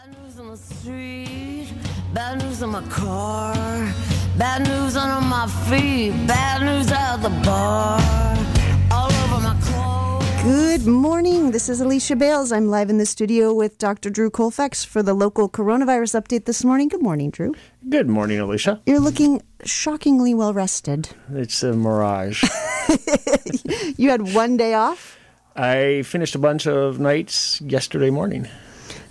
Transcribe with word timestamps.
Bad 0.00 0.16
news 0.22 0.38
on 0.38 0.48
the 0.48 0.56
street, 0.56 1.68
bad 2.14 2.42
news 2.42 2.62
on 2.62 2.70
my 2.70 2.82
car, 2.88 3.52
bad 4.38 4.66
news 4.66 4.96
under 4.96 5.20
my 5.26 5.46
feet, 5.68 6.12
bad 6.26 6.62
news 6.62 6.90
at 6.90 7.18
the 7.18 7.28
bar, 7.44 8.00
all 8.90 9.12
over 9.12 9.42
my 9.42 9.54
clothes. 9.60 10.42
Good 10.42 10.86
morning. 10.86 11.50
This 11.50 11.68
is 11.68 11.82
Alicia 11.82 12.16
Bales. 12.16 12.50
I'm 12.50 12.68
live 12.68 12.88
in 12.88 12.96
the 12.96 13.04
studio 13.04 13.52
with 13.52 13.76
Dr. 13.76 14.08
Drew 14.08 14.30
Colfax 14.30 14.84
for 14.84 15.02
the 15.02 15.12
local 15.12 15.50
coronavirus 15.50 16.22
update 16.22 16.46
this 16.46 16.64
morning. 16.64 16.88
Good 16.88 17.02
morning, 17.02 17.28
Drew. 17.28 17.54
Good 17.86 18.08
morning, 18.08 18.40
Alicia. 18.40 18.80
You're 18.86 19.00
looking 19.00 19.42
shockingly 19.66 20.32
well 20.32 20.54
rested. 20.54 21.10
It's 21.30 21.62
a 21.62 21.74
mirage. 21.74 22.42
You 23.98 24.08
had 24.08 24.32
one 24.32 24.56
day 24.56 24.72
off, 24.72 25.18
I 25.54 26.02
finished 26.02 26.34
a 26.34 26.38
bunch 26.38 26.66
of 26.66 26.98
nights 26.98 27.60
yesterday 27.60 28.08
morning. 28.08 28.48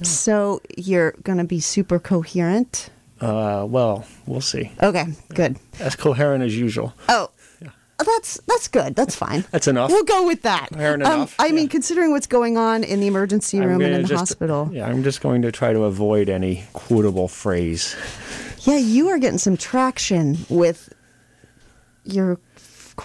So 0.05 0.61
you're 0.77 1.11
going 1.23 1.37
to 1.37 1.43
be 1.43 1.59
super 1.59 1.99
coherent. 1.99 2.89
Uh, 3.21 3.65
well, 3.67 4.05
we'll 4.25 4.41
see. 4.41 4.71
Okay, 4.81 5.05
good. 5.33 5.57
As 5.79 5.95
coherent 5.95 6.43
as 6.43 6.57
usual. 6.57 6.93
Oh, 7.09 7.29
that's 8.05 8.39
that's 8.47 8.69
good. 8.69 8.95
That's 8.95 9.13
fine. 9.13 9.43
That's 9.51 9.67
enough. 9.67 9.89
We'll 9.91 10.05
go 10.05 10.25
with 10.25 10.43
that. 10.43 10.69
Um, 10.71 10.77
Coherent 10.77 11.03
enough, 11.03 11.35
I 11.37 11.51
mean, 11.51 11.67
considering 11.67 12.11
what's 12.11 12.27
going 12.27 12.57
on 12.57 12.85
in 12.85 13.01
the 13.01 13.07
emergency 13.07 13.59
room 13.59 13.81
and 13.81 13.93
in 13.93 14.05
the 14.05 14.17
hospital. 14.17 14.69
Yeah, 14.71 14.87
I'm 14.87 15.03
just 15.03 15.19
going 15.19 15.41
to 15.41 15.51
try 15.51 15.73
to 15.73 15.83
avoid 15.83 16.29
any 16.29 16.63
quotable 16.71 17.27
phrase. 17.27 17.95
Yeah, 18.61 18.77
you 18.77 19.09
are 19.09 19.17
getting 19.17 19.37
some 19.37 19.57
traction 19.57 20.37
with 20.49 20.93
your 22.05 22.39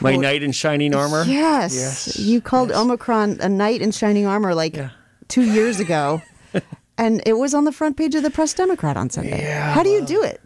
My 0.01 0.15
knight 0.15 0.45
in 0.45 0.53
shining 0.53 0.95
armor. 0.95 1.25
Yes. 1.25 1.75
Yes. 1.75 2.17
You 2.19 2.41
called 2.41 2.69
yes. 2.69 2.79
Omicron 2.79 3.39
a 3.41 3.49
knight 3.49 3.83
in 3.83 3.91
shining 3.91 4.27
armor 4.27 4.55
like 4.55 4.77
Yeah. 4.77 4.91
two 5.27 5.43
years 5.43 5.81
ago. 5.81 6.23
and 6.99 7.23
it 7.27 7.35
was 7.35 7.55
on 7.55 7.65
the 7.65 7.73
front 7.73 7.97
page 7.97 8.15
of 8.15 8.23
the 8.23 8.31
Press 8.31 8.55
Democrat 8.55 8.97
on 8.97 9.11
Sunday. 9.11 9.43
Yeah, 9.43 9.73
How 9.73 9.83
do 9.83 9.91
you 9.91 10.05
do 10.05 10.23
it? 10.23 10.41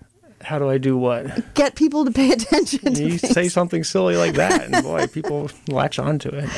How 0.48 0.59
do 0.59 0.70
I 0.70 0.79
do 0.79 0.97
what? 0.97 1.53
Get 1.53 1.75
people 1.75 2.06
to 2.06 2.11
pay 2.11 2.31
attention 2.39 2.95
to 2.95 3.03
You 3.03 3.19
things. 3.19 3.34
say 3.34 3.48
something 3.48 3.84
silly 3.84 4.17
like 4.17 4.33
that, 4.36 4.64
and 4.64 4.83
boy, 4.83 5.06
people 5.06 5.50
latch 5.69 5.98
onto 5.98 6.31
it. 6.31 6.48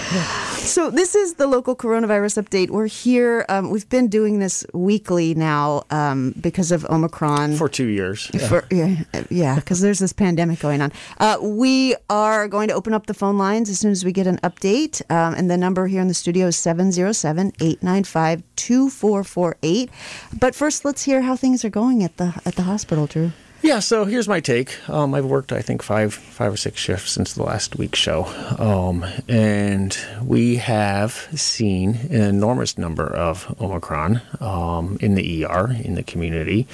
So 0.61 0.91
this 0.93 1.17
is 1.17 1.35
the 1.35 1.49
local 1.49 1.75
coronavirus 1.75 2.41
update. 2.41 2.71
We're 2.71 2.87
here. 2.87 3.45
Um, 3.49 3.71
we've 3.71 3.89
been 3.89 4.07
doing 4.07 4.39
this 4.39 4.65
weekly 4.73 5.35
now 5.35 5.83
um, 5.91 6.37
because 6.41 6.71
of 6.71 6.85
Omicron. 6.85 7.57
For 7.57 7.69
two 7.69 7.89
years. 7.89 8.31
Yeah. 8.33 8.49
For, 8.49 8.65
yeah, 8.71 9.03
yeah, 9.29 9.55
because 9.57 9.81
there's 9.81 9.99
this 9.99 10.13
pandemic 10.13 10.61
going 10.61 10.83
on. 10.83 10.93
Uh, 11.19 11.39
we 11.43 11.97
are 12.09 12.47
going 12.47 12.69
to 12.69 12.75
open 12.75 12.95
up 12.95 13.07
the 13.07 13.15
phone 13.15 13.39
lines 13.39 13.69
as 13.69 13.81
soon 13.81 13.91
as 13.91 14.05
we 14.05 14.13
get 14.13 14.29
an 14.29 14.39
update. 14.45 15.03
Um, 15.11 15.35
and 15.35 15.51
the 15.51 15.57
number 15.57 15.89
here 15.89 16.01
in 16.01 16.07
the 16.07 16.15
studio 16.15 16.47
is 16.47 16.57
707 16.57 17.55
895 17.61 18.45
2448. 18.55 19.91
But 20.39 20.55
first, 20.55 20.85
let's 20.85 21.03
hear 21.03 21.23
how 21.23 21.35
things 21.35 21.65
are 21.65 21.71
going 21.71 22.05
at 22.05 22.19
the 22.19 22.41
at 22.47 22.55
the 22.55 22.63
hospital, 22.63 23.09
Drew. 23.09 23.33
Yeah, 23.63 23.81
so 23.81 24.07
here's 24.07 24.27
my 24.27 24.41
take. 24.41 24.89
Um, 24.89 25.15
I've 25.15 25.27
worked, 25.27 25.53
I 25.53 25.61
think, 25.61 25.83
five, 25.83 26.15
five 26.15 26.55
or 26.55 26.57
six 26.57 26.81
shifts 26.81 27.13
since 27.13 27.35
the 27.35 27.43
last 27.43 27.77
week's 27.77 27.99
show, 27.99 28.25
um, 28.59 29.05
and 29.29 29.97
we 30.25 30.57
have 30.57 31.13
seen 31.35 31.97
an 32.11 32.23
enormous 32.23 32.79
number 32.79 33.07
of 33.07 33.55
Omicron 33.61 34.23
um, 34.41 34.97
in 35.03 35.15
the 35.15 35.45
ER 35.45 35.77
in 35.85 35.95
the 35.95 36.03
community. 36.03 36.67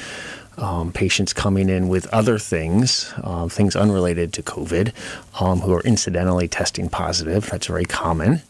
Um, 0.58 0.90
patients 0.90 1.34
coming 1.34 1.68
in 1.68 1.88
with 1.88 2.06
other 2.14 2.38
things, 2.38 3.12
um, 3.22 3.50
things 3.50 3.76
unrelated 3.76 4.32
to 4.34 4.42
COVID, 4.42 4.92
um, 5.38 5.60
who 5.60 5.72
are 5.74 5.82
incidentally 5.82 6.48
testing 6.48 6.88
positive. 6.88 7.50
That's 7.50 7.66
very 7.66 7.84
common. 7.84 8.40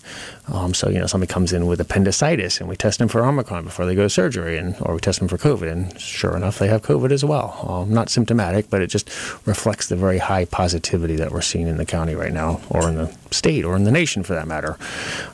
Um, 0.48 0.72
so 0.72 0.88
you 0.88 1.00
know, 1.00 1.06
somebody 1.06 1.32
comes 1.32 1.52
in 1.52 1.66
with 1.66 1.80
appendicitis, 1.80 2.60
and 2.60 2.68
we 2.68 2.76
test 2.76 3.00
them 3.00 3.08
for 3.08 3.24
Omicron 3.24 3.64
before 3.64 3.86
they 3.86 3.96
go 3.96 4.02
to 4.02 4.10
surgery, 4.10 4.56
and 4.56 4.76
or 4.80 4.94
we 4.94 5.00
test 5.00 5.18
them 5.18 5.26
for 5.26 5.36
COVID, 5.36 5.70
and 5.70 6.00
sure 6.00 6.36
enough, 6.36 6.58
they 6.60 6.68
have 6.68 6.82
COVID 6.82 7.10
as 7.10 7.24
well. 7.24 7.58
Um, 7.68 7.92
not 7.92 8.08
symptomatic, 8.08 8.70
but 8.70 8.80
it 8.82 8.86
just 8.86 9.08
reflects 9.46 9.88
the 9.88 9.96
very 9.96 10.18
high 10.18 10.44
positivity 10.44 11.16
that 11.16 11.32
we're 11.32 11.42
seeing 11.42 11.66
in 11.66 11.76
the 11.76 11.86
county 11.86 12.14
right 12.14 12.32
now, 12.32 12.60
or 12.70 12.88
in 12.88 12.94
the 12.94 13.12
state, 13.32 13.64
or 13.64 13.74
in 13.74 13.82
the 13.82 13.90
nation 13.90 14.22
for 14.22 14.34
that 14.34 14.46
matter. 14.46 14.78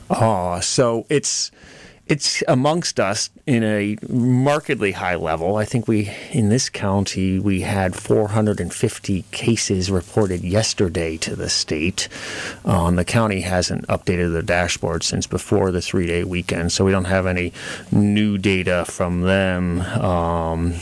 Uh, 0.09 0.59
so 0.59 1.05
it's 1.09 1.51
it's 2.07 2.43
amongst 2.47 2.99
us 2.99 3.29
in 3.45 3.63
a 3.63 3.97
markedly 4.09 4.91
high 4.91 5.15
level. 5.15 5.55
I 5.55 5.65
think 5.65 5.87
we, 5.87 6.11
in 6.31 6.49
this 6.49 6.69
county, 6.69 7.39
we 7.39 7.61
had 7.61 7.95
450 7.95 9.23
cases 9.31 9.89
reported 9.89 10.41
yesterday 10.41 11.17
to 11.17 11.35
the 11.35 11.49
state. 11.49 12.09
Um, 12.65 12.97
the 12.97 13.05
county 13.05 13.41
hasn't 13.41 13.87
updated 13.87 14.33
the 14.33 14.43
dashboard 14.43 15.03
since 15.03 15.27
before 15.27 15.71
the 15.71 15.81
three 15.81 16.07
day 16.07 16.23
weekend, 16.23 16.73
so 16.73 16.83
we 16.83 16.91
don't 16.91 17.05
have 17.05 17.25
any 17.25 17.53
new 17.91 18.37
data 18.37 18.83
from 18.85 19.21
them 19.21 19.79
um, 19.81 20.73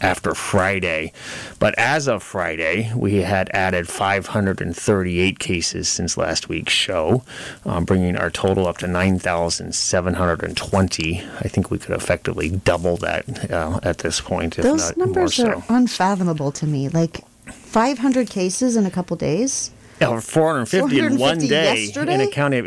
after 0.00 0.34
Friday. 0.34 1.12
But 1.58 1.74
as 1.78 2.08
of 2.08 2.22
Friday, 2.22 2.90
we 2.94 3.16
had 3.16 3.50
added 3.52 3.86
538 3.88 5.38
cases 5.38 5.88
since 5.88 6.16
last 6.16 6.48
week's 6.48 6.72
show, 6.72 7.22
um, 7.64 7.84
bringing 7.84 8.16
our 8.16 8.30
total 8.30 8.66
up 8.66 8.78
to 8.78 8.86
9,720. 8.86 11.20
I 11.20 11.48
think 11.48 11.70
we 11.70 11.78
could 11.78 11.94
effectively 11.94 12.48
double 12.50 12.96
that 12.98 13.50
uh, 13.50 13.80
at 13.82 13.98
this 13.98 14.20
point, 14.20 14.58
if 14.58 14.64
Those 14.64 14.96
not 14.96 14.96
numbers 14.96 15.38
more 15.38 15.56
are 15.56 15.64
unfathomable 15.68 16.52
to 16.52 16.66
me. 16.66 16.88
Like 16.88 17.24
500 17.46 18.30
cases 18.30 18.76
in 18.76 18.86
a 18.86 18.90
couple 18.90 19.16
days. 19.16 19.70
Yeah, 20.00 20.18
450, 20.18 20.98
in 20.98 21.18
one 21.18 21.38
day 21.38 21.84
yesterday? 21.84 22.14
in 22.14 22.22
a 22.22 22.28
county 22.28 22.56
of 22.56 22.66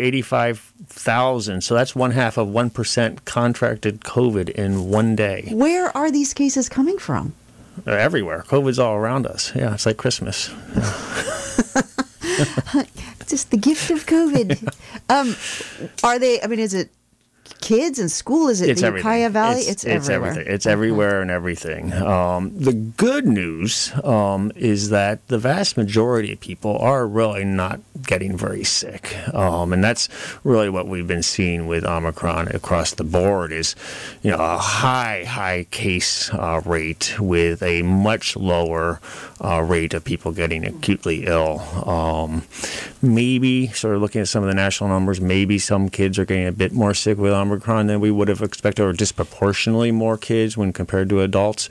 85,000. 0.83 1.61
So 1.61 1.73
that's 1.75 1.95
one 1.95 2.11
half 2.11 2.37
of 2.37 2.47
1% 2.49 3.25
contracted 3.25 4.01
COVID 4.01 4.49
in 4.49 4.89
one 4.89 5.15
day. 5.15 5.47
Where 5.51 5.95
are 5.95 6.11
these 6.11 6.33
cases 6.33 6.69
coming 6.69 6.97
from? 6.97 7.33
They're 7.85 7.99
everywhere. 7.99 8.43
COVID's 8.47 8.79
all 8.79 8.95
around 8.95 9.25
us. 9.25 9.55
Yeah, 9.55 9.73
it's 9.73 9.85
like 9.85 9.97
Christmas. 9.97 10.49
Just 13.27 13.51
the 13.51 13.57
gift 13.57 13.89
of 13.89 14.05
COVID. 14.05 14.71
um, 15.09 15.35
are 16.03 16.19
they? 16.19 16.41
I 16.41 16.47
mean, 16.47 16.59
is 16.59 16.73
it 16.73 16.89
kids 17.61 17.99
in 17.99 18.09
school? 18.09 18.49
Is 18.49 18.61
it 18.61 18.69
it's 18.69 18.81
the 18.81 18.87
everything. 18.87 19.05
Ukiah 19.11 19.29
Valley? 19.29 19.61
It's, 19.61 19.85
everywhere. 19.85 20.31
everything. 20.31 20.53
It's 20.53 20.65
everywhere 20.65 21.21
and 21.21 21.31
everything. 21.31 21.93
Um, 21.93 22.51
the 22.57 22.73
good 22.73 23.25
news 23.25 23.91
um, 24.03 24.51
is 24.55 24.89
that 24.89 25.25
the 25.27 25.37
vast 25.37 25.77
majority 25.77 26.33
of 26.33 26.39
people 26.39 26.77
are 26.77 27.07
really 27.07 27.45
not 27.45 27.79
getting 28.05 28.35
very 28.35 28.63
sick, 28.63 29.15
um, 29.33 29.71
and 29.71 29.83
that's 29.83 30.09
really 30.43 30.69
what 30.69 30.87
we've 30.87 31.07
been 31.07 31.23
seeing 31.23 31.67
with 31.67 31.85
Omicron 31.85 32.49
across 32.49 32.93
the 32.93 33.03
board. 33.03 33.51
Is 33.51 33.75
you 34.21 34.31
know 34.31 34.37
a 34.37 34.57
high, 34.57 35.23
high 35.23 35.65
case 35.71 36.33
uh, 36.33 36.61
rate 36.65 37.15
with 37.19 37.63
a 37.63 37.81
much 37.83 38.35
lower 38.35 38.99
uh, 39.39 39.61
rate 39.61 39.93
of 39.93 40.03
people 40.03 40.31
getting 40.31 40.65
acutely 40.65 41.25
ill. 41.25 41.59
Um, 41.87 42.43
maybe 43.01 43.67
sort 43.67 43.95
of 43.95 44.01
looking 44.01 44.21
at 44.21 44.27
some 44.27 44.43
of 44.43 44.49
the 44.49 44.55
national 44.55 44.89
numbers, 44.89 45.21
maybe 45.21 45.59
some 45.59 45.89
kids 45.89 46.19
are 46.19 46.25
getting 46.25 46.47
a 46.47 46.51
bit 46.51 46.73
more 46.73 46.93
sick 46.93 47.17
with 47.17 47.31
Omicron 47.31 47.42
than 47.49 47.99
we 47.99 48.11
would 48.11 48.27
have 48.27 48.41
expected, 48.41 48.83
or 48.83 48.93
disproportionately 48.93 49.91
more 49.91 50.17
kids 50.17 50.57
when 50.57 50.73
compared 50.73 51.09
to 51.09 51.21
adults. 51.21 51.69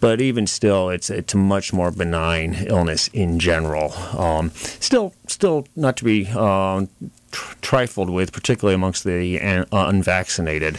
But 0.00 0.20
even 0.20 0.46
still, 0.46 0.90
it's 0.90 1.10
it's 1.10 1.34
a 1.34 1.36
much 1.36 1.72
more 1.72 1.90
benign 1.90 2.54
illness 2.66 3.08
in 3.08 3.38
general. 3.38 3.92
Um, 4.18 4.50
still, 4.54 5.14
still 5.26 5.66
not 5.76 5.96
to 5.98 6.04
be. 6.04 6.26
Um, 6.28 6.88
tr- 7.30 7.54
Trifled 7.60 8.10
with, 8.10 8.32
particularly 8.32 8.74
amongst 8.74 9.04
the 9.04 9.38
an- 9.38 9.66
unvaccinated. 9.70 10.78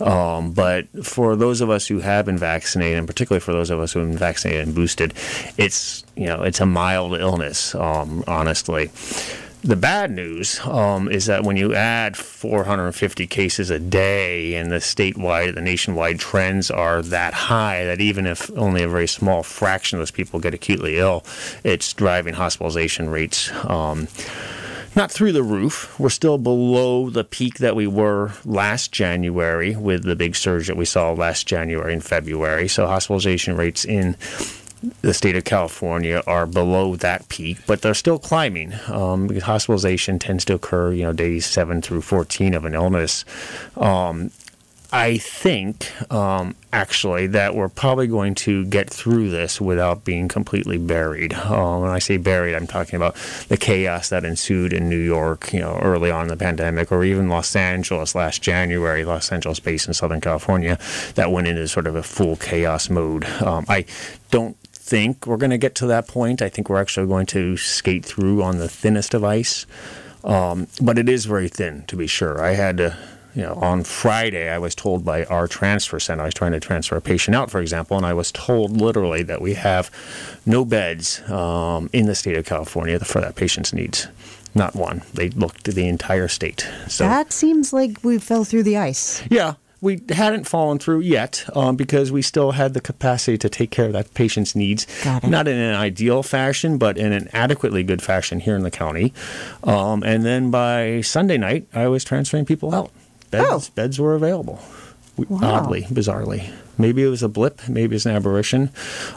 Um, 0.00 0.52
but 0.52 0.86
for 1.04 1.36
those 1.36 1.60
of 1.60 1.68
us 1.70 1.86
who 1.86 2.00
have 2.00 2.26
been 2.26 2.38
vaccinated, 2.38 2.98
and 2.98 3.06
particularly 3.06 3.40
for 3.40 3.52
those 3.52 3.70
of 3.70 3.80
us 3.80 3.92
who 3.92 4.00
have 4.00 4.08
been 4.08 4.18
vaccinated 4.18 4.66
and 4.66 4.74
boosted, 4.74 5.14
it's 5.58 6.04
you 6.16 6.26
know 6.26 6.42
it's 6.42 6.60
a 6.60 6.66
mild 6.66 7.18
illness. 7.18 7.74
Um, 7.74 8.24
honestly, 8.26 8.90
the 9.62 9.76
bad 9.76 10.10
news 10.10 10.60
um, 10.66 11.08
is 11.08 11.26
that 11.26 11.44
when 11.44 11.56
you 11.56 11.74
add 11.74 12.16
450 12.16 13.26
cases 13.28 13.70
a 13.70 13.78
day 13.78 14.56
and 14.56 14.72
the 14.72 14.76
statewide, 14.76 15.54
the 15.54 15.60
nationwide 15.60 16.18
trends 16.18 16.70
are 16.70 17.00
that 17.02 17.32
high 17.32 17.84
that 17.84 18.00
even 18.00 18.26
if 18.26 18.50
only 18.56 18.82
a 18.82 18.88
very 18.88 19.06
small 19.06 19.42
fraction 19.42 19.98
of 19.98 20.00
those 20.00 20.10
people 20.10 20.40
get 20.40 20.52
acutely 20.52 20.98
ill, 20.98 21.24
it's 21.62 21.92
driving 21.92 22.34
hospitalization 22.34 23.08
rates. 23.08 23.50
Um, 23.64 24.08
not 24.94 25.10
through 25.10 25.32
the 25.32 25.42
roof. 25.42 25.98
We're 25.98 26.10
still 26.10 26.36
below 26.36 27.08
the 27.08 27.24
peak 27.24 27.58
that 27.58 27.74
we 27.74 27.86
were 27.86 28.32
last 28.44 28.92
January 28.92 29.74
with 29.74 30.02
the 30.02 30.16
big 30.16 30.36
surge 30.36 30.66
that 30.66 30.76
we 30.76 30.84
saw 30.84 31.12
last 31.12 31.46
January 31.46 31.94
and 31.94 32.04
February. 32.04 32.68
So 32.68 32.86
hospitalization 32.86 33.56
rates 33.56 33.86
in 33.86 34.16
the 35.02 35.14
state 35.14 35.36
of 35.36 35.44
California 35.44 36.22
are 36.26 36.46
below 36.46 36.96
that 36.96 37.28
peak, 37.28 37.58
but 37.66 37.82
they're 37.82 37.94
still 37.94 38.18
climbing 38.18 38.74
um, 38.88 39.26
because 39.26 39.44
hospitalization 39.44 40.18
tends 40.18 40.44
to 40.46 40.54
occur, 40.54 40.92
you 40.92 41.04
know, 41.04 41.12
days 41.12 41.46
seven 41.46 41.80
through 41.82 42.02
14 42.02 42.54
of 42.54 42.64
an 42.64 42.74
illness. 42.74 43.24
Um, 43.76 44.30
I 44.94 45.16
think 45.16 45.90
um, 46.12 46.54
actually 46.70 47.26
that 47.28 47.54
we're 47.54 47.70
probably 47.70 48.06
going 48.06 48.34
to 48.34 48.66
get 48.66 48.90
through 48.90 49.30
this 49.30 49.58
without 49.58 50.04
being 50.04 50.28
completely 50.28 50.76
buried. 50.76 51.32
Um, 51.32 51.80
when 51.80 51.90
I 51.90 51.98
say 51.98 52.18
buried, 52.18 52.54
I'm 52.54 52.66
talking 52.66 52.96
about 52.96 53.16
the 53.48 53.56
chaos 53.56 54.10
that 54.10 54.26
ensued 54.26 54.74
in 54.74 54.90
New 54.90 54.98
York, 54.98 55.50
you 55.54 55.60
know, 55.60 55.78
early 55.80 56.10
on 56.10 56.24
in 56.24 56.28
the 56.28 56.36
pandemic, 56.36 56.92
or 56.92 57.04
even 57.04 57.30
Los 57.30 57.56
Angeles 57.56 58.14
last 58.14 58.42
January, 58.42 59.02
Los 59.02 59.32
Angeles 59.32 59.60
based 59.60 59.88
in 59.88 59.94
Southern 59.94 60.20
California, 60.20 60.78
that 61.14 61.32
went 61.32 61.46
into 61.46 61.66
sort 61.68 61.86
of 61.86 61.96
a 61.96 62.02
full 62.02 62.36
chaos 62.36 62.90
mode. 62.90 63.24
Um, 63.40 63.64
I 63.70 63.86
don't 64.30 64.58
think 64.92 65.26
we're 65.26 65.38
going 65.38 65.48
to 65.48 65.56
get 65.56 65.74
to 65.76 65.86
that 65.86 66.06
point. 66.06 66.42
I 66.42 66.50
think 66.50 66.68
we're 66.68 66.78
actually 66.78 67.06
going 67.06 67.24
to 67.28 67.56
skate 67.56 68.04
through 68.04 68.42
on 68.42 68.58
the 68.58 68.68
thinnest 68.68 69.14
of 69.14 69.24
ice. 69.24 69.64
Um, 70.22 70.68
but 70.82 70.98
it 70.98 71.08
is 71.08 71.24
very 71.24 71.48
thin, 71.48 71.84
to 71.86 71.96
be 71.96 72.06
sure. 72.06 72.44
I 72.44 72.52
had 72.52 72.76
to 72.76 72.98
you 73.34 73.40
know, 73.40 73.54
on 73.54 73.84
Friday, 73.84 74.50
I 74.50 74.58
was 74.58 74.74
told 74.74 75.02
by 75.02 75.24
our 75.24 75.48
transfer 75.48 75.98
center, 75.98 76.20
I 76.20 76.26
was 76.26 76.34
trying 76.34 76.52
to 76.52 76.60
transfer 76.60 76.96
a 76.96 77.00
patient 77.00 77.34
out, 77.34 77.50
for 77.50 77.62
example, 77.62 77.96
and 77.96 78.04
I 78.04 78.12
was 78.12 78.30
told 78.30 78.78
literally 78.78 79.22
that 79.22 79.40
we 79.40 79.54
have 79.54 79.90
no 80.44 80.66
beds 80.66 81.22
um, 81.30 81.88
in 81.94 82.04
the 82.04 82.14
state 82.14 82.36
of 82.36 82.44
California 82.44 82.98
for 83.00 83.22
that 83.22 83.34
patient's 83.34 83.72
needs. 83.72 84.08
Not 84.54 84.76
one. 84.76 85.00
They 85.14 85.30
looked 85.30 85.64
the 85.64 85.88
entire 85.88 86.28
state. 86.28 86.68
So 86.88 87.04
that 87.04 87.32
seems 87.32 87.72
like 87.72 88.04
we 88.04 88.18
fell 88.18 88.44
through 88.44 88.64
the 88.64 88.76
ice. 88.76 89.22
Yeah, 89.30 89.54
we 89.82 90.00
hadn't 90.10 90.44
fallen 90.44 90.78
through 90.78 91.00
yet 91.00 91.44
um, 91.54 91.76
because 91.76 92.10
we 92.10 92.22
still 92.22 92.52
had 92.52 92.72
the 92.72 92.80
capacity 92.80 93.36
to 93.36 93.48
take 93.50 93.70
care 93.70 93.86
of 93.86 93.92
that 93.92 94.14
patient's 94.14 94.54
needs. 94.54 94.86
Not 95.04 95.48
in 95.48 95.58
an 95.58 95.74
ideal 95.74 96.22
fashion, 96.22 96.78
but 96.78 96.96
in 96.96 97.12
an 97.12 97.28
adequately 97.32 97.82
good 97.82 98.00
fashion 98.00 98.40
here 98.40 98.54
in 98.54 98.62
the 98.62 98.70
county. 98.70 99.12
Um, 99.64 100.04
and 100.04 100.24
then 100.24 100.50
by 100.52 101.00
Sunday 101.00 101.36
night, 101.36 101.66
I 101.74 101.88
was 101.88 102.04
transferring 102.04 102.46
people 102.46 102.72
out 102.72 102.92
beds, 103.32 103.68
oh. 103.70 103.72
beds 103.74 103.98
were 103.98 104.14
available. 104.14 104.60
Wow. 105.16 105.56
Oddly, 105.56 105.82
bizarrely. 105.82 106.50
Maybe 106.82 107.02
it 107.02 107.08
was 107.08 107.22
a 107.22 107.28
blip, 107.28 107.68
maybe 107.68 107.96
it's 107.96 108.06
an 108.06 108.14
aberration. 108.16 108.70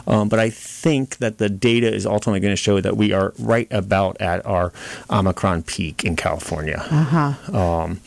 Um, 0.06 0.28
but 0.28 0.38
I 0.38 0.50
think 0.50 1.18
that 1.18 1.38
the 1.38 1.48
data 1.48 1.92
is 1.92 2.06
ultimately 2.06 2.40
going 2.40 2.52
to 2.52 2.62
show 2.68 2.80
that 2.80 2.96
we 2.96 3.12
are 3.12 3.34
right 3.38 3.68
about 3.70 4.20
at 4.20 4.46
our 4.46 4.72
Omicron 5.10 5.64
peak 5.64 6.04
in 6.04 6.14
California. 6.16 6.78
Uh-huh. 6.90 7.56
Um, 7.56 8.00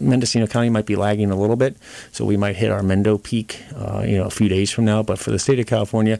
Mendocino 0.00 0.46
County 0.46 0.70
might 0.70 0.86
be 0.86 0.96
lagging 0.96 1.30
a 1.30 1.36
little 1.36 1.56
bit, 1.56 1.76
so 2.12 2.24
we 2.24 2.36
might 2.36 2.56
hit 2.56 2.70
our 2.70 2.82
Mendo 2.82 3.22
peak, 3.22 3.62
uh, 3.74 4.04
you 4.06 4.16
know, 4.18 4.24
a 4.24 4.30
few 4.30 4.48
days 4.48 4.70
from 4.70 4.84
now. 4.84 5.02
But 5.02 5.18
for 5.18 5.30
the 5.30 5.38
state 5.38 5.58
of 5.58 5.66
California, 5.66 6.18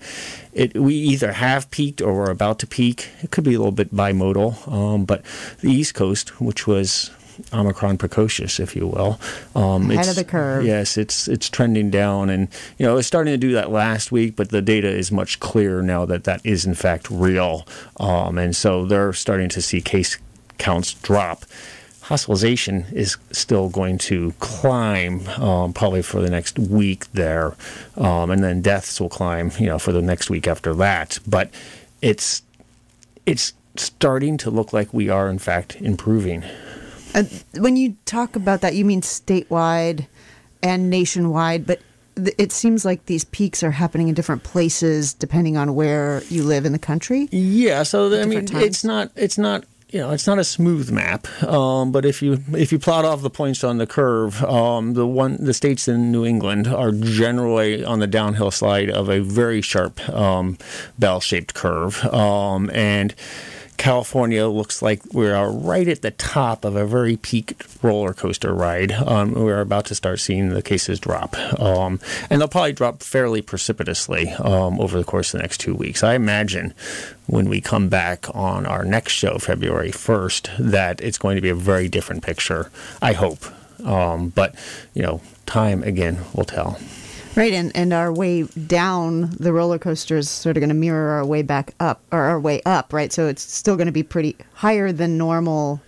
it, 0.52 0.76
we 0.76 0.94
either 0.94 1.32
have 1.32 1.70
peaked 1.70 2.00
or 2.00 2.14
we're 2.14 2.30
about 2.30 2.58
to 2.60 2.66
peak. 2.66 3.08
It 3.22 3.30
could 3.30 3.44
be 3.44 3.54
a 3.54 3.58
little 3.58 3.72
bit 3.72 3.94
bimodal, 3.94 4.66
um, 4.70 5.04
but 5.04 5.22
the 5.60 5.70
East 5.70 5.94
Coast, 5.94 6.40
which 6.40 6.66
was 6.66 7.10
Omicron 7.52 7.98
precocious, 7.98 8.60
if 8.60 8.76
you 8.76 8.86
will. 8.86 9.20
Um, 9.54 9.90
Ahead 9.90 10.08
of 10.08 10.16
the 10.16 10.24
curve. 10.24 10.64
Yes, 10.64 10.96
it's 10.96 11.28
it's 11.28 11.48
trending 11.48 11.90
down, 11.90 12.30
and 12.30 12.48
you 12.78 12.86
know 12.86 12.96
it's 12.96 13.06
starting 13.06 13.32
to 13.32 13.38
do 13.38 13.52
that 13.52 13.70
last 13.70 14.12
week, 14.12 14.36
but 14.36 14.50
the 14.50 14.62
data 14.62 14.88
is 14.88 15.10
much 15.12 15.40
clearer 15.40 15.82
now 15.82 16.04
that 16.06 16.24
that 16.24 16.40
is 16.44 16.64
in 16.64 16.74
fact 16.74 17.10
real, 17.10 17.66
um, 17.98 18.38
and 18.38 18.54
so 18.54 18.84
they're 18.84 19.12
starting 19.12 19.48
to 19.50 19.62
see 19.62 19.80
case 19.80 20.18
counts 20.58 20.94
drop. 20.94 21.44
Hospitalization 22.02 22.86
is 22.92 23.16
still 23.32 23.68
going 23.68 23.98
to 23.98 24.32
climb 24.38 25.26
um, 25.40 25.72
probably 25.72 26.02
for 26.02 26.20
the 26.20 26.30
next 26.30 26.56
week 26.56 27.10
there, 27.12 27.56
um, 27.96 28.30
and 28.30 28.44
then 28.44 28.62
deaths 28.62 29.00
will 29.00 29.08
climb, 29.08 29.50
you 29.58 29.66
know, 29.66 29.78
for 29.78 29.90
the 29.90 30.02
next 30.02 30.30
week 30.30 30.46
after 30.46 30.72
that. 30.74 31.18
But 31.26 31.50
it's 32.00 32.42
it's 33.26 33.54
starting 33.74 34.36
to 34.38 34.50
look 34.50 34.72
like 34.72 34.94
we 34.94 35.08
are 35.08 35.28
in 35.28 35.38
fact 35.38 35.76
improving. 35.80 36.44
Uh, 37.16 37.24
when 37.54 37.76
you 37.76 37.96
talk 38.04 38.36
about 38.36 38.60
that, 38.60 38.74
you 38.74 38.84
mean 38.84 39.00
statewide 39.00 40.06
and 40.62 40.90
nationwide, 40.90 41.66
but 41.66 41.80
th- 42.16 42.34
it 42.38 42.52
seems 42.52 42.84
like 42.84 43.06
these 43.06 43.24
peaks 43.24 43.62
are 43.62 43.70
happening 43.70 44.08
in 44.08 44.14
different 44.14 44.44
places 44.44 45.14
depending 45.14 45.56
on 45.56 45.74
where 45.74 46.22
you 46.28 46.42
live 46.42 46.66
in 46.66 46.72
the 46.72 46.78
country. 46.78 47.28
Yeah, 47.32 47.82
so 47.84 48.20
I 48.20 48.26
mean, 48.26 48.44
times. 48.46 48.64
it's 48.64 48.84
not 48.84 49.10
it's 49.16 49.38
not 49.38 49.64
you 49.88 50.00
know, 50.00 50.10
it's 50.10 50.26
not 50.26 50.38
a 50.38 50.44
smooth 50.44 50.90
map, 50.90 51.26
um, 51.44 51.92
but 51.92 52.04
if 52.04 52.20
you 52.20 52.42
if 52.52 52.72
you 52.72 52.78
plot 52.78 53.04
off 53.04 53.22
the 53.22 53.30
points 53.30 53.62
on 53.62 53.78
the 53.78 53.86
curve, 53.86 54.42
um, 54.44 54.94
the 54.94 55.06
one 55.06 55.36
the 55.42 55.54
states 55.54 55.86
in 55.86 56.10
New 56.10 56.24
England 56.24 56.66
are 56.66 56.90
generally 56.90 57.84
on 57.84 58.00
the 58.00 58.08
downhill 58.08 58.50
slide 58.50 58.90
of 58.90 59.08
a 59.08 59.20
very 59.20 59.62
sharp 59.62 60.06
um, 60.10 60.58
bell-shaped 60.98 61.54
curve, 61.54 62.04
um, 62.06 62.68
and 62.74 63.14
California 63.76 64.46
looks 64.46 64.82
like 64.82 65.00
we 65.12 65.28
are 65.30 65.50
right 65.50 65.88
at 65.88 66.02
the 66.02 66.10
top 66.10 66.64
of 66.64 66.76
a 66.76 66.86
very 66.86 67.16
peaked 67.16 67.66
roller 67.82 68.12
coaster 68.12 68.54
ride. 68.54 68.92
Um, 68.92 69.32
we're 69.32 69.60
about 69.60 69.86
to 69.86 69.94
start 69.94 70.20
seeing 70.20 70.50
the 70.50 70.62
cases 70.62 70.98
drop, 70.98 71.36
um, 71.60 72.00
and 72.30 72.40
they'll 72.40 72.48
probably 72.48 72.72
drop 72.72 73.02
fairly 73.02 73.42
precipitously 73.42 74.30
um, 74.32 74.80
over 74.80 74.98
the 74.98 75.04
course 75.04 75.32
of 75.32 75.38
the 75.38 75.42
next 75.42 75.58
two 75.58 75.74
weeks. 75.74 76.02
I 76.02 76.14
imagine 76.14 76.74
when 77.26 77.48
we 77.48 77.60
come 77.60 77.88
back 77.88 78.26
on 78.34 78.66
our 78.66 78.84
next 78.84 79.12
show, 79.12 79.38
February 79.38 79.90
1st, 79.90 80.56
that 80.58 81.00
it's 81.00 81.18
going 81.18 81.36
to 81.36 81.42
be 81.42 81.50
a 81.50 81.54
very 81.54 81.88
different 81.88 82.22
picture. 82.22 82.70
I 83.02 83.12
hope, 83.12 83.44
um, 83.84 84.30
but 84.30 84.54
you 84.94 85.02
know, 85.02 85.20
time 85.46 85.82
again 85.82 86.18
will 86.34 86.44
tell. 86.44 86.78
Right, 87.36 87.52
and, 87.52 87.70
and 87.76 87.92
our 87.92 88.10
way 88.10 88.44
down 88.44 89.28
the 89.38 89.52
roller 89.52 89.78
coaster 89.78 90.16
is 90.16 90.30
sort 90.30 90.56
of 90.56 90.62
going 90.62 90.70
to 90.70 90.74
mirror 90.74 91.10
our 91.10 91.26
way 91.26 91.42
back 91.42 91.74
up, 91.78 92.00
or 92.10 92.20
our 92.20 92.40
way 92.40 92.62
up, 92.64 92.94
right? 92.94 93.12
So 93.12 93.26
it's 93.26 93.42
still 93.42 93.76
going 93.76 93.86
to 93.86 93.92
be 93.92 94.02
pretty 94.02 94.36
higher 94.54 94.90
than 94.90 95.18
normal 95.18 95.82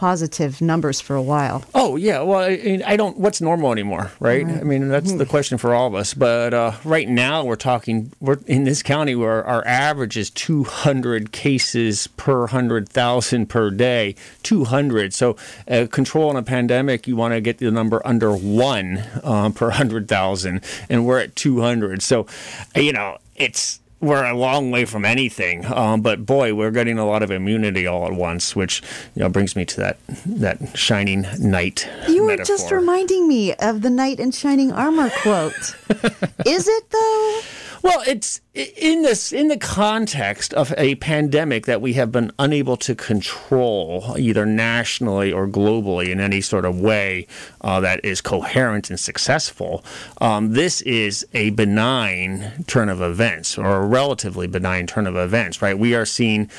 positive 0.00 0.62
numbers 0.62 0.98
for 0.98 1.14
a 1.14 1.20
while. 1.20 1.62
Oh 1.74 1.96
yeah, 1.96 2.22
well 2.22 2.40
I, 2.40 2.80
I 2.86 2.96
don't. 2.96 3.18
What's 3.18 3.42
normal 3.42 3.70
anymore, 3.70 4.10
right? 4.18 4.46
right. 4.46 4.56
I 4.56 4.62
mean 4.62 4.88
that's 4.88 5.12
the 5.12 5.26
question 5.26 5.58
for 5.58 5.74
all 5.74 5.86
of 5.86 5.94
us. 5.94 6.14
But 6.14 6.54
uh, 6.54 6.72
right 6.84 7.06
now 7.06 7.44
we're 7.44 7.56
talking. 7.56 8.10
We're 8.18 8.38
in 8.46 8.64
this 8.64 8.82
county 8.82 9.14
where 9.14 9.44
our 9.44 9.62
average 9.66 10.16
is 10.16 10.30
200 10.30 11.32
cases 11.32 12.06
per 12.16 12.46
hundred 12.46 12.88
thousand 12.88 13.50
per 13.50 13.70
day. 13.70 14.14
200. 14.42 15.12
So 15.12 15.36
uh, 15.68 15.86
control 15.90 16.30
in 16.30 16.36
a 16.38 16.42
pandemic, 16.42 17.06
you 17.06 17.14
want 17.14 17.34
to 17.34 17.42
get 17.42 17.58
the 17.58 17.70
number 17.70 18.00
under 18.02 18.34
one 18.34 19.04
uh, 19.22 19.50
per 19.50 19.68
hundred 19.68 20.08
thousand, 20.08 20.64
and 20.88 21.04
we're 21.04 21.18
at 21.18 21.36
200. 21.36 22.00
So 22.00 22.26
you 22.74 22.94
know 22.94 23.18
it's 23.36 23.80
we're 24.00 24.24
a 24.24 24.36
long 24.36 24.70
way 24.70 24.84
from 24.84 25.04
anything. 25.04 25.64
Um, 25.66 26.00
but 26.00 26.24
boy, 26.24 26.54
we're 26.54 26.70
getting 26.70 26.98
a 26.98 27.06
lot 27.06 27.22
of 27.22 27.30
immunity 27.30 27.86
all 27.86 28.06
at 28.06 28.12
once, 28.12 28.56
which 28.56 28.82
you 29.14 29.22
know 29.22 29.28
brings 29.28 29.54
me 29.54 29.64
to 29.66 29.76
that 29.78 29.98
that 30.26 30.76
shining 30.76 31.26
knight. 31.38 31.88
You 32.08 32.24
were 32.24 32.38
just 32.38 32.70
reminding 32.70 33.28
me 33.28 33.54
of 33.54 33.82
the 33.82 33.90
knight 33.90 34.18
in 34.20 34.32
shining 34.32 34.72
armor 34.72 35.10
quote. 35.10 35.76
Is 36.46 36.68
it 36.68 36.90
though? 36.90 37.40
Well, 37.82 38.02
it's 38.06 38.40
in 38.52 39.02
this 39.02 39.32
in 39.32 39.46
the 39.46 39.56
context 39.56 40.52
of 40.54 40.74
a 40.76 40.96
pandemic 40.96 41.66
that 41.66 41.80
we 41.80 41.92
have 41.92 42.10
been 42.10 42.32
unable 42.36 42.76
to 42.76 42.96
control 42.96 44.16
either 44.18 44.44
nationally 44.44 45.32
or 45.32 45.46
globally 45.46 46.08
in 46.08 46.18
any 46.18 46.40
sort 46.40 46.64
of 46.64 46.80
way 46.80 47.28
uh, 47.60 47.78
that 47.78 48.04
is 48.04 48.20
coherent 48.20 48.90
and 48.90 48.98
successful. 48.98 49.84
Um, 50.20 50.54
this 50.54 50.80
is 50.80 51.24
a 51.32 51.50
benign 51.50 52.64
turn 52.66 52.88
of 52.88 53.00
events, 53.00 53.56
or 53.56 53.76
a 53.76 53.86
relatively 53.86 54.48
benign 54.48 54.88
turn 54.88 55.06
of 55.06 55.14
events. 55.14 55.62
Right? 55.62 55.78
We 55.78 55.94
are 55.94 56.06
seeing 56.06 56.50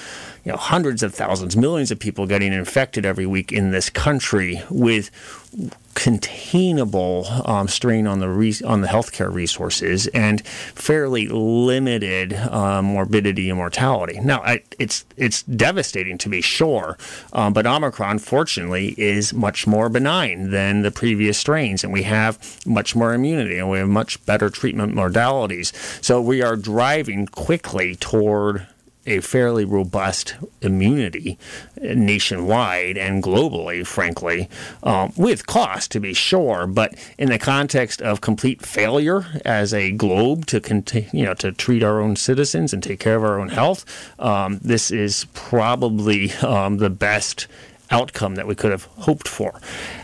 you 0.45 0.53
know 0.53 0.57
hundreds 0.57 1.03
of 1.03 1.13
thousands, 1.13 1.57
millions 1.57 1.91
of 1.91 1.99
people 1.99 2.25
getting 2.25 2.53
infected 2.53 3.05
every 3.05 3.25
week 3.25 3.51
in 3.51 3.71
this 3.71 3.89
country 3.89 4.61
with 4.69 5.11
containable 5.93 7.25
um, 7.45 7.67
strain 7.67 8.07
on 8.07 8.19
the 8.19 8.29
re- 8.29 8.55
on 8.65 8.81
the 8.81 8.87
healthcare 8.87 9.31
resources 9.31 10.07
and 10.07 10.45
fairly 10.47 11.27
limited 11.27 11.81
uh, 12.33 12.81
morbidity 12.81 13.49
and 13.49 13.57
mortality. 13.57 14.19
Now, 14.19 14.41
I, 14.41 14.63
it's 14.79 15.05
it's 15.17 15.43
devastating 15.43 16.17
to 16.19 16.29
be 16.29 16.41
sure, 16.41 16.97
um, 17.33 17.53
but 17.53 17.65
Omicron, 17.65 18.19
fortunately, 18.19 18.95
is 18.97 19.33
much 19.33 19.67
more 19.67 19.89
benign 19.89 20.51
than 20.51 20.81
the 20.81 20.91
previous 20.91 21.37
strains, 21.37 21.83
and 21.83 21.91
we 21.91 22.03
have 22.03 22.39
much 22.65 22.95
more 22.95 23.13
immunity 23.13 23.57
and 23.57 23.69
we 23.69 23.79
have 23.79 23.89
much 23.89 24.23
better 24.25 24.49
treatment 24.49 24.93
modalities. 24.93 25.73
So 26.03 26.21
we 26.21 26.41
are 26.41 26.55
driving 26.55 27.27
quickly 27.27 27.95
toward 27.95 28.67
a 29.11 29.21
fairly 29.21 29.65
robust 29.65 30.35
immunity 30.61 31.37
nationwide 31.81 32.97
and 32.97 33.21
globally, 33.21 33.85
frankly, 33.85 34.49
um, 34.83 35.11
with 35.17 35.45
cost 35.45 35.91
to 35.91 35.99
be 35.99 36.13
sure. 36.13 36.65
But 36.67 36.95
in 37.17 37.29
the 37.29 37.39
context 37.39 38.01
of 38.01 38.21
complete 38.21 38.65
failure 38.65 39.25
as 39.45 39.73
a 39.73 39.91
globe 39.91 40.45
to 40.47 40.59
continue, 40.61 41.09
you 41.13 41.25
know, 41.25 41.33
to 41.35 41.51
treat 41.51 41.83
our 41.83 41.99
own 41.99 42.15
citizens 42.15 42.73
and 42.73 42.81
take 42.81 42.99
care 42.99 43.15
of 43.15 43.23
our 43.23 43.39
own 43.39 43.49
health, 43.49 43.85
um, 44.19 44.59
this 44.63 44.91
is 44.91 45.25
probably 45.33 46.31
um, 46.35 46.77
the 46.77 46.89
best 46.89 47.47
outcome 47.89 48.35
that 48.35 48.47
we 48.47 48.55
could 48.55 48.71
have 48.71 48.85
hoped 48.85 49.27
for. 49.27 49.59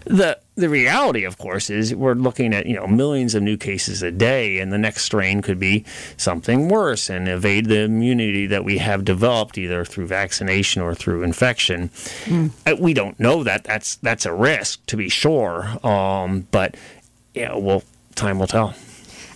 The 0.05 0.37
the 0.57 0.69
reality, 0.69 1.23
of 1.23 1.37
course, 1.37 1.69
is 1.69 1.93
we're 1.93 2.15
looking 2.15 2.53
at 2.53 2.65
you 2.65 2.75
know 2.75 2.87
millions 2.87 3.35
of 3.35 3.43
new 3.43 3.57
cases 3.57 4.01
a 4.01 4.11
day, 4.11 4.57
and 4.57 4.73
the 4.73 4.77
next 4.77 5.03
strain 5.03 5.41
could 5.41 5.59
be 5.59 5.85
something 6.17 6.67
worse 6.67 7.09
and 7.09 7.29
evade 7.29 7.67
the 7.67 7.81
immunity 7.81 8.47
that 8.47 8.65
we 8.65 8.79
have 8.79 9.05
developed 9.05 9.57
either 9.57 9.85
through 9.85 10.07
vaccination 10.07 10.81
or 10.81 10.95
through 10.95 11.23
infection. 11.23 11.89
Mm. 12.25 12.79
We 12.79 12.93
don't 12.93 13.19
know 13.19 13.43
that. 13.43 13.63
That's 13.63 13.95
that's 13.97 14.25
a 14.25 14.33
risk 14.33 14.83
to 14.87 14.97
be 14.97 15.09
sure, 15.09 15.77
um, 15.85 16.47
but 16.51 16.75
yeah, 17.33 17.55
well, 17.55 17.83
time 18.15 18.39
will 18.39 18.47
tell. 18.47 18.73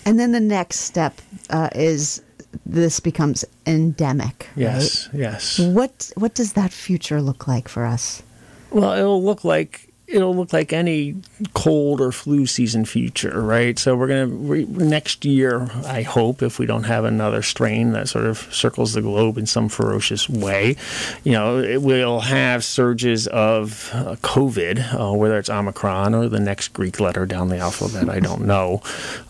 And 0.05 0.19
then 0.19 0.31
the 0.31 0.39
next 0.39 0.79
step 0.79 1.21
uh, 1.51 1.69
is 1.75 2.23
this 2.65 2.99
becomes 2.99 3.45
endemic. 3.67 4.47
Yes, 4.55 5.07
yes. 5.13 5.59
What 5.59 6.11
what 6.15 6.33
does 6.33 6.53
that 6.53 6.73
future 6.73 7.21
look 7.21 7.47
like 7.47 7.69
for 7.69 7.85
us? 7.85 8.23
Well, 8.71 8.93
it'll 8.93 9.23
look 9.23 9.43
like 9.43 9.90
it'll 10.11 10.35
look 10.35 10.53
like 10.53 10.73
any 10.73 11.15
cold 11.53 12.01
or 12.01 12.11
flu 12.11 12.45
season 12.45 12.85
future, 12.85 13.41
right? 13.41 13.79
So 13.79 13.95
we're 13.95 14.07
gonna 14.07 14.65
next 14.65 15.25
year, 15.25 15.69
I 15.85 16.01
hope, 16.01 16.41
if 16.41 16.59
we 16.59 16.65
don't 16.65 16.83
have 16.83 17.05
another 17.05 17.41
strain 17.41 17.91
that 17.91 18.09
sort 18.09 18.25
of 18.25 18.37
circles 18.53 18.93
the 18.93 19.01
globe 19.01 19.37
in 19.37 19.45
some 19.45 19.69
ferocious 19.69 20.29
way, 20.29 20.75
you 21.23 21.31
know, 21.31 21.59
it 21.59 21.81
will 21.81 22.21
have 22.21 22.63
surges 22.63 23.27
of 23.27 23.89
uh, 23.93 24.15
COVID, 24.17 24.93
uh, 24.93 25.13
whether 25.13 25.37
it's 25.39 25.49
Omicron 25.49 26.13
or 26.13 26.27
the 26.27 26.39
next 26.39 26.69
Greek 26.73 26.99
letter 26.99 27.25
down 27.25 27.49
the 27.49 27.57
alphabet, 27.57 28.09
I 28.09 28.19
don't 28.19 28.45
know. 28.45 28.81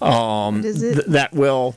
Um, 0.01 0.61
th- 0.61 1.05
that 1.07 1.33
will 1.33 1.75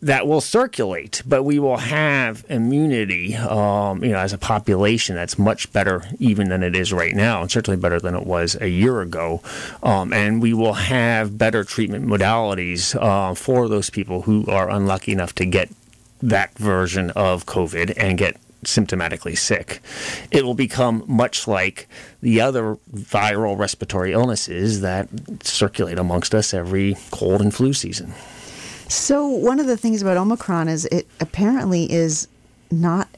that 0.00 0.26
will 0.26 0.40
circulate, 0.40 1.22
but 1.26 1.42
we 1.42 1.58
will 1.58 1.78
have 1.78 2.44
immunity, 2.48 3.34
um, 3.34 4.04
you 4.04 4.10
know, 4.10 4.18
as 4.18 4.32
a 4.32 4.38
population 4.38 5.16
that's 5.16 5.38
much 5.38 5.72
better 5.72 6.04
even 6.18 6.48
than 6.48 6.62
it 6.62 6.76
is 6.76 6.92
right 6.92 7.14
now, 7.14 7.42
and 7.42 7.50
certainly 7.50 7.78
better 7.78 7.98
than 7.98 8.14
it 8.14 8.24
was 8.24 8.56
a 8.60 8.68
year 8.68 9.00
ago. 9.00 9.42
Um, 9.82 10.12
and 10.12 10.40
we 10.40 10.54
will 10.54 10.74
have 10.74 11.36
better 11.36 11.64
treatment 11.64 12.06
modalities 12.06 12.94
uh, 13.00 13.34
for 13.34 13.68
those 13.68 13.90
people 13.90 14.22
who 14.22 14.46
are 14.46 14.70
unlucky 14.70 15.12
enough 15.12 15.34
to 15.36 15.44
get 15.44 15.68
that 16.22 16.56
version 16.58 17.10
of 17.10 17.46
COVID 17.46 17.94
and 17.96 18.18
get 18.18 18.36
symptomatically 18.64 19.36
sick. 19.38 19.80
It 20.30 20.44
will 20.44 20.54
become 20.54 21.04
much 21.06 21.46
like 21.46 21.88
the 22.20 22.40
other 22.40 22.76
viral 22.92 23.56
respiratory 23.56 24.12
illnesses 24.12 24.80
that 24.80 25.08
circulate 25.42 25.98
amongst 25.98 26.34
us 26.34 26.52
every 26.52 26.96
cold 27.10 27.40
and 27.40 27.54
flu 27.54 27.72
season. 27.72 28.14
So 28.88 29.26
one 29.26 29.60
of 29.60 29.66
the 29.66 29.76
things 29.76 30.00
about 30.00 30.16
Omicron 30.16 30.68
is 30.68 30.86
it 30.86 31.06
apparently 31.20 31.90
is 31.92 32.26
not 32.70 33.08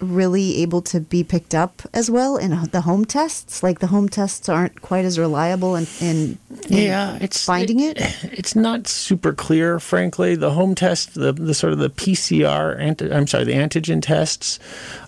really 0.00 0.62
able 0.62 0.82
to 0.82 1.00
be 1.00 1.24
picked 1.24 1.54
up 1.54 1.82
as 1.92 2.10
well 2.10 2.36
in 2.36 2.50
the 2.70 2.82
home 2.82 3.04
tests. 3.04 3.62
Like 3.62 3.78
the 3.78 3.88
home 3.88 4.08
tests 4.08 4.48
aren't 4.48 4.82
quite 4.82 5.04
as 5.04 5.18
reliable 5.18 5.76
in, 5.76 5.86
in, 6.00 6.38
in 6.68 6.76
yeah, 6.76 7.18
it's 7.20 7.44
finding 7.44 7.80
it. 7.80 8.00
It's 8.44 8.56
not 8.56 8.86
super 8.88 9.32
clear, 9.32 9.78
frankly. 9.78 10.34
The 10.34 10.50
home 10.50 10.74
test, 10.74 11.14
the, 11.14 11.32
the 11.32 11.54
sort 11.54 11.72
of 11.72 11.78
the 11.78 11.88
PCR, 11.88 12.78
anti, 12.78 13.10
I'm 13.10 13.26
sorry, 13.26 13.44
the 13.44 13.52
antigen 13.52 14.02
tests, 14.02 14.58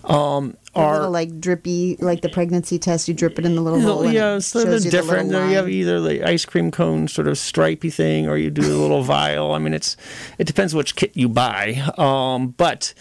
um, 0.05 0.55
are 0.77 0.93
little 0.93 1.11
like 1.11 1.39
drippy, 1.39 1.97
like 1.99 2.21
the 2.21 2.29
pregnancy 2.29 2.79
test. 2.79 3.07
You 3.07 3.13
drip 3.13 3.37
it 3.37 3.45
in 3.45 3.55
the 3.55 3.61
little 3.61 3.81
hole. 3.81 4.05
yeah, 4.11 4.35
it 4.35 4.41
so 4.41 4.59
they're 4.59 4.73
shows 4.73 4.83
the 4.83 4.89
little 4.91 5.01
different. 5.01 5.31
You 5.31 5.55
have 5.55 5.69
either 5.69 5.99
the 6.01 6.23
ice 6.23 6.45
cream 6.45 6.71
cone 6.71 7.07
sort 7.07 7.27
of 7.27 7.37
stripy 7.37 7.89
thing, 7.89 8.27
or 8.27 8.37
you 8.37 8.49
do 8.49 8.61
a 8.61 8.79
little 8.79 9.03
vial. 9.15 9.53
I 9.53 9.59
mean, 9.59 9.73
it's 9.73 9.97
it 10.37 10.45
depends 10.45 10.73
which 10.73 10.95
kit 10.95 11.11
you 11.15 11.29
buy. 11.29 11.83
Um, 11.97 12.49
but 12.57 12.93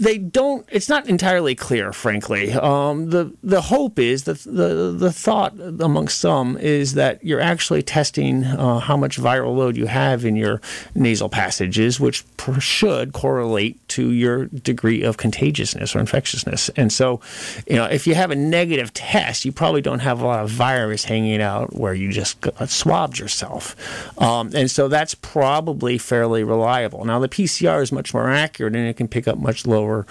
they 0.00 0.16
don't. 0.16 0.66
It's 0.72 0.88
not 0.88 1.06
entirely 1.08 1.54
clear, 1.54 1.92
frankly. 1.92 2.52
Um, 2.52 3.10
the 3.10 3.36
the 3.42 3.60
hope 3.60 3.98
is 3.98 4.24
that 4.24 4.38
the 4.38 4.94
the 4.96 5.12
thought 5.12 5.52
amongst 5.60 6.18
some 6.20 6.56
is 6.56 6.94
that 6.94 7.22
you're 7.22 7.40
actually 7.40 7.82
testing 7.82 8.44
uh, 8.44 8.78
how 8.78 8.96
much 8.96 9.18
viral 9.18 9.54
load 9.54 9.76
you 9.76 9.86
have 9.86 10.24
in 10.24 10.36
your 10.36 10.62
nasal 10.94 11.28
passages, 11.28 12.00
which 12.00 12.24
per- 12.38 12.58
should 12.58 13.12
correlate 13.12 13.86
to 13.88 14.10
your 14.10 14.46
degree 14.46 15.02
of 15.02 15.18
contagiousness 15.18 15.94
or 15.94 15.98
infectiousness. 15.98 16.70
And 16.70 16.90
so, 16.90 17.20
you 17.66 17.76
know, 17.76 17.84
if 17.84 18.06
you 18.06 18.14
have 18.14 18.30
a 18.30 18.36
negative 18.36 18.94
test, 18.94 19.44
you 19.44 19.52
probably 19.52 19.82
don't 19.82 19.98
have 19.98 20.22
a 20.22 20.26
lot 20.26 20.42
of 20.42 20.48
virus 20.48 21.04
hanging 21.04 21.42
out 21.42 21.74
where 21.74 21.92
you 21.92 22.10
just 22.10 22.40
got 22.40 22.70
swabbed 22.70 23.18
yourself. 23.18 23.76
Um, 24.18 24.50
and 24.54 24.70
so 24.70 24.88
that's 24.88 25.14
probably 25.14 25.98
fairly 25.98 26.42
reliable. 26.42 27.04
Now, 27.04 27.18
the 27.18 27.28
PCR 27.28 27.82
is 27.82 27.92
much 27.92 28.14
more 28.14 28.30
accurate 28.30 28.74
and 28.74 28.88
it 28.88 28.96
can 28.96 29.06
pick 29.06 29.28
up 29.28 29.36
much 29.36 29.66
lower 29.66 29.89
or 29.90 30.06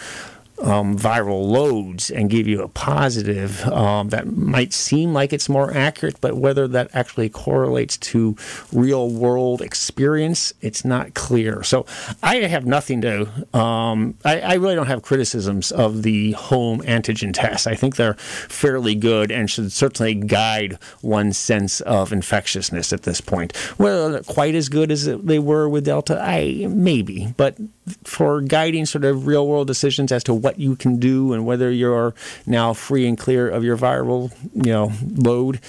um, 0.61 0.97
viral 0.97 1.47
loads 1.47 2.09
and 2.09 2.29
give 2.29 2.47
you 2.47 2.61
a 2.61 2.67
positive 2.67 3.65
um, 3.67 4.09
that 4.09 4.27
might 4.27 4.73
seem 4.73 5.13
like 5.13 5.33
it's 5.33 5.49
more 5.49 5.73
accurate, 5.73 6.19
but 6.21 6.35
whether 6.35 6.67
that 6.67 6.89
actually 6.93 7.29
correlates 7.29 7.97
to 7.97 8.35
real 8.71 9.09
world 9.09 9.61
experience, 9.61 10.53
it's 10.61 10.83
not 10.83 11.13
clear. 11.13 11.63
So 11.63 11.85
I 12.21 12.37
have 12.37 12.65
nothing 12.65 13.01
to, 13.01 13.57
um, 13.57 14.15
I, 14.25 14.39
I 14.41 14.53
really 14.55 14.75
don't 14.75 14.87
have 14.87 15.01
criticisms 15.01 15.71
of 15.71 16.03
the 16.03 16.33
home 16.33 16.81
antigen 16.81 17.33
tests. 17.33 17.67
I 17.67 17.75
think 17.75 17.95
they're 17.95 18.15
fairly 18.15 18.95
good 18.95 19.31
and 19.31 19.49
should 19.49 19.71
certainly 19.71 20.15
guide 20.15 20.77
one's 21.01 21.37
sense 21.37 21.81
of 21.81 22.11
infectiousness 22.11 22.93
at 22.93 23.03
this 23.03 23.21
point. 23.21 23.53
They're 23.77 24.23
quite 24.23 24.55
as 24.55 24.69
good 24.69 24.91
as 24.91 25.05
they 25.05 25.39
were 25.39 25.69
with 25.69 25.85
Delta, 25.85 26.19
I 26.21 26.67
maybe, 26.69 27.33
but 27.37 27.57
for 28.03 28.41
guiding 28.41 28.85
sort 28.85 29.03
of 29.03 29.25
real 29.25 29.47
world 29.47 29.67
decisions 29.67 30.11
as 30.11 30.23
to 30.25 30.33
what 30.33 30.48
you 30.57 30.75
can 30.75 30.97
do 30.97 31.33
and 31.33 31.45
whether 31.45 31.69
you're 31.69 32.15
now 32.45 32.73
free 32.73 33.05
and 33.05 33.17
clear 33.17 33.49
of 33.49 33.63
your 33.63 33.77
viral, 33.77 34.33
you 34.53 34.71
know, 34.71 34.91
load, 35.15 35.59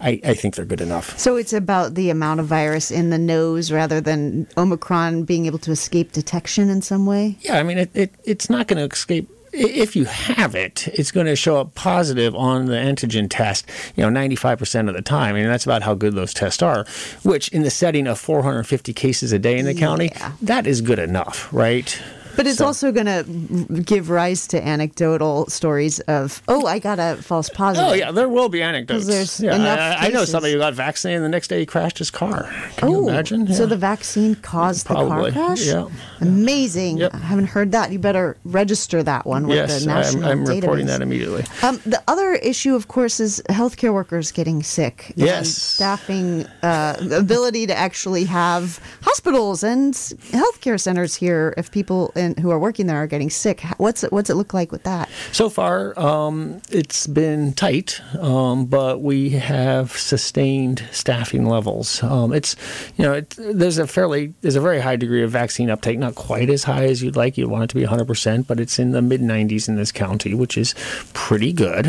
I, 0.00 0.20
I 0.24 0.34
think 0.34 0.54
they're 0.54 0.64
good 0.64 0.80
enough. 0.80 1.18
So 1.18 1.36
it's 1.36 1.52
about 1.52 1.94
the 1.94 2.10
amount 2.10 2.40
of 2.40 2.46
virus 2.46 2.90
in 2.90 3.10
the 3.10 3.18
nose 3.18 3.72
rather 3.72 4.00
than 4.00 4.46
Omicron 4.56 5.24
being 5.24 5.46
able 5.46 5.58
to 5.60 5.72
escape 5.72 6.12
detection 6.12 6.68
in 6.70 6.82
some 6.82 7.06
way. 7.06 7.36
Yeah, 7.40 7.58
I 7.58 7.62
mean, 7.62 7.78
it, 7.78 7.90
it 7.94 8.14
it's 8.24 8.48
not 8.48 8.68
going 8.68 8.78
to 8.78 8.94
escape. 8.94 9.28
If 9.50 9.96
you 9.96 10.04
have 10.04 10.54
it, 10.54 10.86
it's 10.88 11.10
going 11.10 11.26
to 11.26 11.34
show 11.34 11.56
up 11.56 11.74
positive 11.74 12.34
on 12.36 12.66
the 12.66 12.74
antigen 12.74 13.28
test, 13.30 13.68
you 13.96 14.08
know, 14.08 14.20
95% 14.20 14.88
of 14.88 14.94
the 14.94 15.00
time. 15.00 15.34
I 15.34 15.38
mean, 15.38 15.48
that's 15.48 15.64
about 15.64 15.82
how 15.82 15.94
good 15.94 16.14
those 16.14 16.34
tests 16.34 16.62
are, 16.62 16.84
which 17.22 17.48
in 17.48 17.62
the 17.62 17.70
setting 17.70 18.06
of 18.06 18.18
450 18.18 18.92
cases 18.92 19.32
a 19.32 19.38
day 19.38 19.58
in 19.58 19.64
the 19.64 19.74
county, 19.74 20.12
that 20.42 20.66
is 20.66 20.82
good 20.82 20.98
enough, 20.98 21.50
right? 21.50 22.00
But 22.38 22.46
it's 22.46 22.58
So- 22.58 22.66
also 22.66 22.92
going 22.92 23.06
to 23.06 23.82
give 23.82 24.10
rise 24.10 24.46
to 24.48 24.64
anecdotal 24.64 25.46
stories 25.48 25.98
of, 26.06 26.40
oh, 26.46 26.66
I 26.66 26.78
got 26.78 26.98
a 27.00 27.18
false 27.20 27.48
positive. 27.50 27.90
Oh 27.90 27.94
yeah, 27.94 28.12
there 28.12 28.28
will 28.28 28.48
be 28.48 28.62
anecdotes. 28.62 29.06
there's 29.08 29.40
yeah, 29.40 29.56
enough 29.56 29.78
I, 30.00 30.06
I 30.06 30.08
know 30.10 30.24
somebody 30.24 30.52
who 30.54 30.60
got 30.60 30.72
vaccinated 30.74 31.16
and 31.16 31.24
the 31.24 31.34
next 31.36 31.48
day 31.48 31.58
he 31.58 31.66
crashed 31.66 31.98
his 31.98 32.12
car. 32.12 32.48
Can 32.76 32.88
Oh, 32.88 32.92
you 33.02 33.08
imagine? 33.08 33.52
so 33.52 33.66
the 33.66 33.76
vaccine 33.76 34.36
caused 34.36 34.86
Probably, 34.86 35.30
the 35.30 35.34
car 35.36 35.46
crash? 35.48 35.66
yeah. 35.66 35.88
Amazing. 36.20 36.98
Yep. 36.98 37.14
I 37.14 37.18
haven't 37.18 37.46
heard 37.46 37.72
that. 37.72 37.90
You 37.90 37.98
better 37.98 38.36
register 38.44 39.02
that 39.02 39.26
one 39.26 39.48
with 39.48 39.56
yes, 39.56 39.80
the 39.80 39.86
national 39.86 40.24
I'm, 40.24 40.30
I'm 40.40 40.44
database. 40.46 40.60
reporting 40.62 40.86
that 40.86 41.02
immediately. 41.02 41.44
Um, 41.62 41.80
the 41.86 42.00
other 42.06 42.34
issue, 42.34 42.74
of 42.76 42.86
course, 42.86 43.18
is 43.18 43.42
healthcare 43.48 43.92
workers 43.92 44.30
getting 44.30 44.62
sick. 44.62 45.12
Yes. 45.16 45.48
staffing 45.50 46.46
uh, 46.62 46.94
ability 47.12 47.66
to 47.66 47.74
actually 47.76 48.24
have 48.24 48.78
hospitals 49.02 49.64
and 49.64 49.94
healthcare 49.94 50.78
centers 50.80 51.16
here 51.16 51.52
if 51.56 51.70
people 51.72 52.12
in, 52.14 52.27
who 52.36 52.50
are 52.50 52.58
working 52.58 52.86
there 52.86 52.96
are 52.96 53.06
getting 53.06 53.30
sick. 53.30 53.62
What's 53.78 54.04
it, 54.04 54.12
what's 54.12 54.30
it 54.30 54.34
look 54.34 54.54
like 54.54 54.72
with 54.72 54.82
that? 54.84 55.08
So 55.32 55.48
far, 55.48 55.98
um, 55.98 56.60
it's 56.70 57.06
been 57.06 57.52
tight, 57.52 58.00
um, 58.20 58.66
but 58.66 59.00
we 59.00 59.30
have 59.30 59.92
sustained 59.92 60.84
staffing 60.90 61.46
levels. 61.46 62.02
Um, 62.02 62.32
it's, 62.32 62.56
you 62.96 63.04
know, 63.04 63.14
it, 63.14 63.34
there's 63.38 63.78
a 63.78 63.86
fairly, 63.86 64.34
there's 64.40 64.56
a 64.56 64.60
very 64.60 64.80
high 64.80 64.96
degree 64.96 65.22
of 65.22 65.30
vaccine 65.30 65.70
uptake, 65.70 65.98
not 65.98 66.14
quite 66.14 66.50
as 66.50 66.64
high 66.64 66.84
as 66.84 67.02
you'd 67.02 67.16
like. 67.16 67.38
You'd 67.38 67.50
want 67.50 67.64
it 67.64 67.68
to 67.68 67.74
be 67.76 67.84
100%, 67.84 68.46
but 68.46 68.60
it's 68.60 68.78
in 68.78 68.92
the 68.92 69.02
mid 69.02 69.20
90s 69.20 69.68
in 69.68 69.76
this 69.76 69.92
county, 69.92 70.34
which 70.34 70.56
is 70.58 70.74
pretty 71.12 71.52
good. 71.52 71.86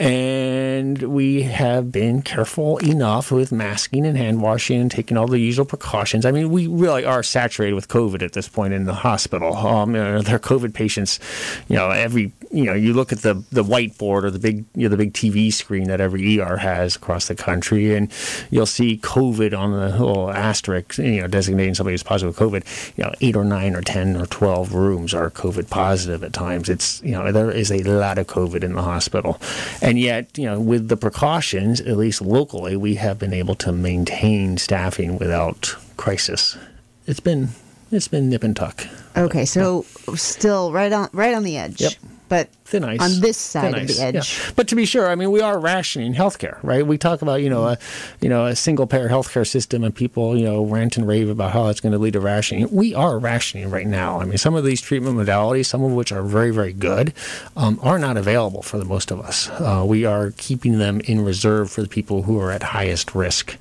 And 0.00 1.02
we 1.02 1.42
have 1.42 1.92
been 1.92 2.22
careful 2.22 2.78
enough 2.78 3.30
with 3.30 3.52
masking 3.52 4.06
and 4.06 4.16
hand 4.16 4.40
washing 4.40 4.80
and 4.80 4.90
taking 4.90 5.18
all 5.18 5.26
the 5.26 5.38
usual 5.38 5.66
precautions. 5.66 6.24
I 6.24 6.30
mean, 6.30 6.50
we 6.50 6.66
really 6.66 7.04
are 7.04 7.22
saturated 7.22 7.74
with 7.74 7.88
COVID 7.88 8.22
at 8.22 8.32
this 8.32 8.48
point 8.48 8.72
in 8.72 8.86
the 8.86 8.94
hospital. 8.94 9.54
Um, 9.54 9.94
you 9.94 10.02
know, 10.02 10.22
there 10.22 10.36
are 10.36 10.38
COVID 10.38 10.72
patients. 10.72 11.20
You 11.68 11.76
know, 11.76 11.90
every 11.90 12.32
you 12.50 12.64
know, 12.64 12.72
you 12.72 12.94
look 12.94 13.12
at 13.12 13.18
the 13.18 13.44
the 13.52 13.62
whiteboard 13.62 14.24
or 14.24 14.30
the 14.30 14.38
big 14.38 14.64
you 14.74 14.84
know, 14.84 14.88
the 14.88 14.96
big 14.96 15.12
TV 15.12 15.52
screen 15.52 15.88
that 15.88 16.00
every 16.00 16.40
ER 16.40 16.56
has 16.56 16.96
across 16.96 17.28
the 17.28 17.34
country, 17.34 17.94
and 17.94 18.10
you'll 18.50 18.64
see 18.64 18.96
COVID 18.96 19.56
on 19.56 19.72
the 19.72 19.90
little 19.90 20.30
asterisk, 20.30 20.96
you 20.96 21.20
know, 21.20 21.26
designating 21.26 21.74
somebody 21.74 21.92
who's 21.92 22.02
positive 22.02 22.40
with 22.40 22.50
COVID. 22.64 22.96
You 22.96 23.04
know, 23.04 23.12
eight 23.20 23.36
or 23.36 23.44
nine 23.44 23.76
or 23.76 23.82
ten 23.82 24.16
or 24.16 24.24
twelve 24.24 24.72
rooms 24.72 25.12
are 25.12 25.30
COVID 25.30 25.68
positive 25.68 26.24
at 26.24 26.32
times. 26.32 26.70
It's 26.70 27.02
you 27.02 27.12
know, 27.12 27.30
there 27.32 27.50
is 27.50 27.70
a 27.70 27.82
lot 27.82 28.16
of 28.16 28.26
COVID 28.28 28.64
in 28.64 28.72
the 28.72 28.82
hospital, 28.82 29.38
and 29.82 29.89
yet 29.98 30.36
you 30.36 30.46
know, 30.46 30.60
with 30.60 30.88
the 30.88 30.96
precautions, 30.96 31.80
at 31.80 31.96
least 31.96 32.20
locally, 32.20 32.76
we 32.76 32.94
have 32.96 33.18
been 33.18 33.32
able 33.32 33.54
to 33.56 33.72
maintain 33.72 34.58
staffing 34.58 35.18
without 35.18 35.74
crisis. 35.96 36.56
It's 37.06 37.20
been 37.20 37.48
it's 37.90 38.08
been 38.08 38.28
nip 38.28 38.44
and 38.44 38.54
tuck. 38.54 38.86
Okay, 39.16 39.44
so 39.44 39.84
still 40.14 40.72
right 40.72 40.92
on 40.92 41.08
right 41.12 41.34
on 41.34 41.42
the 41.42 41.56
edge. 41.56 41.80
Yep. 41.80 41.92
But 42.28 42.48
thin 42.70 42.84
ice 42.84 43.00
On 43.00 43.20
this 43.20 43.36
side 43.36 43.74
of 43.74 43.86
the 43.88 43.92
ice, 43.94 43.98
yeah. 43.98 44.06
edge. 44.06 44.54
But 44.56 44.68
to 44.68 44.74
be 44.74 44.84
sure, 44.84 45.08
I 45.08 45.14
mean, 45.14 45.30
we 45.30 45.40
are 45.40 45.58
rationing 45.58 46.14
healthcare, 46.14 46.58
right? 46.62 46.86
We 46.86 46.96
talk 46.96 47.22
about 47.22 47.42
you 47.42 47.50
know 47.50 47.66
a 47.66 47.78
you 48.20 48.28
know 48.28 48.46
a 48.46 48.56
single 48.56 48.86
payer 48.86 49.08
healthcare 49.08 49.46
system, 49.46 49.84
and 49.84 49.94
people 49.94 50.36
you 50.36 50.44
know 50.44 50.64
rant 50.64 50.96
and 50.96 51.06
rave 51.06 51.28
about 51.28 51.52
how 51.52 51.68
it's 51.68 51.80
going 51.80 51.92
to 51.92 51.98
lead 51.98 52.14
to 52.14 52.20
rationing. 52.20 52.68
We 52.70 52.94
are 52.94 53.18
rationing 53.18 53.70
right 53.70 53.86
now. 53.86 54.20
I 54.20 54.24
mean, 54.24 54.38
some 54.38 54.54
of 54.54 54.64
these 54.64 54.80
treatment 54.80 55.16
modalities, 55.16 55.66
some 55.66 55.82
of 55.82 55.92
which 55.92 56.12
are 56.12 56.22
very 56.22 56.52
very 56.52 56.72
good, 56.72 57.12
um, 57.56 57.78
are 57.82 57.98
not 57.98 58.16
available 58.16 58.62
for 58.62 58.78
the 58.78 58.84
most 58.84 59.10
of 59.10 59.20
us. 59.20 59.48
Uh, 59.50 59.84
we 59.86 60.04
are 60.04 60.32
keeping 60.36 60.78
them 60.78 61.00
in 61.00 61.24
reserve 61.24 61.70
for 61.70 61.82
the 61.82 61.88
people 61.88 62.22
who 62.22 62.38
are 62.40 62.52
at 62.52 62.62
highest 62.62 63.14
risk. 63.14 63.56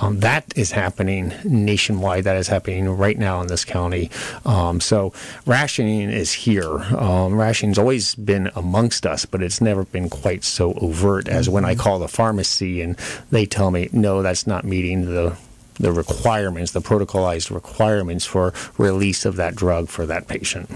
Um, 0.00 0.20
that 0.20 0.52
is 0.56 0.72
happening 0.72 1.32
nationwide. 1.44 2.24
That 2.24 2.36
is 2.36 2.48
happening 2.48 2.88
right 2.88 3.18
now 3.18 3.40
in 3.40 3.48
this 3.48 3.64
county. 3.64 4.10
Um, 4.46 4.80
so 4.80 5.12
rationing 5.46 6.10
is 6.10 6.32
here. 6.32 6.72
Um, 6.72 7.34
rationing's 7.34 7.78
always 7.78 8.14
been 8.14 8.50
amongst 8.54 9.06
us, 9.06 9.26
but 9.26 9.42
it's 9.42 9.60
never 9.60 9.84
been 9.84 10.08
quite 10.08 10.44
so 10.44 10.74
overt 10.74 11.28
as 11.28 11.48
when 11.48 11.64
I 11.64 11.74
call 11.74 11.98
the 11.98 12.08
pharmacy 12.08 12.80
and 12.80 12.96
they 13.30 13.46
tell 13.46 13.70
me, 13.70 13.88
no, 13.92 14.22
that's 14.22 14.46
not 14.46 14.64
meeting 14.64 15.06
the 15.06 15.36
the 15.80 15.92
requirements, 15.92 16.70
the 16.70 16.80
protocolized 16.80 17.52
requirements 17.52 18.24
for 18.24 18.54
release 18.78 19.24
of 19.24 19.34
that 19.36 19.56
drug 19.56 19.88
for 19.88 20.06
that 20.06 20.28
patient. 20.28 20.70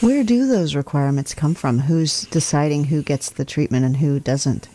Where 0.00 0.22
do 0.22 0.46
those 0.46 0.74
requirements 0.74 1.34
come 1.34 1.54
from? 1.54 1.80
Who's 1.80 2.22
deciding 2.26 2.84
who 2.84 3.02
gets 3.02 3.30
the 3.30 3.44
treatment 3.44 3.84
and 3.84 3.96
who 3.96 4.20
doesn't? 4.20 4.68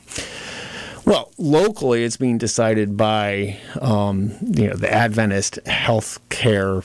Well, 1.06 1.32
locally, 1.38 2.04
it's 2.04 2.18
being 2.18 2.38
decided 2.38 2.98
by 2.98 3.58
um, 3.80 4.34
you 4.42 4.68
know 4.68 4.76
the 4.76 4.94
Adventist 4.94 5.66
health 5.66 6.20
care 6.30 6.84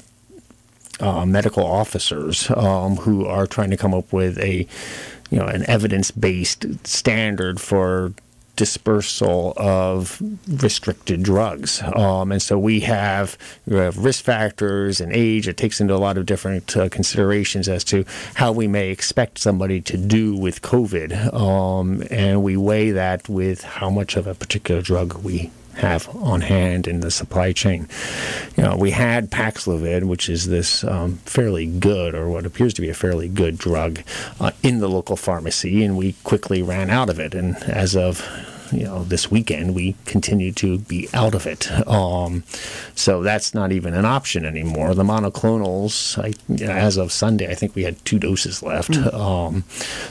uh, 1.00 1.26
medical 1.26 1.64
officers 1.64 2.49
um, 2.50 2.96
who 2.96 3.26
are 3.26 3.46
trying 3.46 3.70
to 3.70 3.76
come 3.76 3.94
up 3.94 4.12
with 4.12 4.38
a 4.38 4.66
you 5.33 5.39
know 5.39 5.47
an 5.47 5.69
evidence 5.69 6.11
based 6.11 6.67
standard 6.87 7.61
for 7.61 8.12
dispersal 8.55 9.55
of 9.57 10.21
restricted 10.47 11.23
drugs. 11.23 11.83
Um, 11.83 12.33
and 12.33 12.43
so 12.43 12.59
we 12.59 12.81
have, 12.81 13.39
we 13.67 13.77
have 13.77 13.97
risk 13.97 14.25
factors 14.25 15.01
and 15.01 15.11
age. 15.11 15.49
It 15.49 15.57
takes 15.57 15.81
into 15.81 15.95
a 15.95 15.97
lot 15.97 16.19
of 16.19 16.27
different 16.27 16.77
uh, 16.77 16.91
considerations 16.91 17.67
as 17.67 17.83
to 17.85 18.05
how 18.35 18.53
we 18.53 18.69
may 18.69 18.91
expect 18.91 19.39
somebody 19.39 19.81
to 19.81 19.97
do 19.97 20.37
with 20.37 20.61
COVID. 20.61 21.33
Um, 21.33 22.05
and 22.11 22.43
we 22.43 22.59
weigh 22.59 22.91
that 22.91 23.27
with 23.27 23.65
how 23.65 23.89
much 23.89 24.17
of 24.17 24.27
a 24.27 24.35
particular 24.35 24.83
drug 24.83 25.15
we 25.25 25.51
have 25.76 26.09
on 26.17 26.43
hand 26.43 26.87
in 26.87 27.00
the 27.00 27.11
supply 27.11 27.52
chain. 27.52 27.88
You 28.57 28.64
know, 28.64 28.76
we 28.76 28.91
had 28.91 29.31
Paxlovid, 29.31 30.05
which 30.05 30.29
is 30.29 30.49
this 30.49 30.85
um, 30.85 31.17
fairly 31.25 31.67
good, 31.67 32.14
or 32.14 32.29
what 32.29 32.47
appears 32.47 32.75
to 32.75 32.83
be 32.83 32.88
a 32.88 32.95
fairly 32.95 33.29
good 33.29 33.59
drug, 33.59 34.00
uh, 34.41 34.52
in 34.62 34.79
the 34.79 34.88
local 34.88 35.17
pharmacy, 35.17 35.83
and 35.85 35.97
we 35.97 36.14
quickly 36.25 36.62
ran 36.62 36.91
out 36.91 37.09
of 37.09 37.19
it. 37.19 37.35
And 37.35 37.57
as 37.64 37.97
of 37.97 38.26
you 38.73 38.85
know 38.85 39.05
this 39.05 39.31
weekend, 39.31 39.75
we 39.75 39.95
continue 40.07 40.52
to 40.52 40.79
be 40.79 41.09
out 41.12 41.35
of 41.35 41.47
it. 41.47 41.71
Um, 41.87 42.45
so 42.95 43.23
that's 43.23 43.55
not 43.55 43.73
even 43.73 43.95
an 43.95 44.05
option 44.05 44.45
anymore. 44.45 44.95
The 44.95 45.05
monoclonals, 45.05 46.19
I, 46.19 46.33
as 46.64 46.97
of 46.97 47.12
Sunday, 47.12 47.50
I 47.50 47.55
think 47.55 47.75
we 47.75 47.85
had 47.85 48.02
two 48.05 48.19
doses 48.19 48.62
left. 48.62 48.97
Um, 49.12 49.64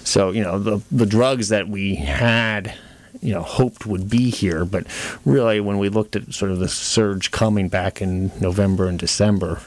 so 0.03 0.31
you 0.31 0.43
know 0.43 0.59
the 0.59 0.81
the 0.91 1.05
drugs 1.05 1.49
that 1.49 1.67
we 1.67 1.95
had 1.95 2.73
you 3.21 3.33
know 3.33 3.41
hoped 3.41 3.85
would 3.85 4.09
be 4.09 4.29
here 4.29 4.65
but 4.65 4.85
really 5.25 5.59
when 5.59 5.77
we 5.77 5.89
looked 5.89 6.15
at 6.15 6.33
sort 6.33 6.51
of 6.51 6.59
the 6.59 6.67
surge 6.67 7.31
coming 7.31 7.69
back 7.69 8.01
in 8.01 8.31
November 8.39 8.87
and 8.87 8.99
December 8.99 9.61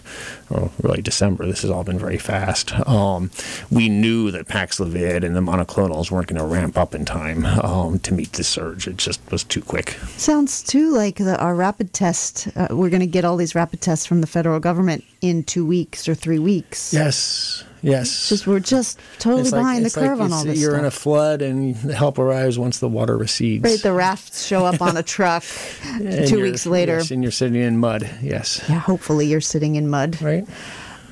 or 0.51 0.71
really 0.83 1.03
December 1.03 1.47
this 1.47 1.63
has 1.63 1.71
all 1.71 1.85
been 1.85 1.99
very 1.99 2.19
fast 2.19 2.73
um, 2.89 3.31
we 3.71 3.89
knew 3.89 4.31
that 4.31 4.49
Paxlovid 4.49 5.25
and 5.25 5.37
the 5.37 5.41
monoclonals 5.41 6.11
weren't 6.11 6.27
going 6.27 6.39
to 6.39 6.45
ramp 6.47 6.77
up 6.77 6.95
in 6.95 7.05
time 7.05 7.45
um, 7.47 7.99
to 8.01 8.13
meet 8.13 8.33
the 8.33 8.45
surge 8.45 8.87
it 8.89 8.97
just 8.97 9.21
was 9.31 9.45
too 9.45 9.63
quick 9.63 9.97
Sounds 10.17 10.63
too 10.63 10.93
like 10.93 11.17
the, 11.17 11.39
our 11.39 11.55
rapid 11.55 11.93
test. 11.93 12.49
Uh, 12.57 12.69
we're 12.71 12.91
going 12.91 13.01
to 13.01 13.07
get 13.07 13.25
all 13.25 13.37
these 13.37 13.55
rapid 13.55 13.81
tests 13.81 14.07
from 14.07 14.21
the 14.21 14.27
federal 14.27 14.61
government 14.61 15.05
in 15.21 15.43
two 15.43 15.65
weeks 15.67 16.09
or 16.09 16.15
three 16.15 16.39
weeks. 16.39 16.93
yes 16.93 17.65
yes 17.85 18.29
Just 18.29 18.47
we're 18.47 18.61
just 18.61 18.99
totally 19.19 19.43
It's 19.43 19.53
like- 19.53 19.61
behind 19.61 19.83
the 19.83 19.87
it's 19.87 19.97
like 19.97 20.07
curve 20.09 20.21
on 20.21 20.33
all 20.33 20.45
this 20.45 20.59
You're 20.61 20.77
in 20.79 20.85
a 20.85 20.91
flood, 20.91 21.43
and 21.43 21.75
the 21.77 21.95
help 21.95 22.19
arrives 22.19 22.59
once 22.59 22.79
the 22.81 22.89
water 22.89 23.17
recedes. 23.17 23.63
Right, 23.65 23.81
the 23.81 23.93
rafts 23.93 24.45
show 24.47 24.65
up 24.67 24.81
on 24.83 24.97
a 24.97 25.03
truck 25.03 25.45
2 25.99 26.41
weeks 26.43 26.67
later. 26.67 26.97
yes, 26.99 27.11
and 27.11 27.23
you're 27.23 27.31
sitting 27.33 27.61
in 27.63 27.79
mud. 27.79 28.09
Yes, 28.23 28.65
Yeah, 28.69 28.79
hopefully 28.81 29.27
you're 29.27 29.41
sitting 29.41 29.77
in 29.77 29.89
mud. 29.89 30.21
right. 30.23 30.47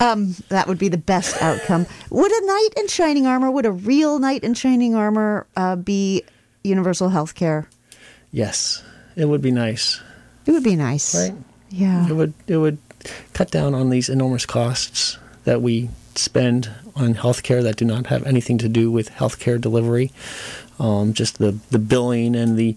Um, 0.01 0.35
that 0.49 0.67
would 0.67 0.79
be 0.79 0.89
the 0.89 0.99
best 0.99 1.41
outcome. 1.41 1.87
Would 2.11 2.33
a 2.33 2.47
knight 2.47 2.69
in 2.77 2.89
shining 2.89 3.25
armor, 3.27 3.51
would 3.53 3.67
a 3.67 3.71
real 3.71 4.19
knight 4.19 4.43
in 4.43 4.55
shining 4.55 4.97
armor 4.97 5.47
uh, 5.55 5.77
be 5.77 6.25
universal 6.65 7.11
health 7.11 7.37
care? 7.37 7.69
Yes, 8.33 8.83
it 9.15 9.27
would 9.27 9.43
be 9.43 9.53
nice. 9.53 10.01
It 10.47 10.51
would 10.53 10.65
be 10.65 10.75
nice. 10.75 11.15
Right. 11.15 11.39
Yeah. 11.71 12.09
It 12.09 12.15
would 12.15 12.35
it 12.49 12.57
would 12.57 12.79
cut 13.33 13.51
down 13.53 13.75
on 13.75 13.91
these 13.91 14.09
enormous 14.09 14.45
costs 14.47 15.19
that 15.45 15.63
we 15.63 15.89
spend 16.19 16.71
on 16.95 17.15
healthcare 17.15 17.63
that 17.63 17.77
do 17.77 17.85
not 17.85 18.07
have 18.07 18.27
anything 18.27 18.59
to 18.59 18.69
do 18.69 18.91
with 18.91 19.11
healthcare 19.11 19.61
delivery. 19.61 20.13
Um, 20.79 21.13
just 21.13 21.39
the 21.39 21.59
the 21.71 21.79
billing 21.79 22.35
and 22.35 22.57
the 22.57 22.77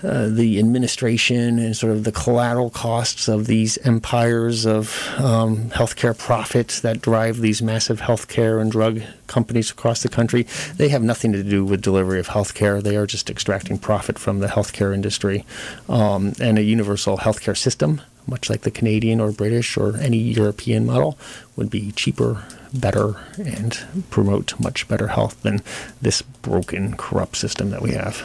uh, 0.00 0.28
the 0.28 0.60
administration 0.60 1.58
and 1.58 1.76
sort 1.76 1.90
of 1.90 2.04
the 2.04 2.12
collateral 2.12 2.70
costs 2.70 3.26
of 3.26 3.48
these 3.48 3.78
empires 3.78 4.64
of 4.64 4.96
um, 5.18 5.70
healthcare 5.70 6.16
profits 6.16 6.80
that 6.82 7.02
drive 7.02 7.38
these 7.38 7.60
massive 7.60 8.00
healthcare 8.00 8.60
and 8.60 8.70
drug 8.70 9.00
companies 9.26 9.72
across 9.72 10.04
the 10.04 10.08
country. 10.08 10.46
They 10.76 10.88
have 10.90 11.02
nothing 11.02 11.32
to 11.32 11.42
do 11.42 11.64
with 11.64 11.82
delivery 11.82 12.20
of 12.20 12.28
healthcare. 12.28 12.80
They 12.80 12.96
are 12.96 13.08
just 13.08 13.28
extracting 13.28 13.76
profit 13.76 14.20
from 14.20 14.38
the 14.38 14.46
healthcare 14.46 14.94
industry. 14.94 15.44
Um, 15.88 16.32
and 16.40 16.58
a 16.58 16.62
universal 16.62 17.18
healthcare 17.18 17.56
system, 17.56 18.00
much 18.28 18.48
like 18.48 18.62
the 18.62 18.70
Canadian 18.70 19.20
or 19.20 19.32
British 19.32 19.76
or 19.76 19.96
any 19.96 20.18
European 20.18 20.86
model, 20.86 21.18
would 21.56 21.70
be 21.70 21.92
cheaper, 21.92 22.44
better, 22.72 23.16
and 23.38 23.80
promote 24.10 24.58
much 24.60 24.86
better 24.86 25.08
health 25.08 25.42
than 25.42 25.62
this 26.00 26.22
broken, 26.22 26.96
corrupt 26.96 27.36
system 27.36 27.70
that 27.70 27.82
we 27.82 27.92
have. 27.92 28.22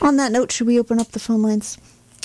On 0.00 0.16
that 0.16 0.32
note, 0.32 0.50
should 0.52 0.66
we 0.66 0.78
open 0.78 1.00
up 1.00 1.08
the 1.08 1.18
phone 1.18 1.42
lines? 1.42 1.78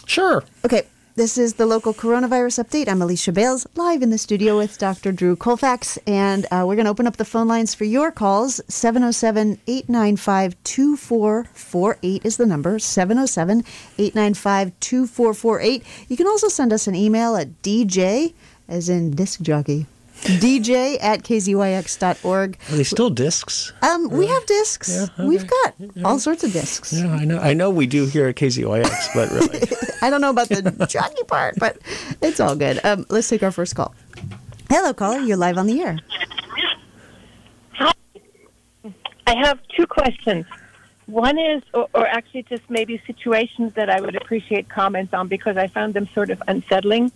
Sure. 0.05 0.43
Okay, 0.65 0.85
this 1.15 1.37
is 1.37 1.55
the 1.55 1.65
local 1.65 1.93
coronavirus 1.93 2.63
update. 2.63 2.87
I'm 2.87 3.01
Alicia 3.01 3.31
Bales, 3.31 3.67
live 3.75 4.01
in 4.01 4.09
the 4.09 4.17
studio 4.17 4.57
with 4.57 4.79
Dr. 4.79 5.11
Drew 5.11 5.35
Colfax, 5.35 5.97
and 6.07 6.45
uh, 6.45 6.63
we're 6.65 6.75
going 6.75 6.85
to 6.85 6.91
open 6.91 7.05
up 7.05 7.17
the 7.17 7.25
phone 7.25 7.47
lines 7.47 7.75
for 7.75 7.83
your 7.83 8.11
calls. 8.11 8.59
707 8.67 9.59
895 9.67 10.55
2448 10.63 12.25
is 12.25 12.37
the 12.37 12.47
number 12.47 12.79
707 12.79 13.59
895 13.99 14.71
2448. 14.79 15.83
You 16.07 16.17
can 16.17 16.27
also 16.27 16.47
send 16.47 16.73
us 16.73 16.87
an 16.87 16.95
email 16.95 17.35
at 17.35 17.61
DJ, 17.61 18.33
as 18.67 18.89
in 18.89 19.11
disc 19.11 19.41
jockey, 19.41 19.85
DJ 20.23 20.97
at 21.01 21.23
kzyx.org. 21.23 22.57
Are 22.69 22.75
they 22.75 22.83
still 22.83 23.09
discs? 23.09 23.73
Um, 23.81 24.09
we 24.09 24.27
have 24.27 24.45
discs. 24.45 25.09
Yeah, 25.17 25.25
We've 25.25 25.43
okay. 25.43 25.87
got 25.95 26.05
all 26.05 26.19
sorts 26.19 26.43
of 26.43 26.51
discs. 26.53 26.93
Yeah, 26.93 27.11
I 27.11 27.25
know. 27.25 27.39
I 27.39 27.53
know 27.53 27.69
we 27.69 27.87
do 27.87 28.05
here 28.05 28.27
at 28.27 28.35
KZYX, 28.35 29.13
but 29.13 29.29
really, 29.31 29.67
I 30.01 30.09
don't 30.09 30.21
know 30.21 30.29
about 30.29 30.49
the 30.49 30.87
jockey 30.89 31.23
part, 31.27 31.55
but 31.57 31.77
it's 32.21 32.39
all 32.39 32.55
good. 32.55 32.79
Um, 32.83 33.05
let's 33.09 33.27
take 33.27 33.43
our 33.43 33.51
first 33.51 33.75
call. 33.75 33.93
Hello, 34.69 34.93
caller. 34.93 35.19
You're 35.19 35.37
live 35.37 35.57
on 35.57 35.67
the 35.67 35.81
air. 35.81 35.99
I 39.25 39.35
have 39.35 39.59
two 39.75 39.87
questions. 39.87 40.45
One 41.05 41.37
is, 41.37 41.63
or, 41.73 41.87
or 41.93 42.07
actually 42.07 42.43
just 42.43 42.63
maybe 42.69 43.01
situations 43.05 43.73
that 43.73 43.89
I 43.89 43.99
would 43.99 44.15
appreciate 44.15 44.69
comments 44.69 45.13
on 45.13 45.27
because 45.27 45.57
I 45.57 45.67
found 45.67 45.93
them 45.93 46.07
sort 46.13 46.29
of 46.29 46.41
unsettling. 46.47 47.11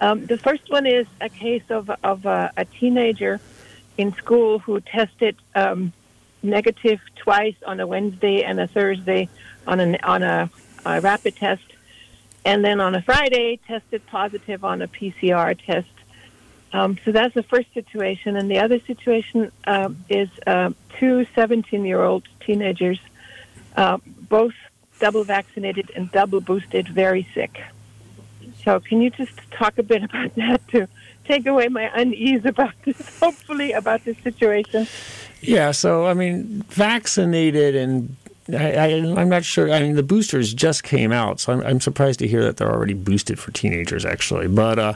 Um, 0.00 0.26
the 0.26 0.36
first 0.36 0.70
one 0.70 0.86
is 0.86 1.06
a 1.20 1.28
case 1.28 1.64
of, 1.70 1.90
of 2.04 2.26
a, 2.26 2.52
a 2.56 2.64
teenager 2.64 3.40
in 3.96 4.12
school 4.14 4.58
who 4.58 4.80
tested 4.80 5.36
um, 5.54 5.92
negative 6.42 7.00
twice 7.16 7.56
on 7.66 7.80
a 7.80 7.86
Wednesday 7.86 8.42
and 8.42 8.60
a 8.60 8.66
Thursday 8.66 9.28
on, 9.66 9.80
an, 9.80 9.96
on 10.02 10.22
a, 10.22 10.50
a 10.84 11.00
rapid 11.00 11.36
test, 11.36 11.64
and 12.44 12.64
then 12.64 12.80
on 12.80 12.94
a 12.94 13.02
Friday 13.02 13.58
tested 13.66 14.06
positive 14.06 14.64
on 14.64 14.82
a 14.82 14.88
PCR 14.88 15.58
test. 15.66 15.88
Um, 16.72 16.98
so 17.04 17.12
that's 17.12 17.34
the 17.34 17.42
first 17.42 17.72
situation. 17.72 18.36
And 18.36 18.50
the 18.50 18.58
other 18.58 18.80
situation 18.80 19.50
um, 19.66 20.04
is 20.08 20.28
uh, 20.46 20.70
two 20.98 21.26
17 21.34 21.84
year 21.84 22.02
old 22.02 22.24
teenagers, 22.40 23.00
uh, 23.76 23.98
both 24.04 24.54
double 24.98 25.24
vaccinated 25.24 25.90
and 25.94 26.10
double 26.12 26.40
boosted, 26.40 26.88
very 26.88 27.26
sick. 27.34 27.60
So, 28.66 28.80
can 28.80 29.00
you 29.00 29.10
just 29.10 29.32
talk 29.52 29.78
a 29.78 29.84
bit 29.84 30.02
about 30.02 30.34
that 30.36 30.68
to 30.68 30.88
take 31.24 31.46
away 31.46 31.68
my 31.68 31.88
unease 31.94 32.44
about 32.44 32.74
this, 32.84 33.18
hopefully, 33.20 33.72
about 33.72 34.04
this 34.04 34.18
situation? 34.18 34.88
yeah. 35.40 35.70
So 35.70 36.06
I 36.06 36.14
mean, 36.14 36.64
vaccinated 36.68 37.76
and 37.76 38.16
I, 38.48 38.88
am 38.88 39.28
not 39.28 39.44
sure. 39.44 39.72
I 39.72 39.80
mean, 39.80 39.96
the 39.96 40.02
boosters 40.02 40.54
just 40.54 40.84
came 40.84 41.10
out, 41.10 41.40
so 41.40 41.52
I'm, 41.52 41.60
I'm 41.62 41.80
surprised 41.80 42.20
to 42.20 42.28
hear 42.28 42.44
that 42.44 42.58
they're 42.58 42.70
already 42.70 42.94
boosted 42.94 43.38
for 43.38 43.50
teenagers, 43.50 44.04
actually. 44.04 44.46
But, 44.46 44.78
uh, 44.78 44.94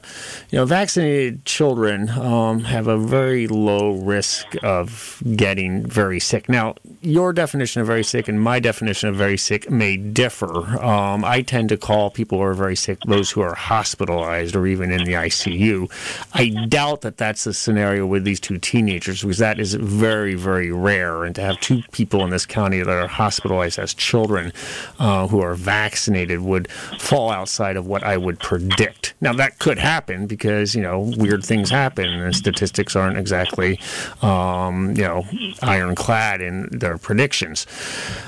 you 0.50 0.58
know, 0.58 0.66
vaccinated 0.66 1.44
children 1.44 2.10
um, 2.10 2.60
have 2.60 2.86
a 2.86 2.96
very 2.96 3.48
low 3.48 3.92
risk 3.92 4.46
of 4.62 5.20
getting 5.34 5.84
very 5.84 6.20
sick. 6.20 6.48
Now, 6.48 6.76
your 7.00 7.32
definition 7.32 7.80
of 7.80 7.88
very 7.88 8.04
sick 8.04 8.28
and 8.28 8.40
my 8.40 8.60
definition 8.60 9.08
of 9.08 9.16
very 9.16 9.36
sick 9.36 9.68
may 9.68 9.96
differ. 9.96 10.80
Um, 10.82 11.24
I 11.24 11.42
tend 11.42 11.70
to 11.70 11.76
call 11.76 12.10
people 12.10 12.38
who 12.38 12.44
are 12.44 12.54
very 12.54 12.76
sick 12.76 13.00
those 13.06 13.30
who 13.30 13.40
are 13.40 13.54
hospitalized 13.54 14.54
or 14.54 14.66
even 14.66 14.92
in 14.92 15.04
the 15.04 15.14
ICU. 15.14 15.90
I 16.34 16.50
doubt 16.68 17.00
that 17.00 17.16
that's 17.16 17.44
the 17.44 17.54
scenario 17.54 18.06
with 18.06 18.24
these 18.24 18.38
two 18.38 18.58
teenagers 18.58 19.22
because 19.22 19.38
that 19.38 19.58
is 19.58 19.74
very, 19.74 20.34
very 20.34 20.70
rare. 20.70 21.24
And 21.24 21.34
to 21.34 21.40
have 21.40 21.58
two 21.60 21.82
people 21.90 22.22
in 22.22 22.30
this 22.30 22.46
county 22.46 22.78
that 22.78 22.88
are 22.88 23.08
hospitalized 23.08 23.39
as 23.44 23.94
children 23.94 24.52
uh, 24.98 25.26
who 25.28 25.40
are 25.40 25.54
vaccinated 25.54 26.40
would 26.40 26.70
fall 26.98 27.30
outside 27.30 27.76
of 27.76 27.86
what 27.86 28.02
I 28.02 28.16
would 28.16 28.38
predict. 28.38 29.14
Now, 29.20 29.32
that 29.34 29.58
could 29.58 29.78
happen 29.78 30.26
because, 30.26 30.74
you 30.74 30.82
know, 30.82 31.12
weird 31.16 31.44
things 31.44 31.70
happen 31.70 32.08
and 32.08 32.34
statistics 32.34 32.96
aren't 32.96 33.18
exactly, 33.18 33.78
um, 34.22 34.94
you 34.96 35.02
know, 35.02 35.26
ironclad 35.62 36.40
in 36.40 36.68
their 36.70 36.98
predictions. 36.98 37.66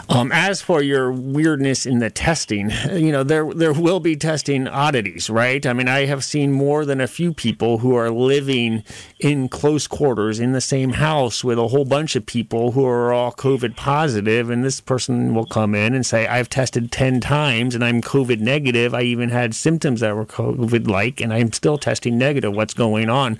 Um, 0.09 0.31
as 0.33 0.61
for 0.61 0.83
your 0.83 1.11
weirdness 1.13 1.87
in 1.87 1.99
the 1.99 2.11
testing, 2.11 2.71
you 2.93 3.13
know, 3.13 3.23
there, 3.23 3.53
there 3.55 3.73
will 3.73 4.01
be 4.01 4.17
testing 4.17 4.69
oddities, 4.69 5.31
right? 5.31 5.65
I 5.65 5.73
mean, 5.73 5.89
I 5.89 6.07
have 6.07 6.25
seen 6.25 6.53
more 6.53 6.85
than 6.85 7.01
a 7.01 7.07
few 7.07 7.33
people 7.33 7.79
who 7.79 7.95
are 7.97 8.11
living 8.11 8.85
in 9.19 9.49
close 9.49 9.87
quarters 9.87 10.41
in 10.41 10.53
the 10.53 10.61
same 10.61 10.91
house 10.91 11.43
with 11.43 11.59
a 11.59 11.69
whole 11.69 11.85
bunch 11.85 12.17
of 12.17 12.27
people 12.27 12.73
who 12.73 12.85
are 12.87 13.13
all 13.13 13.33
COVID 13.33 13.77
positive, 13.77 14.51
and 14.51 14.65
this 14.65 14.81
person 14.81 15.02
will 15.09 15.47
come 15.47 15.75
in 15.75 15.95
and 15.95 16.05
say, 16.05 16.27
I've 16.27 16.49
tested 16.49 16.93
10 16.93 17.21
times 17.21 17.75
and 17.75 17.85
I'm 17.85 18.01
COVID 18.01 18.41
negative. 18.41 18.95
I 18.95 19.03
even 19.03 19.31
had 19.31 19.55
symptoms 19.55 20.01
that 20.01 20.15
were 20.17 20.27
COVID 20.27 20.89
like, 20.89 21.21
and 21.21 21.33
I'm 21.33 21.53
still 21.53 21.79
testing 21.79 22.19
negative. 22.19 22.55
What's 22.55 22.75
going 22.75 23.09
on? 23.09 23.39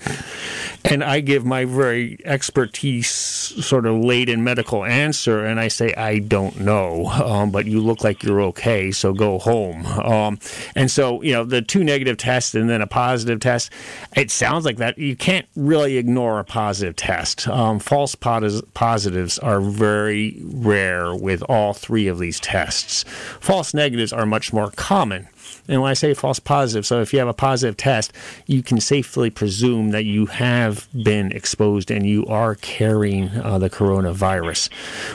And 0.85 1.03
I 1.03 1.19
give 1.19 1.45
my 1.45 1.65
very 1.65 2.17
expertise 2.25 3.09
sort 3.09 3.85
of 3.85 3.97
laden 3.97 4.43
medical 4.43 4.83
answer, 4.85 5.45
and 5.45 5.59
I 5.59 5.67
say, 5.67 5.93
I 5.93 6.19
don't 6.19 6.59
know, 6.59 7.07
um, 7.07 7.51
but 7.51 7.65
you 7.65 7.79
look 7.79 8.03
like 8.03 8.23
you're 8.23 8.41
okay, 8.41 8.91
so 8.91 9.13
go 9.13 9.39
home. 9.39 9.85
Um, 9.85 10.39
and 10.75 10.89
so, 10.89 11.21
you 11.21 11.33
know, 11.33 11.43
the 11.43 11.61
two 11.61 11.83
negative 11.83 12.17
tests 12.17 12.53
and 12.55 12.69
then 12.69 12.81
a 12.81 12.87
positive 12.87 13.39
test, 13.39 13.71
it 14.15 14.31
sounds 14.31 14.65
like 14.65 14.77
that. 14.77 14.97
You 14.97 15.15
can't 15.15 15.47
really 15.55 15.97
ignore 15.97 16.39
a 16.39 16.43
positive 16.43 16.95
test. 16.95 17.47
Um, 17.47 17.79
false 17.79 18.15
positives 18.15 19.39
are 19.39 19.61
very 19.61 20.41
rare 20.43 21.15
with 21.15 21.43
all 21.53 21.73
three 21.73 22.07
of 22.07 22.17
these 22.19 22.39
tests. 22.39 23.03
False 23.39 23.73
negatives 23.73 24.11
are 24.11 24.25
much 24.25 24.51
more 24.51 24.71
common. 24.71 25.27
And 25.67 25.81
when 25.81 25.91
I 25.91 25.93
say 25.93 26.13
false 26.13 26.39
positive, 26.39 26.85
so 26.85 27.01
if 27.01 27.13
you 27.13 27.19
have 27.19 27.27
a 27.27 27.33
positive 27.33 27.77
test, 27.77 28.13
you 28.47 28.63
can 28.63 28.79
safely 28.79 29.29
presume 29.29 29.91
that 29.91 30.05
you 30.05 30.25
have 30.27 30.87
been 31.03 31.31
exposed 31.31 31.91
and 31.91 32.05
you 32.05 32.25
are 32.27 32.55
carrying 32.55 33.29
uh, 33.29 33.57
the 33.59 33.69
coronavirus. 33.69 34.71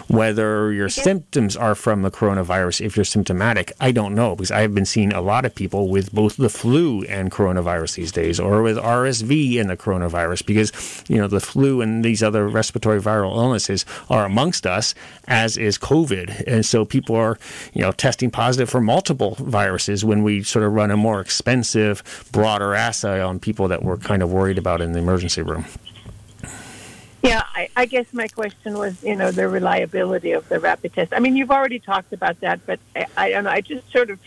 Whether 0.09 0.73
your 0.73 0.87
okay. 0.87 1.03
symptoms 1.03 1.57
are 1.57 1.75
from 1.75 2.03
the 2.03 2.11
coronavirus, 2.11 2.85
if 2.85 2.97
you're 2.97 3.05
symptomatic, 3.05 3.73
I 3.81 3.93
don't 3.93 4.15
know 4.15 4.37
because 4.37 4.51
I've 4.51 4.75
been 4.75 4.85
seeing 4.85 5.13
a 5.13 5.21
lot 5.21 5.45
of 5.45 5.55
people 5.55 5.89
with 5.89 6.13
both 6.13 6.37
the 6.37 6.49
flu 6.49 7.03
and 7.05 7.31
coronavirus 7.31 7.97
these 7.97 8.13
days, 8.13 8.41
or 8.41 8.63
with 8.63 8.77
RSV 8.77 9.61
and 9.61 9.69
the 9.71 9.77
coronavirus, 9.77 10.45
because 10.47 11.05
you 11.09 11.17
know 11.17 11.29
the 11.29 11.41
flu 11.41 11.81
and 11.81 12.05
these 12.05 12.23
other 12.23 12.49
respiratory 12.49 13.01
viral 13.01 13.37
illnesses 13.37 13.85
are 14.09 14.25
amongst 14.25 14.67
us, 14.67 14.95
as 15.27 15.57
is 15.57 15.79
COVID, 15.79 16.45
and 16.47 16.65
so 16.65 16.85
people 16.85 17.17
are 17.17 17.39
you 17.73 17.83
know 17.83 17.93
testing 17.93 18.31
positive 18.31 18.71
for 18.71 18.81
multiple 18.81 19.37
viruses 19.39 20.05
when 20.05 20.23
we 20.23 20.28
sort 20.43 20.65
of 20.65 20.73
run 20.73 20.91
a 20.91 20.97
more 20.97 21.21
expensive, 21.21 22.29
broader 22.33 22.75
assay 22.75 23.21
on 23.21 23.39
people 23.39 23.69
that 23.69 23.83
we're 23.83 23.97
kind 23.97 24.23
of 24.23 24.33
worried 24.33 24.59
about 24.59 24.81
in 24.81 24.93
the 24.93 24.99
emergency 24.99 25.43
room. 25.43 25.65
Yeah, 27.23 27.43
I, 27.55 27.69
I 27.77 27.87
guess 27.87 28.07
my 28.13 28.29
question 28.29 28.79
was, 28.79 29.03
you 29.03 29.17
know, 29.17 29.33
the 29.33 29.49
reliability 29.49 30.33
of 30.33 30.49
the 30.49 30.61
rapid 30.61 30.95
test. 30.95 31.13
I 31.13 31.19
mean, 31.19 31.35
you've 31.37 31.51
already 31.51 31.81
talked 31.81 32.13
about 32.13 32.41
that, 32.41 32.65
but 32.65 32.79
I, 32.95 33.07
I 33.17 33.31
don't 33.31 33.45
know. 33.45 33.51
I 33.51 33.61
just 33.61 33.91
sort 33.91 34.11
of 34.11 34.21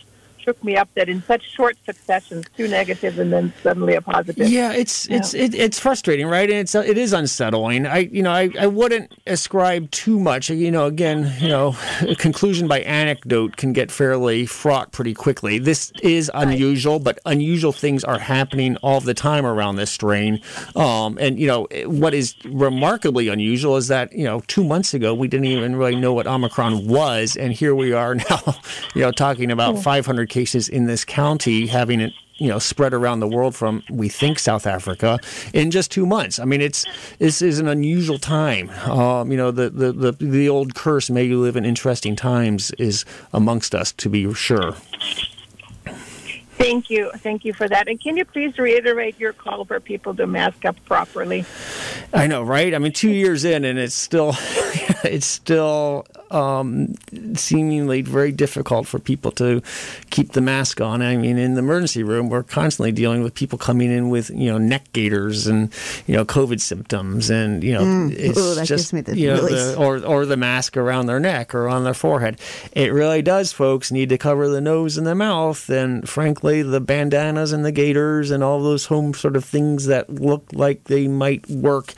shook 0.43 0.61
me 0.63 0.75
up 0.75 0.89
that 0.95 1.09
in 1.09 1.21
such 1.23 1.49
short 1.51 1.77
successions, 1.85 2.45
two 2.55 2.67
negatives 2.67 3.17
and 3.19 3.31
then 3.31 3.53
suddenly 3.61 3.95
a 3.95 4.01
positive. 4.01 4.47
Yeah, 4.47 4.71
it's 4.71 5.07
yeah. 5.07 5.17
it's 5.17 5.33
it, 5.33 5.53
it's 5.53 5.79
frustrating, 5.79 6.27
right? 6.27 6.49
And 6.49 6.59
it's 6.59 6.75
it 6.75 6.97
is 6.97 7.13
unsettling. 7.13 7.85
I 7.85 7.99
you 7.99 8.23
know 8.23 8.31
I, 8.31 8.49
I 8.59 8.67
wouldn't 8.67 9.13
ascribe 9.27 9.91
too 9.91 10.19
much. 10.19 10.49
You 10.49 10.71
know, 10.71 10.85
again, 10.85 11.33
you 11.39 11.47
know, 11.47 11.75
a 12.01 12.15
conclusion 12.15 12.67
by 12.67 12.81
anecdote 12.81 13.57
can 13.57 13.73
get 13.73 13.91
fairly 13.91 14.45
fraught 14.45 14.91
pretty 14.91 15.13
quickly. 15.13 15.59
This 15.59 15.91
is 16.01 16.31
unusual, 16.33 16.95
right. 16.95 17.03
but 17.03 17.19
unusual 17.25 17.71
things 17.71 18.03
are 18.03 18.19
happening 18.19 18.77
all 18.77 18.99
the 18.99 19.13
time 19.13 19.45
around 19.45 19.75
this 19.75 19.91
strain. 19.91 20.41
Um, 20.75 21.17
and 21.19 21.39
you 21.39 21.47
know 21.47 21.67
what 21.85 22.13
is 22.13 22.35
remarkably 22.45 23.27
unusual 23.27 23.77
is 23.77 23.87
that 23.87 24.11
you 24.13 24.23
know 24.23 24.41
two 24.47 24.63
months 24.63 24.93
ago 24.93 25.13
we 25.13 25.27
didn't 25.27 25.45
even 25.45 25.75
really 25.75 25.95
know 25.95 26.13
what 26.13 26.27
Omicron 26.27 26.87
was, 26.87 27.35
and 27.35 27.53
here 27.53 27.75
we 27.75 27.93
are 27.93 28.15
now, 28.29 28.55
you 28.95 29.01
know, 29.01 29.11
talking 29.11 29.51
about 29.51 29.79
500 29.79 30.29
cases 30.31 30.67
in 30.67 30.87
this 30.87 31.05
county, 31.05 31.67
having 31.67 32.01
it 32.01 32.13
you 32.41 32.47
know 32.47 32.57
spread 32.57 32.91
around 32.91 33.19
the 33.19 33.27
world 33.27 33.55
from 33.55 33.83
we 33.91 34.09
think 34.09 34.39
South 34.39 34.65
Africa 34.65 35.19
in 35.53 35.69
just 35.69 35.91
two 35.91 36.07
months. 36.07 36.39
I 36.39 36.45
mean, 36.45 36.59
it's 36.59 36.85
this 37.19 37.43
is 37.43 37.59
an 37.59 37.67
unusual 37.67 38.17
time. 38.17 38.71
Um, 38.89 39.29
you 39.31 39.37
know, 39.37 39.51
the, 39.51 39.69
the 39.69 39.91
the 39.91 40.11
the 40.13 40.49
old 40.49 40.73
curse 40.73 41.11
"May 41.11 41.25
you 41.25 41.39
live 41.39 41.55
in 41.55 41.65
interesting 41.65 42.15
times" 42.15 42.71
is 42.79 43.05
amongst 43.31 43.75
us 43.75 43.91
to 43.91 44.09
be 44.09 44.33
sure. 44.33 44.73
Thank 46.61 46.89
you. 46.89 47.11
Thank 47.17 47.43
you 47.43 47.53
for 47.53 47.67
that. 47.67 47.87
And 47.87 47.99
can 47.99 48.17
you 48.17 48.25
please 48.25 48.57
reiterate 48.59 49.19
your 49.19 49.33
call 49.33 49.65
for 49.65 49.79
people 49.79 50.13
to 50.15 50.27
mask 50.27 50.63
up 50.63 50.75
properly? 50.85 51.43
I 52.13 52.27
know, 52.27 52.43
right? 52.43 52.75
I 52.75 52.77
mean, 52.77 52.91
two 52.91 53.09
years 53.09 53.45
in, 53.45 53.65
and 53.65 53.79
it's 53.79 53.95
still, 53.95 54.33
it's 55.03 55.25
still 55.25 56.05
um, 56.31 56.93
seemingly 57.35 58.01
very 58.01 58.31
difficult 58.31 58.87
for 58.87 58.99
people 58.99 59.31
to 59.31 59.61
keep 60.09 60.33
the 60.33 60.41
mask 60.41 60.81
on. 60.81 61.01
I 61.01 61.17
mean, 61.17 61.37
in 61.37 61.53
the 61.53 61.59
emergency 61.59 62.03
room, 62.03 62.29
we're 62.29 62.43
constantly 62.43 62.91
dealing 62.91 63.23
with 63.23 63.33
people 63.33 63.57
coming 63.57 63.91
in 63.91 64.09
with 64.09 64.29
you 64.29 64.51
know 64.51 64.57
neck 64.57 64.91
gaiters 64.93 65.47
and 65.47 65.71
you 66.07 66.15
know 66.15 66.25
COVID 66.25 66.61
symptoms, 66.61 67.29
and 67.29 67.63
you 67.63 67.73
know 67.73 67.81
mm. 67.81 68.15
it's 68.17 68.39
Ooh, 68.39 68.63
just 68.63 68.93
you 68.93 69.27
know 69.27 69.47
the, 69.47 69.75
or 69.77 70.03
or 70.05 70.25
the 70.25 70.37
mask 70.37 70.77
around 70.77 71.05
their 71.05 71.19
neck 71.19 71.55
or 71.55 71.67
on 71.67 71.83
their 71.83 71.93
forehead. 71.93 72.39
It 72.73 72.93
really 72.93 73.21
does, 73.21 73.51
folks, 73.51 73.91
need 73.91 74.09
to 74.09 74.17
cover 74.17 74.47
the 74.47 74.61
nose 74.61 74.97
and 74.97 75.07
the 75.07 75.15
mouth, 75.15 75.69
and 75.69 76.07
frankly, 76.07 76.50
the 76.61 76.79
bandanas 76.79 77.51
and 77.51 77.65
the 77.65 77.71
gaiters 77.73 78.31
and 78.31 78.41
all 78.41 78.61
those 78.63 78.85
home 78.85 79.13
sort 79.13 79.35
of 79.35 79.43
things 79.43 79.87
that 79.87 80.09
look 80.09 80.45
like 80.53 80.85
they 80.85 81.07
might 81.09 81.49
work 81.49 81.93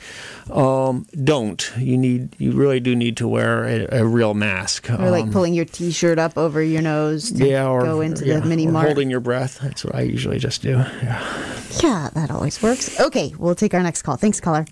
um, 0.50 1.06
don't. 1.22 1.70
You 1.78 1.96
need 1.96 2.34
you 2.38 2.52
really 2.52 2.80
do 2.80 2.96
need 2.96 3.16
to 3.18 3.28
wear 3.28 3.64
a, 3.64 4.00
a 4.00 4.04
real 4.04 4.24
real 4.24 4.34
mask. 4.34 4.90
Or 4.90 5.10
like 5.10 5.24
um, 5.24 5.32
pulling 5.32 5.54
your 5.54 5.64
T-shirt 5.64 6.18
up 6.18 6.38
over 6.38 6.62
your 6.62 6.82
nose 6.82 7.30
to 7.32 7.46
yeah, 7.46 7.68
or, 7.68 7.82
go 7.82 8.00
into 8.00 8.24
yeah, 8.24 8.40
the 8.40 8.46
mini 8.46 8.66
mart. 8.66 8.86
Holding 8.86 9.10
your 9.10 9.20
breath. 9.20 9.58
That's 9.60 9.84
what 9.84 9.94
I 9.94 10.02
usually 10.02 10.38
just 10.38 10.62
do. 10.62 10.70
Yeah. 10.70 11.60
Yeah, 11.82 12.10
that 12.14 12.30
always 12.30 12.62
works. 12.62 12.98
Okay, 13.00 13.34
we'll 13.38 13.54
take 13.54 13.74
our 13.74 13.82
next 13.82 14.02
call. 14.02 14.16
Thanks, 14.16 14.40
caller. 14.40 14.66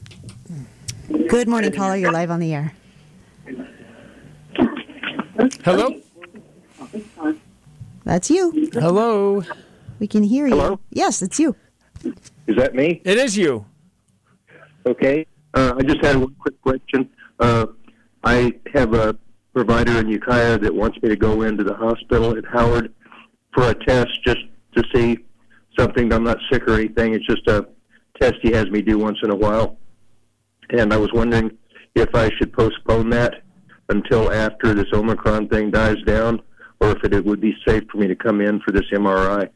Good 1.28 1.48
morning, 1.48 1.72
caller. 1.72 1.96
You're 1.96 2.12
live 2.12 2.30
on 2.30 2.40
the 2.40 2.54
air. 2.54 2.72
Hello. 5.64 6.00
That's 8.04 8.30
you. 8.30 8.70
Hello. 8.72 9.42
We 10.02 10.08
can 10.08 10.24
hear 10.24 10.48
you. 10.48 10.56
Hello? 10.56 10.80
Yes, 10.90 11.22
it's 11.22 11.38
you. 11.38 11.54
Is 12.48 12.56
that 12.56 12.74
me? 12.74 13.00
It 13.04 13.18
is 13.18 13.36
you. 13.36 13.64
Okay. 14.84 15.24
Uh, 15.54 15.74
I 15.78 15.82
just 15.84 16.04
had 16.04 16.16
one 16.16 16.34
quick 16.40 16.60
question. 16.60 17.08
Uh, 17.38 17.66
I 18.24 18.52
have 18.74 18.94
a 18.94 19.16
provider 19.54 20.00
in 20.00 20.08
Ukiah 20.08 20.58
that 20.58 20.74
wants 20.74 21.00
me 21.02 21.08
to 21.08 21.14
go 21.14 21.42
into 21.42 21.62
the 21.62 21.74
hospital 21.74 22.36
at 22.36 22.44
Howard 22.46 22.92
for 23.54 23.68
a 23.70 23.74
test 23.74 24.10
just 24.26 24.40
to 24.74 24.82
see 24.92 25.18
something. 25.78 26.12
I'm 26.12 26.24
not 26.24 26.38
sick 26.50 26.64
or 26.66 26.74
anything. 26.74 27.14
It's 27.14 27.26
just 27.26 27.46
a 27.46 27.68
test 28.20 28.34
he 28.42 28.50
has 28.50 28.68
me 28.70 28.82
do 28.82 28.98
once 28.98 29.18
in 29.22 29.30
a 29.30 29.36
while. 29.36 29.78
And 30.70 30.92
I 30.92 30.96
was 30.96 31.12
wondering 31.12 31.56
if 31.94 32.12
I 32.12 32.28
should 32.38 32.52
postpone 32.52 33.10
that 33.10 33.44
until 33.88 34.32
after 34.32 34.74
this 34.74 34.92
Omicron 34.92 35.46
thing 35.48 35.70
dies 35.70 36.02
down, 36.04 36.42
or 36.80 36.90
if 36.90 37.04
it, 37.04 37.14
it 37.14 37.24
would 37.24 37.40
be 37.40 37.54
safe 37.64 37.84
for 37.88 37.98
me 37.98 38.08
to 38.08 38.16
come 38.16 38.40
in 38.40 38.58
for 38.62 38.72
this 38.72 38.86
MRI. 38.92 39.48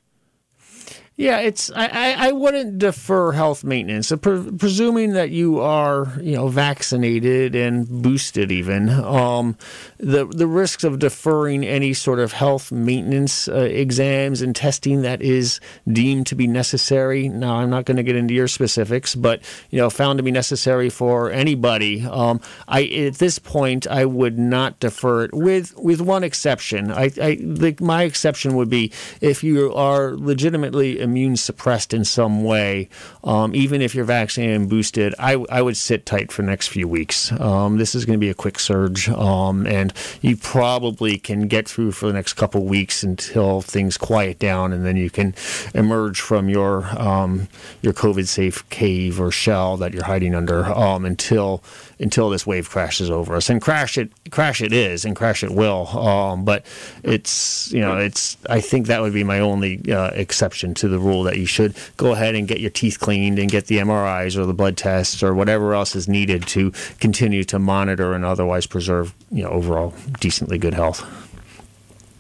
Yeah, 1.18 1.38
it's 1.38 1.70
I, 1.74 2.29
I, 2.29 2.33
wouldn't 2.33 2.76
defer 2.76 3.33
health 3.33 3.64
maintenance, 3.64 4.09
so 4.09 4.18
pre- 4.18 4.52
presuming 4.52 5.14
that 5.14 5.31
you 5.31 5.61
are 5.61 6.12
you 6.20 6.37
know 6.37 6.48
vaccinated 6.48 7.55
and 7.55 7.88
boosted. 7.88 8.52
Even 8.52 8.90
um, 8.90 9.57
the 9.96 10.26
the 10.26 10.46
risks 10.46 10.85
of 10.85 10.98
deferring 10.98 11.64
any 11.64 11.94
sort 11.94 12.18
of 12.18 12.33
health 12.33 12.70
maintenance 12.70 13.48
uh, 13.48 13.61
exams 13.61 14.42
and 14.42 14.55
testing 14.55 15.00
that 15.02 15.22
is 15.22 15.59
deemed 15.90 16.26
to 16.26 16.35
be 16.35 16.46
necessary. 16.46 17.31
Now, 17.31 17.57
I'm 17.57 17.70
not 17.70 17.87
going 17.87 17.96
to 17.96 18.02
get 18.02 18.14
into 18.14 18.35
your 18.35 18.48
specifics, 18.48 19.14
but 19.14 19.40
you 19.70 19.79
know, 19.79 19.88
found 19.88 20.18
to 20.18 20.22
be 20.22 20.33
necessary 20.33 20.90
for 20.90 21.31
anybody. 21.31 22.05
Um, 22.05 22.42
I 22.68 22.85
at 22.85 23.14
this 23.14 23.38
point 23.38 23.87
I 23.87 24.05
would 24.05 24.38
not 24.38 24.81
defer 24.81 25.24
it, 25.24 25.31
with 25.33 25.74
with 25.79 26.02
one 26.02 26.22
exception. 26.22 26.92
I, 26.92 27.05
I 27.05 27.37
the, 27.37 27.74
my 27.81 28.02
exception 28.02 28.55
would 28.57 28.68
be 28.68 28.92
if 29.22 29.42
you 29.42 29.72
are 29.72 30.14
legitimately 30.14 31.05
immune 31.06 31.36
suppressed 31.36 31.94
in 31.94 32.04
some 32.04 32.44
way, 32.44 32.88
um, 33.24 33.54
even 33.54 33.80
if 33.80 33.94
you're 33.94 34.04
vaccinated 34.04 34.56
and 34.56 34.68
boosted, 34.68 35.14
I, 35.18 35.34
I 35.48 35.62
would 35.62 35.76
sit 35.76 36.04
tight 36.04 36.30
for 36.30 36.42
the 36.42 36.48
next 36.48 36.68
few 36.68 36.86
weeks. 36.86 37.32
Um, 37.32 37.78
this 37.78 37.94
is 37.94 38.04
going 38.04 38.18
to 38.18 38.20
be 38.20 38.28
a 38.30 38.34
quick 38.34 38.58
surge, 38.58 39.08
um, 39.08 39.66
and 39.66 39.92
you 40.20 40.36
probably 40.36 41.18
can 41.18 41.48
get 41.48 41.68
through 41.68 41.92
for 41.92 42.06
the 42.06 42.12
next 42.12 42.34
couple 42.34 42.64
weeks 42.64 43.02
until 43.02 43.62
things 43.62 43.96
quiet 43.96 44.38
down, 44.38 44.72
and 44.72 44.84
then 44.84 44.96
you 44.96 45.08
can 45.08 45.34
emerge 45.74 46.20
from 46.20 46.48
your 46.48 46.84
um, 47.00 47.48
your 47.82 47.92
COVID 47.92 48.26
safe 48.26 48.68
cave 48.68 49.20
or 49.20 49.30
shell 49.30 49.76
that 49.78 49.94
you're 49.94 50.04
hiding 50.04 50.34
under 50.34 50.66
um, 50.66 51.04
until 51.04 51.62
until 51.98 52.28
this 52.28 52.46
wave 52.46 52.68
crashes 52.68 53.11
over 53.11 53.37
us. 53.37 53.48
And 53.48 53.61
crash 53.61 53.96
it, 53.96 54.11
crash 54.30 54.61
it 54.61 54.72
is, 54.72 55.04
and 55.04 55.16
crash 55.16 55.42
it 55.42 55.50
will. 55.50 55.87
Um, 55.88 56.44
but 56.44 56.64
it's 57.02 57.72
you 57.72 57.80
know 57.80 57.96
it's 57.96 58.37
I 58.50 58.61
think 58.61 58.87
that 58.88 59.00
would 59.00 59.14
be 59.14 59.24
my 59.24 59.40
only 59.40 59.80
uh, 59.92 60.09
exception 60.11 60.74
to 60.74 60.88
the 60.88 60.98
rule 60.98 61.22
that 61.24 61.38
you 61.38 61.46
should 61.46 61.74
go 61.96 62.12
ahead 62.12 62.35
and 62.35 62.46
get 62.46 62.61
your 62.61 62.70
teeth 62.70 63.00
cleaned 63.00 63.38
and 63.38 63.50
get 63.50 63.66
the 63.66 63.78
MRIs 63.78 64.37
or 64.37 64.44
the 64.46 64.54
blood 64.54 64.76
tests 64.76 65.22
or 65.22 65.35
whatever 65.35 65.74
else 65.74 65.96
is 65.96 66.09
needed 66.09 66.46
to 66.48 66.70
continue 67.00 67.44
to 67.44 67.59
monitor 67.59 68.12
and 68.12 68.24
otherwise 68.24 68.66
preserve 68.66 69.14
you 69.30 69.42
know 69.42 69.50
overall 69.50 69.94
decently 70.20 70.59
good 70.59 70.74
health. 70.74 71.04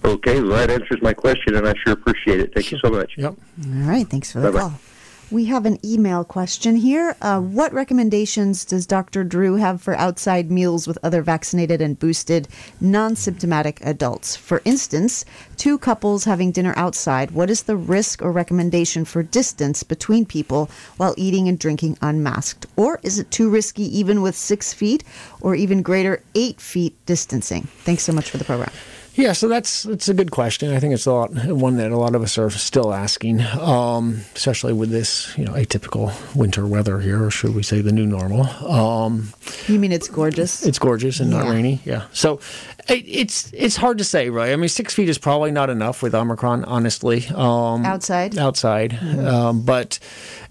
Okay, 0.04 0.40
well, 0.40 0.50
that 0.50 0.70
answers 0.70 1.02
my 1.02 1.12
question, 1.12 1.56
and 1.56 1.66
I 1.66 1.74
sure 1.82 1.92
appreciate 1.92 2.38
it. 2.38 2.54
Thank 2.54 2.70
you 2.70 2.78
so 2.78 2.90
much. 2.90 3.14
Yep. 3.16 3.34
All 3.66 3.72
right, 3.88 4.06
thanks 4.08 4.30
for 4.30 4.38
the 4.38 4.52
Bye-bye. 4.52 4.60
call. 4.60 4.80
We 5.28 5.46
have 5.46 5.66
an 5.66 5.84
email 5.84 6.22
question 6.22 6.76
here. 6.76 7.16
Uh, 7.20 7.40
what 7.40 7.72
recommendations 7.72 8.64
does 8.64 8.86
Dr. 8.86 9.24
Drew 9.24 9.56
have 9.56 9.82
for 9.82 9.96
outside 9.96 10.52
meals 10.52 10.86
with 10.86 10.98
other 11.02 11.20
vaccinated 11.20 11.80
and 11.80 11.98
boosted 11.98 12.46
non 12.80 13.16
symptomatic 13.16 13.80
adults? 13.84 14.36
For 14.36 14.62
instance, 14.64 15.24
two 15.56 15.78
couples 15.78 16.26
having 16.26 16.52
dinner 16.52 16.74
outside, 16.76 17.32
what 17.32 17.50
is 17.50 17.64
the 17.64 17.76
risk 17.76 18.22
or 18.22 18.30
recommendation 18.30 19.04
for 19.04 19.24
distance 19.24 19.82
between 19.82 20.26
people 20.26 20.70
while 20.96 21.14
eating 21.16 21.48
and 21.48 21.58
drinking 21.58 21.98
unmasked? 22.00 22.66
Or 22.76 23.00
is 23.02 23.18
it 23.18 23.32
too 23.32 23.50
risky 23.50 23.98
even 23.98 24.22
with 24.22 24.36
six 24.36 24.72
feet 24.72 25.02
or 25.40 25.56
even 25.56 25.82
greater 25.82 26.22
eight 26.36 26.60
feet 26.60 26.94
distancing? 27.04 27.64
Thanks 27.82 28.04
so 28.04 28.12
much 28.12 28.30
for 28.30 28.38
the 28.38 28.44
program. 28.44 28.70
Yeah, 29.16 29.32
so 29.32 29.48
that's 29.48 29.84
that's 29.84 30.10
a 30.10 30.14
good 30.14 30.30
question. 30.30 30.74
I 30.74 30.78
think 30.78 30.92
it's 30.92 31.06
a 31.06 31.12
lot 31.12 31.32
one 31.46 31.76
that 31.78 31.90
a 31.90 31.96
lot 31.96 32.14
of 32.14 32.22
us 32.22 32.36
are 32.36 32.50
still 32.50 32.92
asking, 32.92 33.40
um, 33.40 34.20
especially 34.34 34.74
with 34.74 34.90
this 34.90 35.36
you 35.38 35.46
know 35.46 35.52
atypical 35.52 36.12
winter 36.36 36.66
weather 36.66 37.00
here, 37.00 37.24
or 37.24 37.30
should 37.30 37.54
we 37.54 37.62
say 37.62 37.80
the 37.80 37.92
new 37.92 38.06
normal? 38.06 38.46
Um, 38.70 39.32
You 39.68 39.78
mean 39.78 39.92
it's 39.92 40.08
gorgeous? 40.08 40.64
it's 40.64 40.78
gorgeous 40.78 41.20
and 41.20 41.30
not 41.30 41.48
rainy. 41.48 41.80
Yeah, 41.84 42.04
so 42.12 42.40
it, 42.88 43.04
it's 43.06 43.52
it's 43.52 43.76
hard 43.76 43.98
to 43.98 44.04
say, 44.04 44.30
right? 44.30 44.52
I 44.52 44.56
mean, 44.56 44.68
six 44.68 44.94
feet 44.94 45.08
is 45.08 45.18
probably 45.18 45.50
not 45.50 45.70
enough 45.70 46.02
with 46.02 46.14
Omicron, 46.14 46.64
honestly. 46.64 47.26
Um, 47.34 47.84
Outside? 47.84 48.38
outside, 48.38 48.94
um, 49.18 49.62
but 49.64 49.98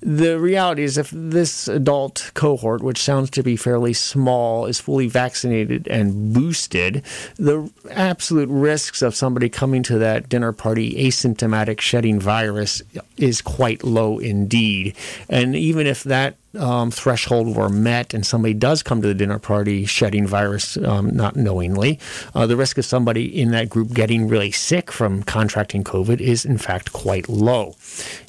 the 0.01 0.39
reality 0.39 0.83
is, 0.83 0.97
if 0.97 1.09
this 1.11 1.67
adult 1.67 2.31
cohort, 2.35 2.83
which 2.83 3.01
sounds 3.01 3.29
to 3.31 3.43
be 3.43 3.55
fairly 3.55 3.93
small, 3.93 4.65
is 4.65 4.79
fully 4.79 5.07
vaccinated 5.07 5.87
and 5.87 6.33
boosted, 6.33 7.01
the 7.37 7.71
absolute 7.91 8.49
risks 8.49 9.01
of 9.01 9.15
somebody 9.15 9.49
coming 9.49 9.81
to 9.83 9.97
that 9.97 10.29
dinner 10.29 10.51
party 10.51 10.93
asymptomatic 11.07 11.81
shedding 11.81 12.19
virus 12.19 12.81
is 13.17 13.41
quite 13.41 13.83
low 13.83 14.19
indeed. 14.19 14.95
And 15.29 15.55
even 15.55 15.87
if 15.87 16.03
that 16.03 16.35
um, 16.57 16.91
threshold 16.91 17.55
were 17.55 17.69
met 17.69 18.13
and 18.13 18.25
somebody 18.25 18.53
does 18.53 18.83
come 18.83 19.01
to 19.01 19.07
the 19.07 19.13
dinner 19.13 19.39
party 19.39 19.85
shedding 19.85 20.27
virus 20.27 20.77
um, 20.77 21.15
not 21.15 21.35
knowingly, 21.35 21.99
uh, 22.33 22.45
the 22.45 22.55
risk 22.55 22.77
of 22.77 22.85
somebody 22.85 23.25
in 23.25 23.51
that 23.51 23.69
group 23.69 23.93
getting 23.93 24.27
really 24.27 24.51
sick 24.51 24.91
from 24.91 25.23
contracting 25.23 25.83
COVID 25.83 26.19
is 26.19 26.45
in 26.45 26.57
fact 26.57 26.93
quite 26.93 27.29
low. 27.29 27.75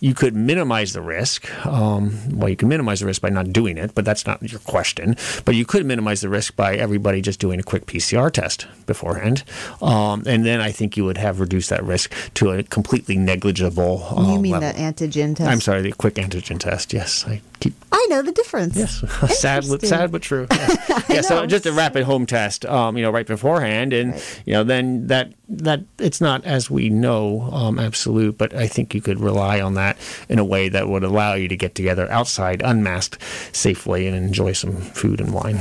You 0.01 0.15
could 0.15 0.35
minimize 0.35 0.93
the 0.93 1.03
risk. 1.03 1.49
Um, 1.67 2.19
well, 2.31 2.49
you 2.49 2.57
can 2.57 2.69
minimize 2.69 3.01
the 3.01 3.07
risk 3.07 3.23
by 3.23 3.31
not 3.31 3.53
doing 3.53 3.79
it, 3.79 3.95
but 3.95 4.05
that's 4.05 4.27
not 4.27 4.43
your 4.51 4.61
question. 4.61 5.17
But 5.45 5.55
you 5.55 5.65
could 5.65 5.85
minimize 5.87 6.21
the 6.21 6.29
risk 6.29 6.57
by 6.57 6.77
everybody 6.77 7.21
just 7.21 7.41
doing 7.41 7.61
a 7.61 7.63
quick 7.63 7.87
PCR 7.87 8.31
test 8.31 8.67
beforehand. 8.87 9.43
Um, 9.83 10.23
and 10.27 10.45
then 10.45 10.61
I 10.61 10.73
think 10.73 10.97
you 10.97 11.05
would 11.05 11.19
have 11.19 11.41
reduced 11.41 11.71
that 11.71 11.85
risk 11.85 12.13
to 12.35 12.51
a 12.51 12.63
completely 12.63 13.17
negligible. 13.17 14.07
Uh, 14.11 14.35
you 14.35 14.41
mean 14.41 14.53
level. 14.53 14.73
that 14.73 14.77
antigen 14.77 15.37
test? 15.37 15.51
I'm 15.51 15.61
sorry, 15.61 15.83
the 15.83 15.93
quick 15.93 16.15
antigen 16.15 16.59
test. 16.59 16.93
Yes, 16.93 17.25
I 17.27 17.41
keep 17.61 17.75
I 17.93 18.07
know 18.11 18.23
the 18.23 18.33
difference. 18.33 18.77
Yes, 18.77 19.03
sad, 19.41 19.65
sad 19.83 20.13
but 20.13 20.23
true. 20.23 20.47
Yes. 20.89 21.05
yeah, 21.09 21.21
so 21.21 21.47
just 21.47 21.67
a 21.67 21.73
rapid 21.73 22.05
home 22.05 22.27
test, 22.27 22.65
um, 22.67 22.97
you 22.97 23.03
know, 23.03 23.11
right 23.11 23.27
beforehand, 23.27 23.93
and 23.93 24.13
Right. 24.13 24.43
you 24.45 24.53
know, 24.55 24.65
then 24.65 25.07
that 25.07 25.33
that 25.49 25.81
it's 25.99 26.21
not 26.21 26.45
as 26.45 26.71
we 26.71 26.89
know 26.91 27.43
um, 27.53 27.79
absolute, 27.79 28.37
but 28.37 28.55
I 28.55 28.67
think 28.67 28.95
you 28.95 29.01
could 29.01 29.21
rely 29.21 29.61
on 29.61 29.75
that 29.75 29.97
in 30.29 30.39
a 30.39 30.45
way 30.45 30.69
that 30.69 30.89
would 30.89 31.05
allow 31.05 31.35
you 31.35 31.49
to 31.49 31.57
get 31.57 31.75
together 31.75 32.11
outside, 32.11 32.61
unmasked, 32.63 33.23
safely, 33.53 34.07
and 34.07 34.17
enjoy 34.17 34.53
some 34.53 34.77
food 34.77 35.21
and 35.21 35.33
wine. 35.33 35.59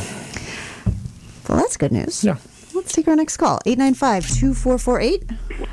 Well, 1.48 1.60
that's 1.60 1.78
good 1.78 1.92
news. 1.92 2.24
Yeah. 2.24 2.38
Let's 2.74 2.92
take 2.92 3.08
our 3.08 3.16
next 3.16 3.38
call. 3.38 3.60
895 3.66 4.28
2448. 4.28 5.24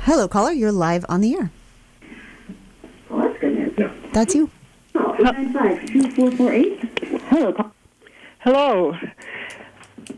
Hello, 0.05 0.27
caller. 0.27 0.51
You're 0.51 0.71
live 0.71 1.03
on 1.09 1.21
the 1.21 1.35
air. 1.35 1.51
Well, 3.09 3.27
that's 3.27 3.39
good 3.39 3.53
news. 3.55 3.73
Yeah. 3.77 3.91
That's 4.13 4.35
you. 4.35 4.49
Hello. 7.29 7.71
Hello. 8.39 8.95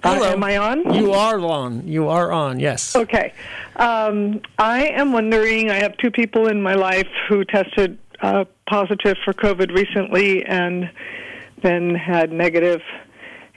Uh, 0.03 0.23
am 0.33 0.43
I 0.43 0.57
on? 0.57 0.93
You 0.93 1.13
are 1.13 1.39
on. 1.39 1.87
You 1.87 2.09
are 2.09 2.31
on. 2.31 2.59
Yes. 2.59 2.95
Okay. 2.95 3.33
Um, 3.75 4.41
I 4.57 4.87
am 4.87 5.13
wondering. 5.13 5.69
I 5.69 5.75
have 5.75 5.95
two 5.97 6.11
people 6.11 6.47
in 6.47 6.61
my 6.61 6.73
life 6.75 7.07
who 7.29 7.45
tested 7.45 7.97
uh, 8.21 8.45
positive 8.67 9.17
for 9.23 9.33
COVID 9.33 9.73
recently, 9.73 10.43
and 10.45 10.89
then 11.61 11.95
had 11.95 12.31
negative 12.31 12.81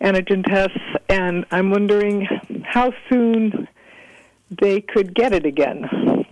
antigen 0.00 0.44
tests, 0.44 0.78
and 1.09 1.44
I'm 1.50 1.70
wondering 1.70 2.26
how 2.64 2.92
soon 3.11 3.66
they 4.61 4.81
could 4.81 5.14
get 5.14 5.33
it 5.33 5.44
again. 5.46 6.24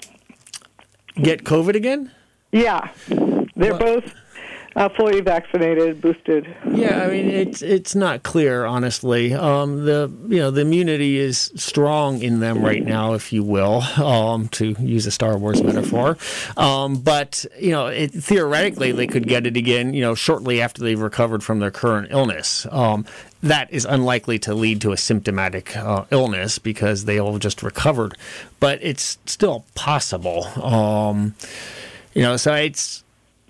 Get 1.21 1.45
COVID 1.45 1.75
again? 1.75 2.11
Yeah, 2.53 2.89
they're 3.09 3.75
Well- 3.75 3.79
both 3.79 4.15
uh, 4.77 4.91
fully 4.91 5.23
vaccinated, 5.23 6.03
boosted. 6.03 6.55
Yeah, 6.71 7.03
I 7.03 7.09
mean 7.09 7.31
it's 7.31 7.63
it's 7.63 7.95
not 7.95 8.23
clear, 8.23 8.67
honestly. 8.67 9.33
Um, 9.33 9.87
the 9.87 10.13
you 10.29 10.37
know 10.37 10.51
the 10.51 10.61
immunity 10.61 11.19
is 11.19 11.51
strong 11.57 12.21
in 12.21 12.41
them 12.41 12.63
right 12.63 12.85
now, 12.85 13.15
if 13.15 13.33
you 13.33 13.43
will, 13.43 13.81
um, 13.97 14.49
to 14.49 14.77
use 14.79 15.07
a 15.07 15.11
Star 15.11 15.39
Wars 15.39 15.63
metaphor. 15.63 16.19
Um, 16.59 16.97
but 16.97 17.47
you 17.59 17.71
know, 17.71 17.87
it, 17.87 18.11
theoretically, 18.11 18.93
they 18.93 19.07
could 19.07 19.27
get 19.27 19.47
it 19.47 19.57
again. 19.57 19.95
You 19.95 20.03
know, 20.03 20.15
shortly 20.15 20.61
after 20.61 20.83
they've 20.83 21.01
recovered 21.01 21.43
from 21.43 21.59
their 21.59 21.71
current 21.71 22.09
illness. 22.11 22.67
Um, 22.71 23.07
that 23.43 23.73
is 23.73 23.85
unlikely 23.85 24.39
to 24.41 24.55
lead 24.55 24.81
to 24.81 24.93
a 24.93 24.97
symptomatic 24.97 25.77
uh, 25.77 26.05
illness 26.11 26.59
because 26.59 27.05
they 27.05 27.19
all 27.19 27.39
just 27.39 27.63
recovered, 27.63 28.17
but 28.61 28.79
it's 28.83 29.19
still 29.25 29.65
possible. 29.75 30.45
Um, 30.63 31.35
you 32.13 32.23
know, 32.23 32.37
so 32.37 32.55
it's 32.55 33.05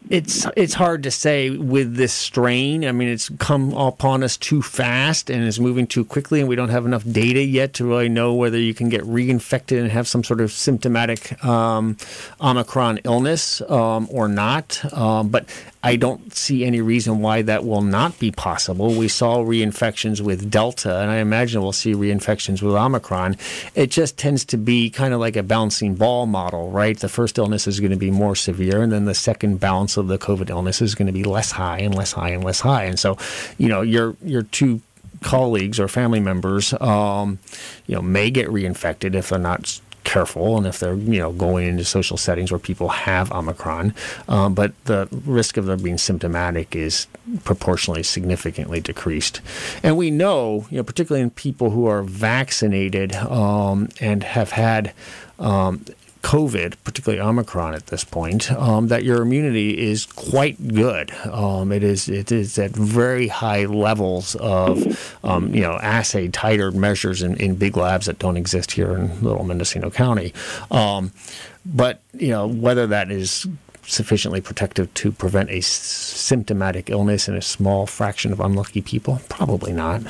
it's 0.09 0.47
it's 0.57 0.75
hard 0.75 1.03
to 1.03 1.11
say 1.11 1.51
with 1.51 1.97
this 1.97 2.13
strain. 2.13 2.85
I 2.85 2.93
mean, 2.93 3.09
it's 3.09 3.29
come 3.39 3.73
upon 3.73 4.23
us 4.23 4.37
too 4.37 4.63
fast 4.63 5.31
and 5.31 5.45
is 5.45 5.59
moving 5.59 5.87
too 5.87 6.05
quickly, 6.05 6.41
and 6.41 6.49
we 6.49 6.57
don't 6.57 6.69
have 6.69 6.87
enough 6.87 7.05
data 7.11 7.43
yet 7.43 7.75
to 7.75 7.87
really 7.87 8.09
know 8.09 8.35
whether 8.35 8.59
you 8.59 8.75
can 8.75 8.89
get 8.89 9.03
reinfected 9.03 9.81
and 9.81 9.91
have 9.91 10.07
some 10.07 10.23
sort 10.23 10.41
of 10.41 10.53
symptomatic 10.53 11.43
um, 11.45 11.97
Omicron 12.41 12.99
illness 13.05 13.61
um, 13.63 14.07
or 14.11 14.29
not. 14.29 14.81
Um, 14.95 15.29
but 15.29 15.47
I 15.87 15.95
don't 15.95 16.35
see 16.35 16.65
any 16.65 16.81
reason 16.81 17.21
why 17.21 17.43
that 17.43 17.65
will 17.65 17.81
not 17.81 18.19
be 18.19 18.33
possible. 18.33 18.93
We 18.93 19.07
saw 19.07 19.37
reinfections 19.37 20.21
with 20.21 20.51
Delta, 20.51 20.99
and 20.99 21.13
I 21.13 21.19
imagine 21.19 21.63
we'll 21.63 21.71
see 21.71 21.95
reinfections 21.95 22.61
with 22.61 22.75
Omicron. 22.75 23.37
It 23.77 23.93
just 23.93 24.19
tends 24.19 24.45
to 24.47 24.57
be 24.57 24.91
kind 24.91 25.15
of 25.15 25.21
like 25.21 25.37
a 25.37 25.45
bouncing 25.45 25.95
ball 25.95 26.27
model, 26.27 26.73
right? 26.73 26.99
The 26.99 27.09
first 27.09 27.39
illness 27.39 27.69
is 27.69 27.79
going 27.79 27.93
to 27.93 27.97
be 27.97 28.11
more 28.11 28.35
severe, 28.35 28.83
and 28.83 28.91
then 28.91 29.05
the 29.05 29.15
second 29.15 29.61
bounce 29.61 29.97
of 29.97 30.09
the 30.09 30.19
COVID 30.19 30.51
illness 30.51 30.83
is 30.83 30.97
going 30.97 31.07
to 31.07 31.13
be 31.13 31.23
less 31.23 31.53
high 31.53 31.79
and 31.79 31.95
less 31.95 32.11
high 32.11 32.31
and 32.31 32.43
less 32.43 32.59
high. 32.59 32.83
And 32.83 32.99
so, 32.99 33.17
you 33.57 33.69
know, 33.69 33.83
your 33.83 34.17
your 34.25 34.43
two 34.43 34.81
colleagues 35.23 35.79
or 35.79 35.87
family 35.87 36.19
members, 36.19 36.73
um, 36.81 37.39
you 37.87 37.95
know, 37.95 38.03
may 38.03 38.31
get 38.31 38.49
reinfected 38.49 39.15
if 39.15 39.29
they're 39.29 39.39
not 39.39 39.81
careful 40.07 40.57
and 40.57 40.67
if 40.67 40.79
they're 40.79 40.95
you 40.95 41.19
know 41.19 41.33
going 41.33 41.67
into 41.67 41.85
social 41.85 42.17
settings 42.17 42.51
where 42.51 42.59
people 42.59 42.89
have 42.89 43.31
Omicron. 43.33 43.95
Um, 44.29 44.55
but 44.55 44.73
the 44.85 45.09
risk 45.27 45.57
of 45.57 45.67
them 45.67 45.83
being 45.83 45.99
symptomatic 45.99 46.75
is 46.75 47.07
proportionally 47.45 48.03
significantly 48.03 48.81
decreased. 48.81 49.41
And 49.83 49.97
we 49.99 50.11
know, 50.11 50.67
you 50.71 50.79
know, 50.79 50.85
particularly 50.85 51.23
in 51.23 51.31
people 51.31 51.71
who 51.71 51.87
are 51.87 52.03
vaccinated 52.03 53.15
um, 53.17 53.89
and 54.01 54.23
have 54.23 54.53
had 54.53 54.93
um, 55.39 55.85
COVID, 56.27 56.75
particularly 56.83 57.23
Omicron 57.23 57.73
at 57.75 57.87
this 57.87 58.03
point, 58.03 58.51
um, 58.51 58.89
that 58.89 59.05
your 59.05 59.23
immunity 59.23 59.79
is 59.79 60.07
quite 60.07 60.75
good. 60.75 61.13
Um, 61.25 61.71
it 61.71 61.85
is 61.85 62.09
it 62.09 62.33
is 62.33 62.59
at 62.59 62.73
very 62.73 63.29
high 63.29 63.67
levels 63.67 64.35
of 64.35 65.17
um, 65.23 65.55
you 65.55 65.61
know 65.61 65.75
assay 65.75 66.27
titer 66.27 66.75
measures 66.75 67.23
in, 67.23 67.37
in 67.37 67.55
big 67.55 67.77
labs 67.77 68.07
that 68.07 68.19
don't 68.19 68.37
exist 68.37 68.73
here 68.73 68.97
in 68.97 69.23
Little 69.23 69.45
Mendocino 69.45 69.89
County. 69.89 70.35
Um, 70.73 71.13
but 71.65 72.01
you 72.13 72.31
know 72.31 72.49
whether 72.49 72.89
that 72.89 73.13
is 73.13 73.47
sufficiently 73.85 74.41
protective 74.41 74.93
to 74.95 75.13
prevent 75.13 75.49
a 75.51 75.61
symptomatic 75.61 76.91
illness 76.91 77.29
in 77.29 77.37
a 77.37 77.43
small 77.43 77.87
fraction 77.87 78.33
of 78.33 78.41
unlucky 78.41 78.83
people, 78.83 79.21
probably 79.29 79.73
not. 79.73 80.03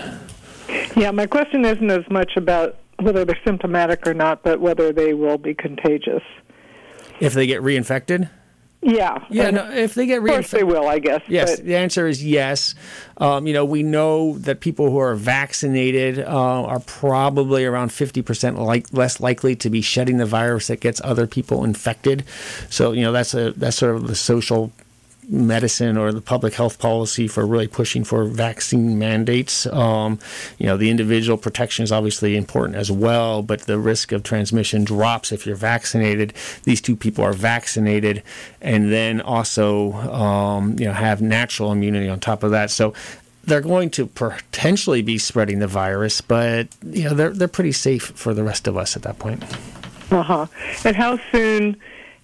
Yeah, 0.96 1.10
my 1.10 1.26
question 1.26 1.66
isn't 1.66 1.90
as 1.90 2.08
much 2.08 2.38
about 2.38 2.78
whether 3.00 3.24
they're 3.24 3.38
symptomatic 3.44 4.06
or 4.06 4.14
not, 4.14 4.42
but 4.42 4.60
whether 4.60 4.92
they 4.92 5.14
will 5.14 5.38
be 5.38 5.54
contagious. 5.54 6.22
If 7.20 7.34
they 7.34 7.46
get 7.46 7.62
reinfected? 7.62 8.28
Yeah. 8.82 9.18
Yeah, 9.30 9.50
no, 9.50 9.70
if 9.70 9.94
they 9.94 10.06
get 10.06 10.20
reinfected. 10.20 10.28
Of 10.28 10.34
course 10.34 10.50
they 10.52 10.62
will, 10.62 10.86
I 10.86 10.98
guess. 10.98 11.22
Yes, 11.26 11.56
but. 11.56 11.64
the 11.64 11.76
answer 11.76 12.06
is 12.06 12.24
yes. 12.24 12.74
Um, 13.16 13.46
you 13.46 13.52
know, 13.52 13.64
we 13.64 13.82
know 13.82 14.38
that 14.38 14.60
people 14.60 14.90
who 14.90 14.98
are 14.98 15.14
vaccinated 15.14 16.20
uh, 16.20 16.26
are 16.28 16.80
probably 16.80 17.64
around 17.64 17.88
50% 17.88 18.58
like, 18.58 18.92
less 18.92 19.18
likely 19.18 19.56
to 19.56 19.70
be 19.70 19.80
shedding 19.80 20.18
the 20.18 20.26
virus 20.26 20.68
that 20.68 20.80
gets 20.80 21.00
other 21.02 21.26
people 21.26 21.64
infected. 21.64 22.24
So, 22.70 22.92
you 22.92 23.02
know, 23.02 23.12
that's 23.12 23.34
a 23.34 23.52
that's 23.52 23.76
sort 23.76 23.96
of 23.96 24.06
the 24.06 24.14
social 24.14 24.72
medicine 25.28 25.96
or 25.96 26.12
the 26.12 26.20
public 26.20 26.54
health 26.54 26.78
policy 26.78 27.26
for 27.28 27.46
really 27.46 27.66
pushing 27.66 28.04
for 28.04 28.24
vaccine 28.24 28.98
mandates. 28.98 29.66
Um, 29.66 30.18
you 30.58 30.66
know, 30.66 30.76
the 30.76 30.90
individual 30.90 31.36
protection 31.36 31.82
is 31.82 31.92
obviously 31.92 32.36
important 32.36 32.76
as 32.76 32.90
well, 32.90 33.42
but 33.42 33.62
the 33.62 33.78
risk 33.78 34.12
of 34.12 34.22
transmission 34.22 34.84
drops 34.84 35.32
if 35.32 35.46
you're 35.46 35.56
vaccinated. 35.56 36.32
These 36.64 36.80
two 36.80 36.96
people 36.96 37.24
are 37.24 37.32
vaccinated 37.32 38.22
and 38.60 38.92
then 38.92 39.20
also, 39.20 39.92
um, 39.92 40.78
you 40.78 40.86
know, 40.86 40.92
have 40.92 41.20
natural 41.20 41.72
immunity 41.72 42.08
on 42.08 42.20
top 42.20 42.42
of 42.42 42.50
that. 42.52 42.70
So 42.70 42.94
they're 43.44 43.60
going 43.60 43.90
to 43.90 44.06
potentially 44.06 45.02
be 45.02 45.18
spreading 45.18 45.60
the 45.60 45.68
virus, 45.68 46.20
but 46.20 46.68
you 46.82 47.04
know 47.04 47.14
they're 47.14 47.30
they're 47.30 47.48
pretty 47.48 47.72
safe 47.72 48.02
for 48.02 48.34
the 48.34 48.42
rest 48.42 48.66
of 48.66 48.76
us 48.76 48.96
at 48.96 49.02
that 49.02 49.18
point. 49.18 49.42
Uh 50.10 50.22
huh. 50.22 50.46
And 50.84 50.96
how 50.96 51.18
soon 51.30 51.76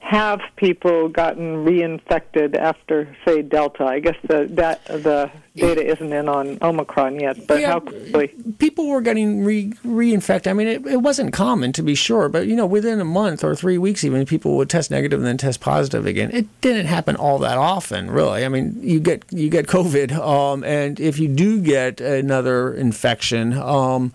have 0.02 0.40
people 0.56 1.08
gotten 1.08 1.64
reinfected 1.64 2.56
after, 2.56 3.16
say, 3.24 3.40
Delta? 3.40 3.84
I 3.84 4.00
guess 4.00 4.16
the 4.28 4.48
that 4.50 4.84
the 4.84 5.30
data 5.54 5.86
isn't 5.86 6.12
in 6.12 6.28
on 6.28 6.58
Omicron 6.60 7.20
yet, 7.20 7.46
but 7.46 7.60
yeah, 7.60 7.68
how 7.68 7.80
quickly? 7.80 8.28
People 8.58 8.88
were 8.88 9.00
getting 9.00 9.44
re, 9.44 9.72
reinfected. 9.86 10.48
I 10.48 10.54
mean, 10.54 10.66
it, 10.66 10.86
it 10.86 10.96
wasn't 10.96 11.32
common 11.32 11.72
to 11.74 11.82
be 11.82 11.94
sure, 11.94 12.28
but 12.28 12.48
you 12.48 12.56
know, 12.56 12.66
within 12.66 13.00
a 13.00 13.04
month 13.04 13.44
or 13.44 13.54
three 13.54 13.78
weeks, 13.78 14.02
even 14.02 14.26
people 14.26 14.56
would 14.56 14.68
test 14.68 14.90
negative 14.90 15.20
and 15.20 15.26
then 15.26 15.38
test 15.38 15.60
positive 15.60 16.04
again. 16.04 16.30
It 16.32 16.46
didn't 16.60 16.86
happen 16.86 17.14
all 17.14 17.38
that 17.38 17.56
often, 17.56 18.10
really. 18.10 18.44
I 18.44 18.48
mean, 18.48 18.76
you 18.80 18.98
get 18.98 19.24
you 19.30 19.48
get 19.50 19.68
COVID, 19.68 20.12
um, 20.12 20.64
and 20.64 20.98
if 20.98 21.20
you 21.20 21.28
do 21.28 21.60
get 21.60 22.00
another 22.00 22.74
infection, 22.74 23.52
um, 23.52 24.12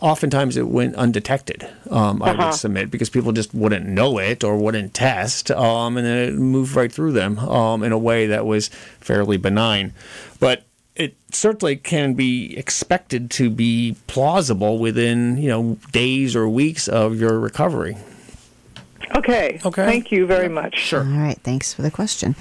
oftentimes 0.00 0.56
it 0.56 0.68
went 0.68 0.94
undetected. 0.96 1.68
Um, 1.90 2.22
I 2.22 2.30
uh-huh. 2.30 2.46
would 2.46 2.54
submit 2.54 2.90
because 2.90 3.10
people 3.10 3.32
just 3.32 3.54
wouldn't 3.54 3.86
know 3.86 4.18
it 4.18 4.42
or 4.44 4.56
wouldn't 4.56 4.94
test, 4.94 5.50
um, 5.50 5.96
and 5.96 6.06
then 6.06 6.28
it 6.28 6.34
moved 6.34 6.74
right 6.74 6.92
through 6.92 7.12
them 7.12 7.38
um, 7.38 7.82
in 7.82 7.92
a 7.92 7.98
way 7.98 8.26
that 8.26 8.46
was 8.46 8.68
fairly 9.00 9.36
benign. 9.36 9.92
But 10.38 10.64
it 10.96 11.16
certainly 11.32 11.76
can 11.76 12.14
be 12.14 12.56
expected 12.58 13.30
to 13.30 13.48
be 13.50 13.96
plausible 14.06 14.78
within 14.78 15.36
you 15.38 15.48
know 15.48 15.78
days 15.92 16.34
or 16.34 16.48
weeks 16.48 16.88
of 16.88 17.18
your 17.18 17.38
recovery. 17.38 17.96
Okay. 19.16 19.60
Okay. 19.64 19.86
Thank 19.86 20.12
you 20.12 20.26
very 20.26 20.48
much. 20.48 20.78
Sure. 20.78 21.00
All 21.00 21.18
right. 21.18 21.38
Thanks 21.42 21.74
for 21.74 21.82
the 21.82 21.90
question. 21.90 22.36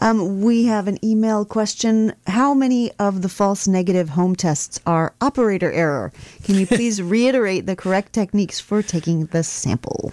Um, 0.00 0.42
we 0.42 0.64
have 0.64 0.88
an 0.88 1.04
email 1.04 1.44
question. 1.44 2.14
How 2.26 2.54
many 2.54 2.92
of 2.98 3.22
the 3.22 3.28
false 3.28 3.66
negative 3.66 4.10
home 4.10 4.36
tests 4.36 4.78
are 4.86 5.14
operator 5.20 5.72
error? 5.72 6.12
Can 6.44 6.54
you 6.54 6.66
please 6.78 7.02
reiterate 7.02 7.66
the 7.66 7.76
correct 7.76 8.12
techniques 8.12 8.60
for 8.60 8.82
taking 8.82 9.26
the 9.26 9.42
sample? 9.42 10.12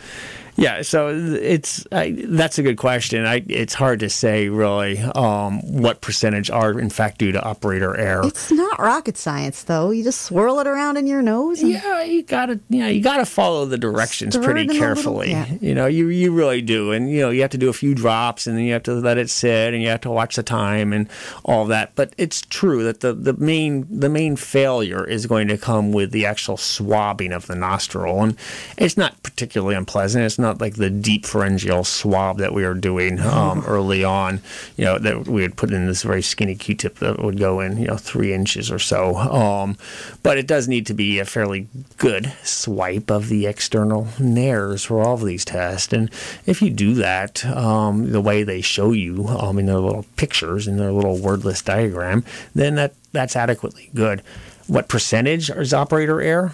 Yeah, 0.58 0.84
so 0.84 1.10
it's 1.10 1.86
I, 1.92 2.16
that's 2.28 2.58
a 2.58 2.64
good 2.64 2.78
question. 2.78 3.26
I, 3.26 3.44
it's 3.48 3.74
hard 3.74 4.00
to 4.00 4.10
say 4.10 4.48
really 4.48 5.00
um, 5.00 5.60
what 5.62 6.02
percentage 6.02 6.50
are 6.50 6.80
in 6.80 6.90
fact 6.90 7.18
due 7.18 7.32
to 7.34 7.44
operator 7.44 7.96
error. 7.98 8.22
It's 8.26 8.52
not 8.52 8.80
rocket 8.80 9.18
science, 9.18 9.64
though. 9.64 9.92
You 9.92 10.04
just 10.04 10.22
swirl 10.22 10.60
it 10.60 10.68
around 10.68 10.98
in 10.98 11.08
your 11.08 11.22
nose. 11.22 11.62
yeah, 11.62 12.04
you 12.04 12.24
gotta 12.24 12.60
you 12.70 12.80
know 12.80 12.88
you 12.88 13.02
gotta 13.02 13.26
follow 13.26 13.66
the 13.66 13.78
directions 13.78 14.38
pretty 14.38 14.68
carefully. 14.68 15.34
Little, 15.34 15.56
yeah. 15.56 15.58
You 15.60 15.76
know, 15.76 15.88
you 15.88 16.08
you 16.08 16.32
really 16.32 16.62
do, 16.62 16.92
and 16.94 17.10
you 17.10 17.20
know 17.22 17.32
you 17.32 17.42
have 17.42 17.52
to 17.52 17.58
do 17.58 17.70
a 17.70 17.74
few 17.74 17.94
drops, 17.94 18.48
and 18.48 18.58
then 18.58 18.64
you 18.64 18.74
have 18.74 18.84
to 18.84 18.94
let 18.94 19.18
it 19.18 19.30
sit, 19.30 19.74
and 19.74 19.84
you 19.84 19.90
have 19.90 20.02
to 20.02 20.12
watch 20.12 20.38
the 20.38 20.44
time 20.44 20.94
and 20.94 21.10
all 21.44 21.66
that. 21.66 21.96
But 21.96 22.14
it's 22.18 22.42
true 22.42 22.84
that 22.84 23.02
the 23.02 23.14
the 23.14 23.34
main 23.34 23.86
the 23.90 24.10
main 24.10 24.38
failure 24.38 25.06
is 25.06 25.26
going 25.26 25.50
to 25.50 25.58
come 25.58 25.92
with 25.92 26.12
the 26.12 26.26
actual 26.26 26.56
swabbing 26.56 27.34
of 27.34 27.48
the 27.48 27.56
nostril, 27.56 28.22
and 28.24 28.38
it's 28.78 28.96
not 28.96 29.22
particularly 29.22 29.76
unpleasant. 29.76 30.24
It's 30.24 30.40
not 30.40 30.45
like 30.54 30.76
the 30.76 30.90
deep 30.90 31.26
pharyngeal 31.26 31.84
swab 31.84 32.38
that 32.38 32.54
we 32.54 32.64
were 32.64 32.74
doing 32.74 33.20
um, 33.20 33.64
early 33.66 34.04
on. 34.04 34.42
You 34.78 34.86
know 34.86 35.00
that 35.00 35.28
we 35.28 35.42
had 35.42 35.58
put 35.58 35.72
in 35.72 35.86
this 35.88 36.04
very 36.04 36.22
skinny 36.22 36.56
Q-tip 36.56 37.00
that 37.00 37.22
would 37.22 37.40
go 37.40 37.60
in 37.60 37.78
you 37.78 37.88
know 37.88 37.98
three 37.98 38.34
inches 38.34 38.72
or 38.72 38.80
so. 38.80 39.16
Um, 39.16 39.78
but 40.24 40.38
it 40.38 40.48
does 40.48 40.68
need 40.68 40.86
to 40.88 40.94
be 40.94 41.20
a 41.20 41.26
fairly 41.26 41.68
good 41.98 42.34
swipe 42.44 43.10
of 43.10 43.30
the 43.30 43.46
external 43.46 44.08
nares 44.20 44.84
for 44.86 45.02
all 45.02 45.16
of 45.16 45.26
these 45.26 45.46
tests. 45.46 45.94
And 45.94 46.10
if 46.46 46.62
you 46.62 46.70
do 46.70 46.94
that 46.96 47.46
um, 47.46 48.12
the 48.12 48.22
way 48.22 48.44
they 48.44 48.62
show 48.62 48.92
you 48.92 49.28
um, 49.28 49.60
in 49.60 49.66
their 49.66 49.80
little 49.80 50.06
pictures 50.18 50.68
in 50.68 50.78
their 50.78 50.92
little 50.92 51.18
wordless 51.18 51.62
diagram, 51.62 52.24
then 52.54 52.76
that 52.76 52.94
that's 53.12 53.36
adequately 53.36 53.90
good. 53.94 54.22
What 54.68 54.88
percentage 54.88 55.50
is 55.50 55.74
operator 55.74 56.22
error? 56.22 56.54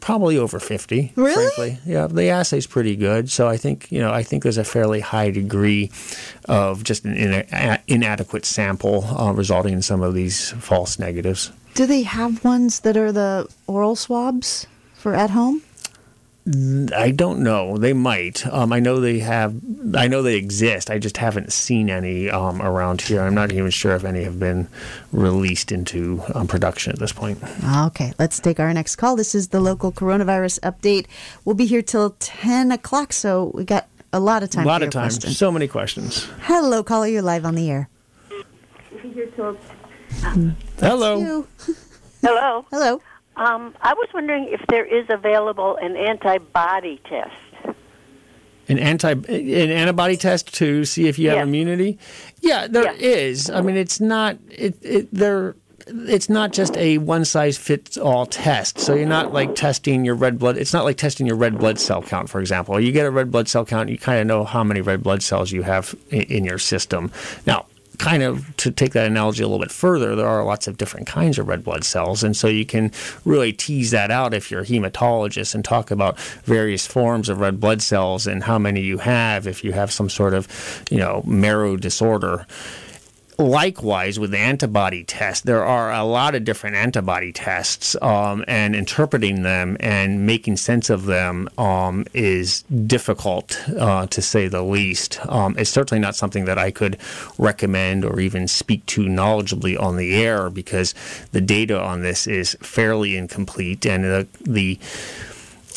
Probably 0.00 0.36
over 0.38 0.60
50 0.60 1.12
really? 1.16 1.34
frankly. 1.34 1.78
Yeah 1.86 2.06
the 2.06 2.28
assay's 2.28 2.66
pretty 2.66 2.96
good. 2.96 3.30
So 3.30 3.48
i 3.48 3.56
think 3.56 3.90
you 3.90 4.00
know 4.00 4.12
i 4.12 4.22
think 4.22 4.42
there's 4.42 4.58
a 4.58 4.64
fairly 4.64 5.00
high 5.00 5.30
degree 5.30 5.90
of 6.46 6.84
just 6.84 7.04
an 7.04 7.16
ina- 7.16 7.80
inadequate 7.86 8.44
sample 8.44 9.04
uh, 9.04 9.32
resulting 9.32 9.74
in 9.74 9.82
some 9.82 10.02
of 10.02 10.14
these 10.14 10.50
false 10.52 10.98
negatives. 10.98 11.50
Do 11.74 11.86
they 11.86 12.02
have 12.02 12.44
ones 12.44 12.80
that 12.80 12.96
are 12.96 13.10
the 13.12 13.48
oral 13.66 13.96
swabs 13.96 14.66
for 14.94 15.14
at 15.14 15.30
home 15.30 15.62
I 16.46 17.10
don't 17.10 17.42
know. 17.42 17.78
They 17.78 17.94
might. 17.94 18.46
Um, 18.46 18.70
I 18.70 18.78
know 18.78 19.00
they 19.00 19.20
have. 19.20 19.54
I 19.96 20.08
know 20.08 20.20
they 20.20 20.36
exist. 20.36 20.90
I 20.90 20.98
just 20.98 21.16
haven't 21.16 21.54
seen 21.54 21.88
any 21.88 22.28
um, 22.28 22.60
around 22.60 23.00
here. 23.00 23.22
I'm 23.22 23.34
not 23.34 23.50
even 23.50 23.70
sure 23.70 23.94
if 23.94 24.04
any 24.04 24.24
have 24.24 24.38
been 24.38 24.68
released 25.10 25.72
into 25.72 26.22
um, 26.34 26.46
production 26.46 26.92
at 26.92 26.98
this 26.98 27.12
point. 27.12 27.38
Okay, 27.86 28.12
let's 28.18 28.40
take 28.40 28.60
our 28.60 28.74
next 28.74 28.96
call. 28.96 29.16
This 29.16 29.34
is 29.34 29.48
the 29.48 29.60
local 29.60 29.90
coronavirus 29.90 30.60
update. 30.60 31.06
We'll 31.46 31.54
be 31.54 31.64
here 31.64 31.80
till 31.80 32.14
10 32.18 32.72
o'clock, 32.72 33.14
so 33.14 33.50
we 33.54 33.64
got 33.64 33.88
a 34.12 34.20
lot 34.20 34.42
of 34.42 34.50
time. 34.50 34.64
A 34.64 34.68
lot 34.68 34.82
of 34.82 34.90
time. 34.90 35.04
Question. 35.08 35.30
So 35.30 35.50
many 35.50 35.66
questions. 35.66 36.28
Hello, 36.42 36.82
caller. 36.82 37.06
You're 37.06 37.22
live 37.22 37.46
on 37.46 37.54
the 37.54 37.70
air. 37.70 37.88
We'll 38.28 39.02
be 39.02 39.08
here 39.12 39.26
till. 39.28 39.56
Hello. 40.78 41.46
Hello. 42.20 42.66
Hello. 42.70 43.00
Um, 43.36 43.74
I 43.82 43.94
was 43.94 44.08
wondering 44.14 44.48
if 44.50 44.60
there 44.68 44.84
is 44.84 45.06
available 45.10 45.76
an 45.76 45.96
antibody 45.96 47.00
test. 47.08 47.76
An 48.68 48.78
anti 48.78 49.10
an 49.10 49.70
antibody 49.70 50.16
test 50.16 50.54
to 50.54 50.84
see 50.84 51.06
if 51.08 51.18
you 51.18 51.30
have 51.30 51.46
immunity. 51.46 51.98
Yeah, 52.40 52.66
there 52.66 52.94
is. 52.94 53.50
I 53.50 53.60
mean, 53.60 53.76
it's 53.76 54.00
not 54.00 54.38
it, 54.48 54.76
it 54.82 55.08
there. 55.12 55.54
It's 55.86 56.30
not 56.30 56.54
just 56.54 56.74
a 56.78 56.96
one 56.96 57.26
size 57.26 57.58
fits 57.58 57.98
all 57.98 58.24
test. 58.24 58.78
So 58.78 58.94
you're 58.94 59.06
not 59.06 59.34
like 59.34 59.54
testing 59.54 60.02
your 60.02 60.14
red 60.14 60.38
blood. 60.38 60.56
It's 60.56 60.72
not 60.72 60.84
like 60.84 60.96
testing 60.96 61.26
your 61.26 61.36
red 61.36 61.58
blood 61.58 61.78
cell 61.78 62.00
count, 62.00 62.30
for 62.30 62.40
example. 62.40 62.80
You 62.80 62.90
get 62.90 63.04
a 63.04 63.10
red 63.10 63.30
blood 63.30 63.48
cell 63.48 63.66
count, 63.66 63.90
you 63.90 63.98
kind 63.98 64.18
of 64.18 64.26
know 64.26 64.44
how 64.44 64.64
many 64.64 64.80
red 64.80 65.02
blood 65.02 65.22
cells 65.22 65.52
you 65.52 65.62
have 65.62 65.94
in, 66.08 66.22
in 66.22 66.44
your 66.44 66.58
system. 66.58 67.12
Now, 67.46 67.66
kind 67.98 68.22
of 68.22 68.56
to 68.58 68.70
take 68.70 68.92
that 68.92 69.06
analogy 69.06 69.42
a 69.42 69.46
little 69.46 69.64
bit 69.64 69.70
further, 69.70 70.14
there 70.14 70.26
are 70.26 70.44
lots 70.44 70.66
of 70.66 70.76
different 70.76 71.06
kinds 71.06 71.38
of 71.38 71.48
red 71.48 71.64
blood 71.64 71.84
cells. 71.84 72.22
And 72.22 72.36
so 72.36 72.48
you 72.48 72.64
can 72.64 72.92
really 73.24 73.52
tease 73.52 73.90
that 73.92 74.10
out 74.10 74.34
if 74.34 74.50
you're 74.50 74.62
a 74.62 74.66
hematologist 74.66 75.54
and 75.54 75.64
talk 75.64 75.90
about 75.90 76.18
various 76.44 76.86
forms 76.86 77.28
of 77.28 77.40
red 77.40 77.60
blood 77.60 77.82
cells 77.82 78.26
and 78.26 78.44
how 78.44 78.58
many 78.58 78.80
you 78.80 78.98
have 78.98 79.46
if 79.46 79.64
you 79.64 79.72
have 79.72 79.92
some 79.92 80.08
sort 80.10 80.34
of, 80.34 80.84
you 80.90 80.98
know, 80.98 81.22
marrow 81.26 81.76
disorder 81.76 82.46
likewise 83.38 84.18
with 84.18 84.30
the 84.30 84.38
antibody 84.38 85.02
test 85.02 85.44
there 85.44 85.64
are 85.64 85.92
a 85.92 86.04
lot 86.04 86.34
of 86.34 86.44
different 86.44 86.76
antibody 86.76 87.32
tests 87.32 87.96
um, 88.00 88.44
and 88.46 88.76
interpreting 88.76 89.42
them 89.42 89.76
and 89.80 90.24
making 90.24 90.56
sense 90.56 90.88
of 90.90 91.06
them 91.06 91.48
um, 91.58 92.04
is 92.14 92.62
difficult 92.86 93.60
uh, 93.78 94.06
to 94.06 94.22
say 94.22 94.46
the 94.46 94.62
least. 94.62 95.18
Um, 95.26 95.56
it's 95.58 95.70
certainly 95.70 96.00
not 96.00 96.14
something 96.14 96.44
that 96.44 96.58
i 96.58 96.70
could 96.70 96.96
recommend 97.38 98.04
or 98.04 98.20
even 98.20 98.46
speak 98.46 98.84
to 98.86 99.02
knowledgeably 99.02 99.80
on 99.80 99.96
the 99.96 100.14
air 100.14 100.50
because 100.50 100.94
the 101.32 101.40
data 101.40 101.80
on 101.80 102.02
this 102.02 102.26
is 102.26 102.56
fairly 102.60 103.16
incomplete 103.16 103.84
and 103.86 104.04
the, 104.04 104.28
the 104.42 104.78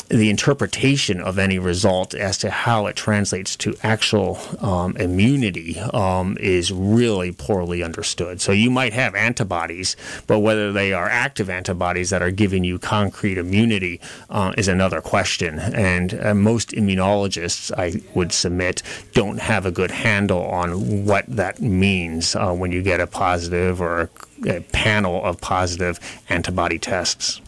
the 0.10 0.30
interpretation 0.30 1.20
of 1.20 1.38
any 1.38 1.60
result 1.60 2.14
as 2.14 2.38
to 2.38 2.50
how 2.50 2.86
it 2.86 2.96
translates 2.96 3.56
to 3.58 3.76
actual 3.84 4.40
um, 4.62 4.96
immunity 4.98 5.80
um, 5.80 6.38
is 6.40 6.72
really 6.72 7.32
poorly 7.32 7.84
understood. 7.84 8.40
So 8.40 8.52
you 8.52 8.72
might 8.72 8.94
have 8.94 9.16
antibodies, 9.16 9.98
but 10.26 10.40
whether 10.40 10.72
they 10.72 10.94
are 10.94 11.10
active 11.10 11.50
antibodies 11.50 12.10
that 12.12 12.22
are 12.22 12.32
giving 12.32 12.64
you 12.64 12.80
concrete 12.80 13.38
immunity 13.38 14.00
uh, 14.30 14.54
is 14.58 14.68
another 14.68 15.02
question. 15.02 15.60
And 15.60 16.14
uh, 16.14 16.34
most 16.34 16.72
immunologists, 16.72 17.72
I 17.78 18.02
would 18.14 18.32
submit, 18.32 18.84
don't 19.14 19.40
have 19.40 19.66
a 19.66 19.72
good 19.72 19.92
handle 19.92 20.46
on 20.46 21.06
what 21.06 21.26
that 21.28 21.62
means 21.62 22.36
uh, 22.36 22.54
when 22.54 22.72
you 22.72 22.82
get 22.82 23.02
a 23.02 23.08
positive 23.08 23.82
or 23.82 24.10
a, 24.46 24.58
a 24.58 24.62
panel 24.62 25.24
of 25.24 25.42
positive 25.42 26.00
antibody 26.30 26.80
tests 26.80 27.42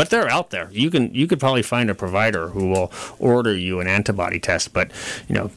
but 0.00 0.08
they're 0.08 0.30
out 0.30 0.48
there. 0.48 0.66
You 0.72 0.90
can 0.90 1.14
you 1.14 1.26
could 1.26 1.38
probably 1.38 1.60
find 1.60 1.90
a 1.90 1.94
provider 1.94 2.48
who 2.48 2.70
will 2.70 2.90
order 3.18 3.54
you 3.54 3.80
an 3.80 3.86
antibody 3.86 4.40
test, 4.40 4.72
but 4.72 4.90
you 5.28 5.34
know, 5.34 5.50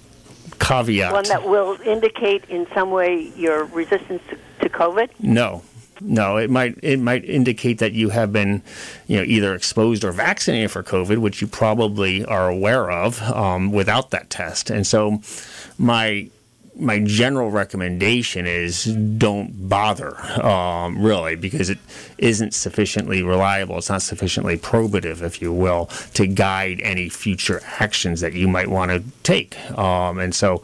caveat. 0.59 1.13
One 1.13 1.23
that 1.29 1.47
will 1.47 1.79
indicate 1.85 2.43
in 2.49 2.67
some 2.73 2.91
way 2.91 3.31
your 3.37 3.63
resistance 3.63 4.21
to, 4.29 4.37
to 4.59 4.69
COVID. 4.69 5.11
No, 5.21 5.63
no, 6.01 6.35
it 6.35 6.49
might 6.49 6.77
it 6.83 6.99
might 6.99 7.23
indicate 7.23 7.77
that 7.77 7.93
you 7.93 8.09
have 8.09 8.33
been, 8.33 8.61
you 9.07 9.15
know, 9.15 9.23
either 9.23 9.55
exposed 9.55 10.03
or 10.03 10.11
vaccinated 10.11 10.71
for 10.71 10.83
COVID, 10.83 11.19
which 11.19 11.39
you 11.39 11.47
probably 11.47 12.25
are 12.25 12.49
aware 12.49 12.91
of 12.91 13.21
um, 13.21 13.71
without 13.71 14.09
that 14.09 14.29
test. 14.29 14.69
And 14.69 14.85
so, 14.85 15.21
my 15.77 16.29
my 16.75 16.99
general 16.99 17.51
recommendation 17.51 18.45
is 18.45 18.85
don't 18.85 19.69
bother, 19.69 20.19
um, 20.43 21.01
really, 21.01 21.35
because 21.35 21.69
it 21.69 21.77
isn't 22.17 22.53
sufficiently 22.53 23.21
reliable. 23.21 23.77
It's 23.77 23.89
not 23.89 24.01
sufficiently 24.01 24.57
probative, 24.57 25.21
if 25.21 25.41
you 25.41 25.53
will, 25.53 25.87
to 26.15 26.27
guide 26.27 26.79
any 26.81 27.09
future 27.09 27.61
actions 27.79 28.21
that 28.21 28.33
you 28.33 28.47
might 28.47 28.67
want 28.69 28.91
to 28.91 29.03
take. 29.23 29.57
Um, 29.77 30.19
and 30.19 30.33
so, 30.33 30.63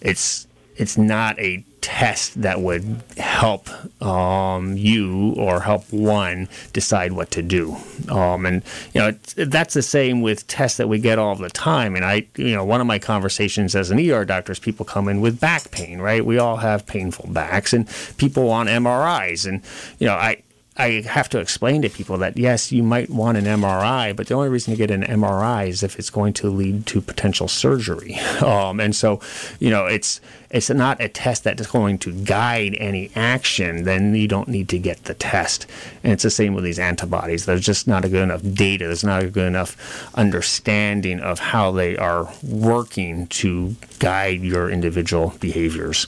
it's 0.00 0.46
it's 0.76 0.96
not 0.96 1.38
a 1.38 1.64
test 1.80 2.40
that 2.42 2.60
would 2.60 3.02
help 3.16 3.68
um, 4.02 4.76
you 4.76 5.34
or 5.36 5.60
help 5.60 5.90
one 5.92 6.48
decide 6.72 7.12
what 7.12 7.30
to 7.32 7.42
do. 7.42 7.76
Um, 8.08 8.46
and 8.46 8.62
you 8.94 9.00
know 9.00 9.12
that's 9.36 9.74
the 9.74 9.82
same 9.82 10.22
with 10.22 10.46
tests 10.46 10.78
that 10.78 10.88
we 10.88 10.98
get 10.98 11.18
all 11.18 11.34
the 11.36 11.50
time. 11.50 11.96
And 11.96 12.04
I, 12.04 12.26
you 12.36 12.54
know, 12.54 12.64
one 12.64 12.80
of 12.80 12.86
my 12.86 12.98
conversations 12.98 13.74
as 13.74 13.90
an 13.90 13.98
ER 13.98 14.24
doctor 14.24 14.52
is 14.52 14.58
people 14.58 14.84
come 14.84 15.08
in 15.08 15.20
with 15.20 15.40
back 15.40 15.70
pain, 15.70 16.00
right? 16.00 16.24
We 16.24 16.38
all 16.38 16.56
have 16.58 16.86
painful 16.86 17.30
backs, 17.30 17.72
and 17.72 17.88
people 18.16 18.44
want 18.44 18.68
MRIs, 18.68 19.46
and 19.46 19.62
you 19.98 20.06
know, 20.06 20.14
I 20.14 20.42
I 20.80 21.02
have 21.02 21.28
to 21.30 21.38
explain 21.38 21.82
to 21.82 21.90
people 21.90 22.16
that 22.18 22.38
yes, 22.38 22.72
you 22.72 22.82
might 22.82 23.10
want 23.10 23.36
an 23.36 23.44
MRI, 23.44 24.16
but 24.16 24.28
the 24.28 24.34
only 24.34 24.48
reason 24.48 24.72
to 24.72 24.78
get 24.78 24.90
an 24.90 25.02
MRI 25.02 25.68
is 25.68 25.82
if 25.82 25.98
it's 25.98 26.08
going 26.08 26.32
to 26.34 26.48
lead 26.48 26.86
to 26.86 27.00
potential 27.02 27.48
surgery. 27.48 28.18
Um, 28.40 28.80
and 28.80 28.96
so, 28.96 29.20
you 29.58 29.70
know, 29.70 29.86
it's 29.86 30.20
it's 30.50 30.70
not 30.70 31.00
a 31.00 31.08
test 31.08 31.44
that 31.44 31.60
is 31.60 31.66
going 31.66 31.98
to 31.98 32.12
guide 32.12 32.74
any 32.80 33.10
action. 33.14 33.84
Then 33.84 34.14
you 34.14 34.26
don't 34.26 34.48
need 34.48 34.68
to 34.70 34.78
get 34.78 35.04
the 35.04 35.14
test. 35.14 35.66
And 36.02 36.12
it's 36.12 36.22
the 36.22 36.30
same 36.30 36.54
with 36.54 36.64
these 36.64 36.78
antibodies. 36.78 37.44
There's 37.44 37.64
just 37.64 37.86
not 37.86 38.04
a 38.04 38.08
good 38.08 38.22
enough 38.22 38.42
data. 38.54 38.86
There's 38.86 39.04
not 39.04 39.22
a 39.22 39.28
good 39.28 39.46
enough 39.46 39.76
understanding 40.14 41.20
of 41.20 41.38
how 41.38 41.70
they 41.70 41.96
are 41.96 42.32
working 42.42 43.26
to 43.28 43.76
guide 43.98 44.40
your 44.40 44.70
individual 44.70 45.34
behaviors 45.38 46.06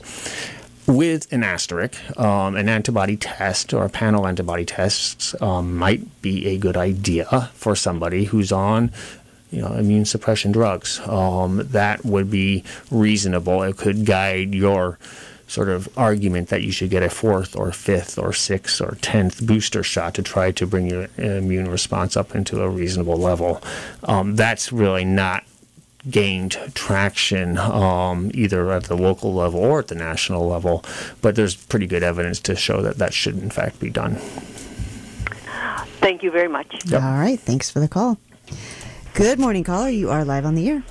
with 0.87 1.33
an 1.33 1.43
asterisk, 1.43 1.97
um, 2.19 2.57
an 2.57 2.69
antibody 2.69 3.17
test 3.17 3.73
or 3.73 3.89
panel 3.89 4.27
antibody 4.27 4.65
tests 4.65 5.35
um, 5.41 5.77
might 5.77 6.23
be 6.23 6.47
a 6.49 6.59
good 6.59 6.77
idea 6.77 7.51
for 7.55 7.77
somebody 7.77 8.25
who's 8.25 8.53
on 8.53 8.91
you 9.51 9.61
know, 9.61 9.73
immune 9.75 10.05
suppression 10.05 10.51
drugs. 10.51 11.01
Um, 11.07 11.69
that 11.69 12.05
would 12.05 12.31
be 12.31 12.65
reasonable. 12.91 13.63
It 13.63 13.77
could 13.77 14.07
guide 14.07 14.55
your 14.55 14.99
sort 15.47 15.69
of 15.69 15.87
argument 15.99 16.49
that 16.49 16.63
you 16.63 16.73
should 16.73 16.89
get 16.89 17.03
a 17.03 17.11
fourth 17.11 17.55
or 17.55 17.71
fifth 17.73 18.19
or 18.19 18.33
sixth 18.33 18.81
or 18.81 18.97
tenth 19.03 19.47
booster 19.47 19.83
shot 19.83 20.15
to 20.15 20.23
try 20.23 20.51
to 20.51 20.67
bring 20.67 20.89
your 20.89 21.09
immune 21.19 21.71
response 21.71 22.17
up 22.17 22.35
into 22.35 22.63
a 22.63 22.69
reasonable 22.69 23.19
level. 23.19 23.63
Um, 24.05 24.35
that's 24.35 24.73
really 24.73 25.05
not 25.05 25.45
gained 26.11 26.53
traction 26.75 27.59
um, 27.59 28.31
either 28.35 28.71
at 28.71 28.85
the 28.85 28.97
local 28.97 29.33
level 29.33 29.61
or 29.61 29.81
at 29.81 29.89
the 29.89 29.95
national 29.95 30.47
level, 30.47 30.85
but 31.21 31.37
there's 31.37 31.55
pretty 31.55 31.87
good 31.87 32.03
evidence 32.03 32.41
to 32.41 32.57
show 32.57 32.83
that 32.83 32.99
that 32.99 33.15
should 33.15 33.39
in 33.39 33.51
fact 33.51 33.79
be 33.81 33.91
done. 33.91 34.17
Thank 36.01 36.23
you 36.23 36.31
very 36.31 36.49
much. 36.49 36.85
Yep. 36.87 37.03
All 37.03 37.13
right, 37.13 37.39
thanks 37.39 37.71
for 37.71 37.79
the 37.79 37.89
call. 37.89 38.19
Good 39.15 39.39
morning, 39.39 39.63
caller. 39.63 39.89
You 39.89 40.11
are 40.11 40.25
live 40.25 40.45
on 40.45 40.55
the 40.55 40.69
air. 40.69 40.83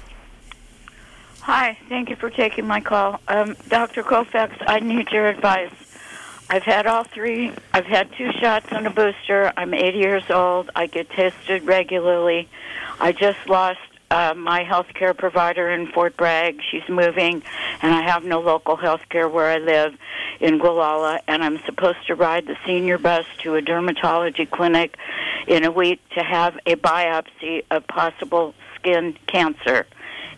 Hi, 1.42 1.78
thank 1.90 2.10
you 2.10 2.16
for 2.16 2.30
taking 2.30 2.66
my 2.66 2.80
call. 2.80 3.20
Um, 3.28 3.58
Dr. 3.68 4.04
Colfax, 4.04 4.56
I 4.62 4.80
need 4.80 5.12
your 5.12 5.28
advice. 5.28 5.74
I've 6.50 6.64
had 6.64 6.86
all 6.86 7.04
three. 7.04 7.52
I've 7.74 7.86
had 7.86 8.12
two 8.14 8.32
shots 8.34 8.68
and 8.72 8.86
a 8.86 8.90
booster. 8.90 9.52
I'm 9.58 9.74
80 9.74 9.98
years 9.98 10.30
old. 10.30 10.70
I 10.76 10.86
get 10.86 11.10
tested 11.10 11.64
regularly. 11.64 12.48
I 13.00 13.12
just 13.12 13.40
lost 13.48 13.80
uh, 14.12 14.34
my 14.36 14.64
health 14.64 14.88
care 14.94 15.14
provider 15.14 15.72
in 15.72 15.88
Fort 15.88 16.18
Bragg. 16.18 16.60
She's 16.70 16.88
moving, 16.90 17.42
and 17.82 17.96
I 17.96 18.02
have 18.02 18.26
no 18.26 18.42
local 18.42 18.76
health 18.76 19.02
care 19.10 19.30
where 19.30 19.48
I 19.48 19.58
live 19.58 19.96
in 20.42 20.60
Gualala, 20.60 21.22
and 21.28 21.42
I'm 21.42 21.60
supposed 21.66 22.06
to 22.08 22.16
ride 22.16 22.46
the 22.46 22.58
senior 22.66 22.98
bus 22.98 23.26
to 23.40 23.56
a 23.56 23.62
dermatology 23.62 24.50
clinic 24.50 24.98
in 25.48 25.64
a 25.64 25.72
week 25.72 26.02
to 26.16 26.24
have 26.24 26.60
a 26.66 26.76
biopsy 26.76 27.64
of 27.72 27.88
possible 27.88 28.54
skin 28.76 29.18
cancer. 29.28 29.88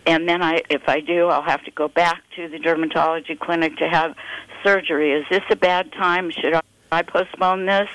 And 0.06 0.30
then 0.30 0.44
I, 0.44 0.62
if 0.70 0.88
I 0.88 1.00
do, 1.00 1.28
I'll 1.30 1.42
have 1.42 1.64
to 1.66 1.72
go 1.72 1.88
back 1.88 2.22
to 2.36 2.48
the 2.48 2.60
dermatology 2.60 3.40
clinic 3.40 3.78
to 3.78 3.90
have 3.90 4.16
surgery. 4.64 5.14
Is 5.14 5.26
this 5.30 5.44
a 5.50 5.56
bad 5.56 5.92
time? 5.94 6.30
Should 6.30 6.60
I 6.92 7.02
postpone 7.02 7.66
this? 7.66 7.90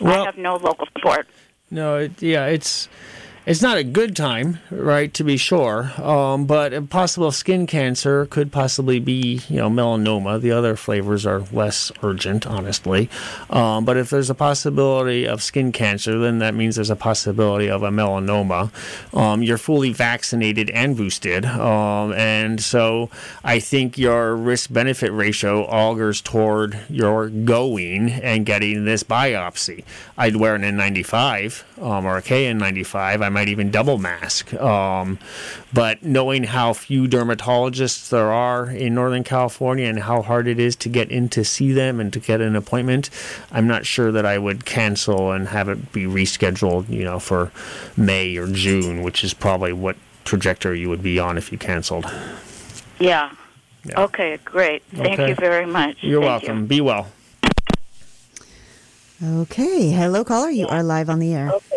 Well, 0.00 0.22
I 0.22 0.26
have 0.26 0.38
no 0.38 0.56
local 0.56 0.86
support. 0.94 1.26
No, 1.70 1.96
it, 1.96 2.22
yeah, 2.22 2.46
it's 2.46 2.88
it's 3.46 3.62
not 3.62 3.78
a 3.78 3.84
good 3.84 4.16
time, 4.16 4.58
right, 4.72 5.14
to 5.14 5.22
be 5.22 5.36
sure. 5.36 5.92
Um, 6.02 6.46
but 6.46 6.74
a 6.74 6.82
possible 6.82 7.30
skin 7.30 7.68
cancer 7.68 8.26
could 8.26 8.50
possibly 8.50 8.98
be, 8.98 9.40
you 9.48 9.58
know, 9.58 9.70
melanoma. 9.70 10.40
The 10.40 10.50
other 10.50 10.74
flavors 10.74 11.24
are 11.24 11.44
less 11.52 11.92
urgent, 12.02 12.44
honestly. 12.44 13.08
Um, 13.48 13.84
but 13.84 13.96
if 13.96 14.10
there's 14.10 14.30
a 14.30 14.34
possibility 14.34 15.28
of 15.28 15.44
skin 15.44 15.70
cancer, 15.70 16.18
then 16.18 16.40
that 16.40 16.56
means 16.56 16.74
there's 16.74 16.90
a 16.90 16.96
possibility 16.96 17.70
of 17.70 17.84
a 17.84 17.90
melanoma. 17.90 18.70
Um, 19.16 19.44
you're 19.44 19.58
fully 19.58 19.92
vaccinated 19.92 20.68
and 20.70 20.96
boosted. 20.96 21.46
Um, 21.46 22.14
and 22.14 22.60
so 22.60 23.10
I 23.44 23.60
think 23.60 23.96
your 23.96 24.34
risk 24.34 24.72
benefit 24.72 25.12
ratio 25.12 25.66
augurs 25.66 26.20
toward 26.20 26.80
your 26.90 27.28
going 27.28 28.10
and 28.10 28.44
getting 28.44 28.86
this 28.86 29.04
biopsy. 29.04 29.84
I'd 30.18 30.34
wear 30.34 30.56
an 30.56 30.62
N95 30.62 31.80
um, 31.80 32.06
or 32.06 32.16
a 32.16 32.22
KN95. 32.22 33.22
I'm 33.22 33.35
might 33.36 33.48
even 33.50 33.70
double 33.70 33.98
mask. 33.98 34.54
Um, 34.54 35.18
but 35.70 36.02
knowing 36.02 36.44
how 36.44 36.72
few 36.72 37.06
dermatologists 37.06 38.08
there 38.08 38.32
are 38.32 38.70
in 38.70 38.94
Northern 38.94 39.24
California 39.24 39.84
and 39.84 39.98
how 39.98 40.22
hard 40.22 40.48
it 40.48 40.58
is 40.58 40.74
to 40.76 40.88
get 40.88 41.10
in 41.10 41.28
to 41.28 41.44
see 41.44 41.70
them 41.70 42.00
and 42.00 42.10
to 42.14 42.18
get 42.18 42.40
an 42.40 42.56
appointment, 42.56 43.10
I'm 43.52 43.66
not 43.66 43.84
sure 43.84 44.10
that 44.10 44.24
I 44.24 44.38
would 44.38 44.64
cancel 44.64 45.32
and 45.32 45.48
have 45.48 45.68
it 45.68 45.92
be 45.92 46.04
rescheduled, 46.04 46.88
you 46.88 47.04
know, 47.04 47.18
for 47.18 47.52
May 47.94 48.38
or 48.38 48.46
June, 48.46 49.02
which 49.02 49.22
is 49.22 49.34
probably 49.34 49.74
what 49.74 49.96
trajectory 50.24 50.80
you 50.80 50.88
would 50.88 51.02
be 51.02 51.18
on 51.18 51.36
if 51.36 51.52
you 51.52 51.58
canceled. 51.58 52.06
Yeah. 52.98 53.32
yeah. 53.84 54.00
Okay, 54.00 54.38
great. 54.46 54.82
Thank 54.94 55.20
okay. 55.20 55.28
you 55.28 55.34
very 55.34 55.66
much. 55.66 55.98
You're 56.00 56.22
Thank 56.22 56.42
welcome. 56.42 56.60
You. 56.62 56.68
Be 56.68 56.80
well. 56.80 57.08
Okay. 59.22 59.90
Hello, 59.90 60.24
caller. 60.24 60.48
You 60.48 60.68
are 60.68 60.82
live 60.82 61.10
on 61.10 61.18
the 61.18 61.34
air. 61.34 61.50
Okay, 61.50 61.68
great. 61.68 61.75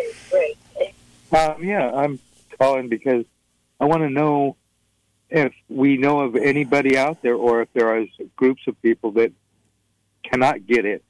Um, 1.32 1.62
yeah, 1.62 1.90
I'm 1.92 2.18
calling 2.58 2.88
because 2.88 3.24
I 3.78 3.84
want 3.84 4.02
to 4.02 4.10
know 4.10 4.56
if 5.28 5.52
we 5.68 5.96
know 5.96 6.20
of 6.20 6.36
anybody 6.36 6.98
out 6.98 7.22
there 7.22 7.34
or 7.34 7.62
if 7.62 7.72
there 7.72 7.88
are 7.88 8.04
groups 8.36 8.62
of 8.66 8.80
people 8.82 9.12
that 9.12 9.32
cannot 10.24 10.66
get 10.66 10.84
it, 10.84 11.04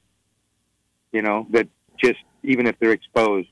you 1.11 1.21
know, 1.21 1.47
that 1.49 1.67
just, 1.97 2.19
even 2.43 2.67
if 2.67 2.77
they're 2.79 2.91
exposed, 2.91 3.49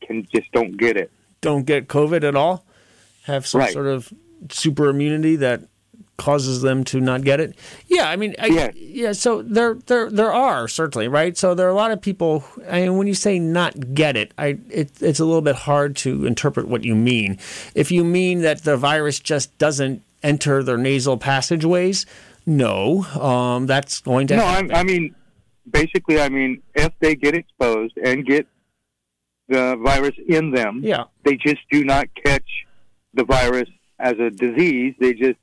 can 0.00 0.26
just 0.32 0.50
don't 0.52 0.76
get 0.76 0.96
it. 0.96 1.10
Don't 1.40 1.64
get 1.64 1.88
COVID 1.88 2.24
at 2.24 2.34
all? 2.34 2.64
Have 3.24 3.46
some 3.46 3.60
right. 3.60 3.72
sort 3.72 3.86
of 3.86 4.12
super 4.50 4.88
immunity 4.88 5.36
that 5.36 5.62
causes 6.20 6.60
them 6.62 6.84
to 6.84 7.00
not 7.00 7.24
get 7.24 7.40
it? 7.40 7.56
Yeah, 7.88 8.08
I 8.08 8.14
mean, 8.16 8.34
I, 8.38 8.46
Yes. 8.46 8.74
yeah. 8.76 9.12
So 9.12 9.42
there, 9.42 9.74
there, 9.86 10.08
there 10.10 10.32
are 10.32 10.68
certainly 10.68 11.08
right. 11.08 11.36
So 11.36 11.54
there 11.54 11.66
are 11.66 11.70
a 11.70 11.74
lot 11.74 11.90
of 11.90 12.00
people. 12.00 12.44
I 12.68 12.82
mean, 12.82 12.96
when 12.98 13.06
you 13.08 13.14
say 13.14 13.38
not 13.40 13.94
get 13.94 14.16
it, 14.16 14.32
I 14.38 14.58
it, 14.68 14.92
it's 15.02 15.18
a 15.18 15.24
little 15.24 15.42
bit 15.42 15.56
hard 15.56 15.96
to 16.04 16.26
interpret 16.26 16.68
what 16.68 16.84
you 16.84 16.94
mean. 16.94 17.38
If 17.74 17.90
you 17.90 18.04
mean 18.04 18.42
that 18.42 18.62
the 18.64 18.76
virus 18.76 19.18
just 19.18 19.56
doesn't 19.58 20.02
enter 20.22 20.62
their 20.62 20.76
nasal 20.78 21.16
passageways, 21.16 22.06
no, 22.46 23.04
um, 23.18 23.66
that's 23.66 24.00
going 24.00 24.26
to 24.28 24.36
No, 24.36 24.44
happen. 24.44 24.72
I, 24.72 24.80
I 24.80 24.82
mean, 24.84 25.14
basically, 25.70 26.20
I 26.20 26.28
mean, 26.28 26.62
if 26.74 26.92
they 27.00 27.14
get 27.14 27.34
exposed 27.34 27.96
and 28.04 28.26
get 28.26 28.46
the 29.48 29.76
virus 29.82 30.14
in 30.28 30.52
them, 30.52 30.80
yeah. 30.82 31.04
they 31.24 31.36
just 31.36 31.60
do 31.70 31.84
not 31.84 32.06
catch 32.24 32.48
the 33.14 33.24
virus 33.24 33.68
as 33.98 34.14
a 34.18 34.30
disease. 34.30 34.94
They 35.00 35.12
just 35.12 35.38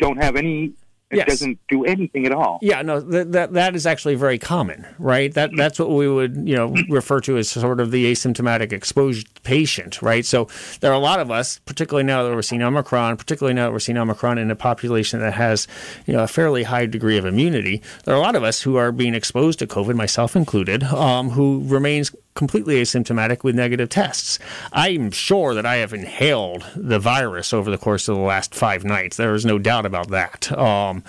don't 0.00 0.22
have 0.22 0.36
any. 0.36 0.72
It 1.12 1.16
Yes. 1.16 1.26
doesn't 1.26 1.58
do 1.68 1.84
anything 1.84 2.24
at 2.24 2.30
all. 2.30 2.60
Yeah, 2.62 2.82
no, 2.82 3.00
that, 3.00 3.32
that 3.32 3.52
that 3.54 3.74
is 3.74 3.84
actually 3.84 4.14
very 4.14 4.38
common, 4.38 4.86
right? 4.96 5.34
That 5.34 5.50
that's 5.56 5.76
what 5.80 5.90
we 5.90 6.08
would 6.08 6.36
you 6.48 6.54
know 6.54 6.72
refer 6.88 7.18
to 7.22 7.36
as 7.36 7.50
sort 7.50 7.80
of 7.80 7.90
the 7.90 8.12
asymptomatic 8.12 8.72
exposed 8.72 9.26
patient, 9.42 10.00
right? 10.02 10.24
So 10.24 10.46
there 10.78 10.92
are 10.92 10.94
a 10.94 11.00
lot 11.00 11.18
of 11.18 11.28
us, 11.28 11.58
particularly 11.66 12.04
now 12.04 12.22
that 12.22 12.32
we're 12.32 12.42
seeing 12.42 12.62
Omicron, 12.62 13.16
particularly 13.16 13.54
now 13.54 13.64
that 13.66 13.72
we're 13.72 13.80
seeing 13.80 13.98
Omicron 13.98 14.38
in 14.38 14.52
a 14.52 14.54
population 14.56 15.18
that 15.18 15.34
has 15.34 15.66
you 16.06 16.12
know 16.12 16.22
a 16.22 16.28
fairly 16.28 16.62
high 16.62 16.86
degree 16.86 17.18
of 17.18 17.24
immunity. 17.24 17.82
There 18.04 18.14
are 18.14 18.18
a 18.18 18.22
lot 18.22 18.36
of 18.36 18.44
us 18.44 18.62
who 18.62 18.76
are 18.76 18.92
being 18.92 19.16
exposed 19.16 19.58
to 19.58 19.66
COVID, 19.66 19.96
myself 19.96 20.36
included, 20.36 20.84
um, 20.84 21.30
who 21.30 21.64
remains 21.66 22.14
completely 22.34 22.80
asymptomatic 22.80 23.42
with 23.42 23.54
negative 23.54 23.88
tests. 23.88 24.38
I'm 24.72 25.10
sure 25.10 25.54
that 25.54 25.66
I 25.66 25.76
have 25.76 25.92
inhaled 25.92 26.64
the 26.76 26.98
virus 26.98 27.52
over 27.52 27.70
the 27.70 27.78
course 27.78 28.08
of 28.08 28.16
the 28.16 28.22
last 28.22 28.54
five 28.54 28.84
nights. 28.84 29.16
There 29.16 29.34
is 29.34 29.44
no 29.44 29.58
doubt 29.58 29.84
about 29.84 30.08
that. 30.08 30.50
Um, 30.56 31.02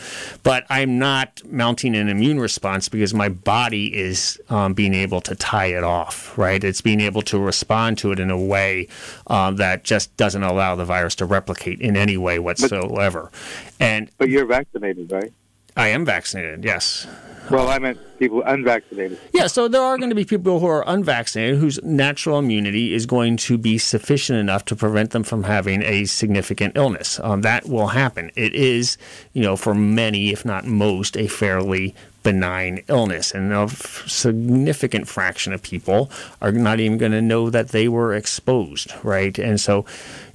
but 0.43 0.65
I'm 0.69 0.97
not 0.97 1.41
mounting 1.45 1.95
an 1.95 2.09
immune 2.09 2.39
response 2.39 2.89
because 2.89 3.13
my 3.13 3.29
body 3.29 3.95
is 3.95 4.41
um, 4.49 4.73
being 4.73 4.93
able 4.93 5.21
to 5.21 5.35
tie 5.35 5.67
it 5.67 5.83
off, 5.83 6.37
right? 6.37 6.63
It's 6.63 6.81
being 6.81 7.01
able 7.01 7.21
to 7.23 7.39
respond 7.39 7.97
to 7.99 8.11
it 8.11 8.19
in 8.19 8.31
a 8.31 8.39
way 8.39 8.87
um, 9.27 9.57
that 9.57 9.83
just 9.83 10.15
doesn't 10.17 10.43
allow 10.43 10.75
the 10.75 10.85
virus 10.85 11.15
to 11.15 11.25
replicate 11.25 11.79
in 11.81 11.95
any 11.95 12.17
way 12.17 12.39
whatsoever. 12.39 13.31
and 13.79 14.09
But 14.17 14.29
you're 14.29 14.45
vaccinated, 14.45 15.11
right? 15.11 15.31
I 15.75 15.89
am 15.89 16.05
vaccinated, 16.05 16.63
yes. 16.63 17.07
Well, 17.49 17.67
I 17.67 17.79
meant 17.79 17.99
people 18.17 18.43
unvaccinated. 18.43 19.19
Yeah, 19.33 19.47
so 19.47 19.67
there 19.67 19.81
are 19.81 19.97
going 19.97 20.09
to 20.09 20.15
be 20.15 20.23
people 20.23 20.59
who 20.59 20.67
are 20.67 20.83
unvaccinated 20.87 21.57
whose 21.59 21.81
natural 21.83 22.39
immunity 22.39 22.93
is 22.93 23.05
going 23.05 23.35
to 23.37 23.57
be 23.57 23.77
sufficient 23.77 24.39
enough 24.39 24.63
to 24.65 24.75
prevent 24.75 25.11
them 25.11 25.23
from 25.23 25.43
having 25.43 25.81
a 25.81 26.05
significant 26.05 26.77
illness. 26.77 27.19
Um, 27.21 27.41
that 27.41 27.67
will 27.67 27.87
happen. 27.87 28.31
It 28.35 28.53
is, 28.53 28.97
you 29.33 29.41
know, 29.41 29.57
for 29.57 29.73
many, 29.73 30.31
if 30.31 30.45
not 30.45 30.65
most, 30.65 31.17
a 31.17 31.27
fairly 31.27 31.95
benign 32.23 32.83
illness. 32.87 33.31
And 33.31 33.51
a 33.51 33.61
f- 33.61 34.03
significant 34.07 35.07
fraction 35.07 35.51
of 35.51 35.61
people 35.61 36.11
are 36.41 36.51
not 36.51 36.79
even 36.79 36.97
going 36.97 37.11
to 37.11 37.21
know 37.21 37.49
that 37.49 37.69
they 37.69 37.87
were 37.87 38.13
exposed, 38.13 38.93
right? 39.03 39.37
And 39.37 39.59
so, 39.59 39.85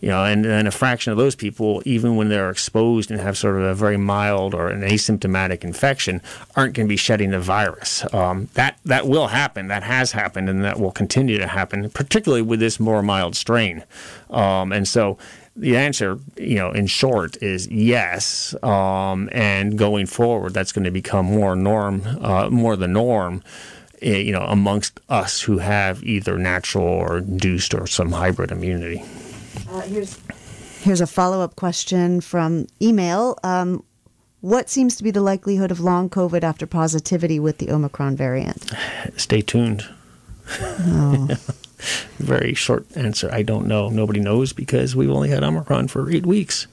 you 0.07 0.13
know, 0.13 0.25
and 0.25 0.45
then 0.45 0.69
a 0.69 0.71
fraction 0.71 1.11
of 1.11 1.19
those 1.19 1.35
people, 1.35 1.83
even 1.85 2.15
when 2.15 2.29
they're 2.29 2.49
exposed 2.49 3.11
and 3.11 3.21
have 3.21 3.37
sort 3.37 3.57
of 3.57 3.63
a 3.63 3.75
very 3.75 3.97
mild 3.97 4.55
or 4.55 4.69
an 4.69 4.83
asymptomatic 4.83 5.65
infection, 5.65 6.23
aren't 6.55 6.75
going 6.75 6.87
to 6.87 6.89
be 6.89 6.97
shedding 6.97 7.33
the 7.33 7.41
virus. 7.41 8.05
Um, 8.15 8.49
that 8.55 8.79
that 8.85 9.09
will 9.09 9.27
happen. 9.27 9.67
That 9.67 9.83
has 9.83 10.13
happened, 10.13 10.49
and 10.49 10.63
that 10.63 10.79
will 10.79 10.93
continue 10.93 11.39
to 11.39 11.49
happen, 11.49 11.91
particularly 11.91 12.43
with 12.43 12.61
this 12.61 12.79
more 12.79 13.03
mild 13.03 13.35
strain. 13.35 13.83
Um, 14.31 14.71
and 14.71 14.87
so, 14.87 15.19
the 15.57 15.77
answer, 15.77 16.21
you 16.37 16.55
know, 16.55 16.71
in 16.71 16.87
short, 16.87 17.43
is 17.43 17.67
yes. 17.67 18.55
Um, 18.63 19.29
and 19.33 19.77
going 19.77 20.07
forward, 20.07 20.55
that's 20.55 20.71
going 20.71 20.85
to 20.85 20.93
become 20.93 21.27
more 21.27 21.57
norm, 21.57 22.03
uh, 22.21 22.49
more 22.49 22.77
the 22.77 22.87
norm. 22.87 23.43
eh, 24.03 24.19
You 24.19 24.31
know, 24.37 24.47
amongst 24.47 25.01
us 25.09 25.41
who 25.41 25.59
have 25.59 26.05
either 26.05 26.39
natural 26.39 26.85
or 26.87 27.19
induced 27.19 27.75
or 27.75 27.89
some 27.89 28.13
hybrid 28.13 28.53
immunity. 28.53 29.03
Uh, 29.69 29.81
here's 29.83 30.19
here's 30.81 31.01
a 31.01 31.07
follow 31.07 31.41
up 31.41 31.57
question 31.57 32.21
from 32.21 32.67
email. 32.81 33.39
Um, 33.43 33.83
what 34.41 34.69
seems 34.71 34.97
to 34.97 35.03
be 35.03 35.11
the 35.11 35.21
likelihood 35.21 35.71
of 35.71 35.81
long 35.81 36.09
COVID 36.09 36.43
after 36.43 36.67
positivity 36.67 37.41
with 37.41 37.59
the 37.59 37.71
Omicron 37.71 38.17
variant? 38.17 38.71
Stay 39.17 39.43
tuned. 39.43 39.85
Oh. 40.61 41.29
Very 42.19 42.55
short 42.55 42.87
answer. 42.97 43.29
I 43.33 43.43
don't 43.43 43.67
know. 43.67 43.89
Nobody 43.89 44.21
knows 44.21 44.53
because 44.53 44.97
we've 44.97 45.11
only 45.11 45.29
had 45.29 45.43
Omicron 45.45 45.89
for 45.89 46.11
eight 46.11 46.25
weeks. 46.25 46.67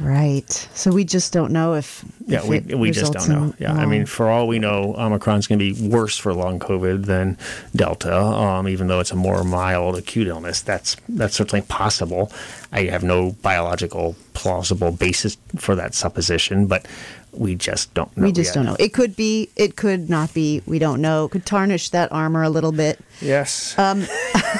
Right. 0.00 0.50
So 0.74 0.90
we 0.90 1.04
just 1.04 1.32
don't 1.32 1.52
know 1.52 1.74
if. 1.74 2.04
Yeah, 2.26 2.38
if 2.38 2.46
we, 2.46 2.74
we 2.74 2.90
just 2.90 3.12
don't 3.12 3.28
know. 3.28 3.54
Yeah, 3.58 3.72
I 3.72 3.86
mean, 3.86 4.06
for 4.06 4.28
all 4.28 4.46
we 4.46 4.58
know, 4.58 4.94
Omicron's 4.96 5.46
going 5.46 5.58
to 5.58 5.74
be 5.74 5.88
worse 5.88 6.16
for 6.16 6.32
long 6.32 6.58
COVID 6.58 7.06
than 7.06 7.36
Delta, 7.74 8.16
um, 8.16 8.68
even 8.68 8.86
though 8.86 9.00
it's 9.00 9.10
a 9.10 9.16
more 9.16 9.44
mild 9.44 9.96
acute 9.96 10.28
illness. 10.28 10.60
That's 10.62 10.96
that's 11.08 11.34
certainly 11.34 11.62
possible. 11.62 12.32
I 12.72 12.84
have 12.84 13.02
no 13.02 13.32
biological 13.42 14.16
plausible 14.34 14.92
basis 14.92 15.36
for 15.56 15.74
that 15.74 15.94
supposition, 15.94 16.66
but 16.66 16.86
we 17.32 17.54
just 17.54 17.94
don't 17.94 18.14
know. 18.16 18.24
we 18.24 18.32
just 18.32 18.48
yet. 18.48 18.54
don't 18.54 18.64
know. 18.64 18.76
It 18.78 18.92
could 18.92 19.16
be. 19.16 19.48
It 19.56 19.76
could 19.76 20.10
not 20.10 20.34
be. 20.34 20.62
We 20.66 20.78
don't 20.78 21.00
know. 21.00 21.24
It 21.24 21.30
could 21.30 21.46
tarnish 21.46 21.88
that 21.90 22.12
armor 22.12 22.42
a 22.42 22.50
little 22.50 22.72
bit. 22.72 23.00
Yes. 23.20 23.78
Um, 23.78 24.06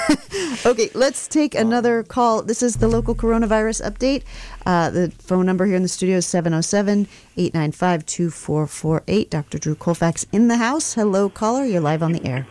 okay, 0.67 0.91
let's 0.95 1.29
take 1.29 1.55
another 1.55 2.03
call. 2.03 2.43
This 2.43 2.63
is 2.63 2.77
the 2.77 2.89
local 2.89 3.15
coronavirus 3.15 3.89
update. 3.89 4.23
Uh, 4.65 4.91
the 4.91 5.11
phone 5.19 5.45
number 5.45 5.67
here 5.67 5.77
in 5.77 5.83
the 5.83 5.89
studio 5.89 6.17
is 6.19 6.27
707 6.27 7.07
895 7.37 8.07
2448. 8.07 9.31
Dr. 9.31 9.59
Drew 9.59 9.75
Colfax 9.75 10.27
in 10.33 10.49
the 10.49 10.57
house. 10.57 10.95
Hello, 10.95 11.29
caller. 11.29 11.65
You're 11.65 11.81
live 11.81 12.03
on 12.03 12.13
the 12.13 12.25
air. 12.25 12.47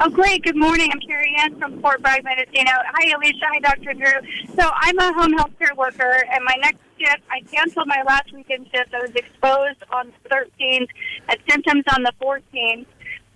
Oh, 0.00 0.08
great. 0.08 0.44
Good 0.44 0.54
morning. 0.54 0.90
I'm 0.92 1.00
Carrie 1.00 1.34
Ann 1.40 1.58
from 1.58 1.80
Fort 1.80 2.00
Bragg, 2.00 2.22
Mendocino. 2.22 2.70
Hi, 2.70 3.10
Alicia. 3.16 3.46
Hi, 3.50 3.58
Dr. 3.58 3.94
Drew. 3.94 4.54
So 4.54 4.70
I'm 4.72 4.96
a 4.96 5.12
home 5.12 5.32
health 5.32 5.50
care 5.58 5.74
worker, 5.76 6.24
and 6.30 6.44
my 6.44 6.54
next 6.60 6.78
shift, 6.96 7.22
I 7.28 7.40
canceled 7.50 7.88
my 7.88 8.04
last 8.06 8.32
weekend 8.32 8.68
shift. 8.72 8.94
I 8.94 9.00
was 9.00 9.10
exposed 9.16 9.82
on 9.90 10.12
the 10.22 10.28
13th, 10.28 10.86
had 11.26 11.40
symptoms 11.50 11.82
on 11.92 12.04
the 12.04 12.12
14th. 12.22 12.86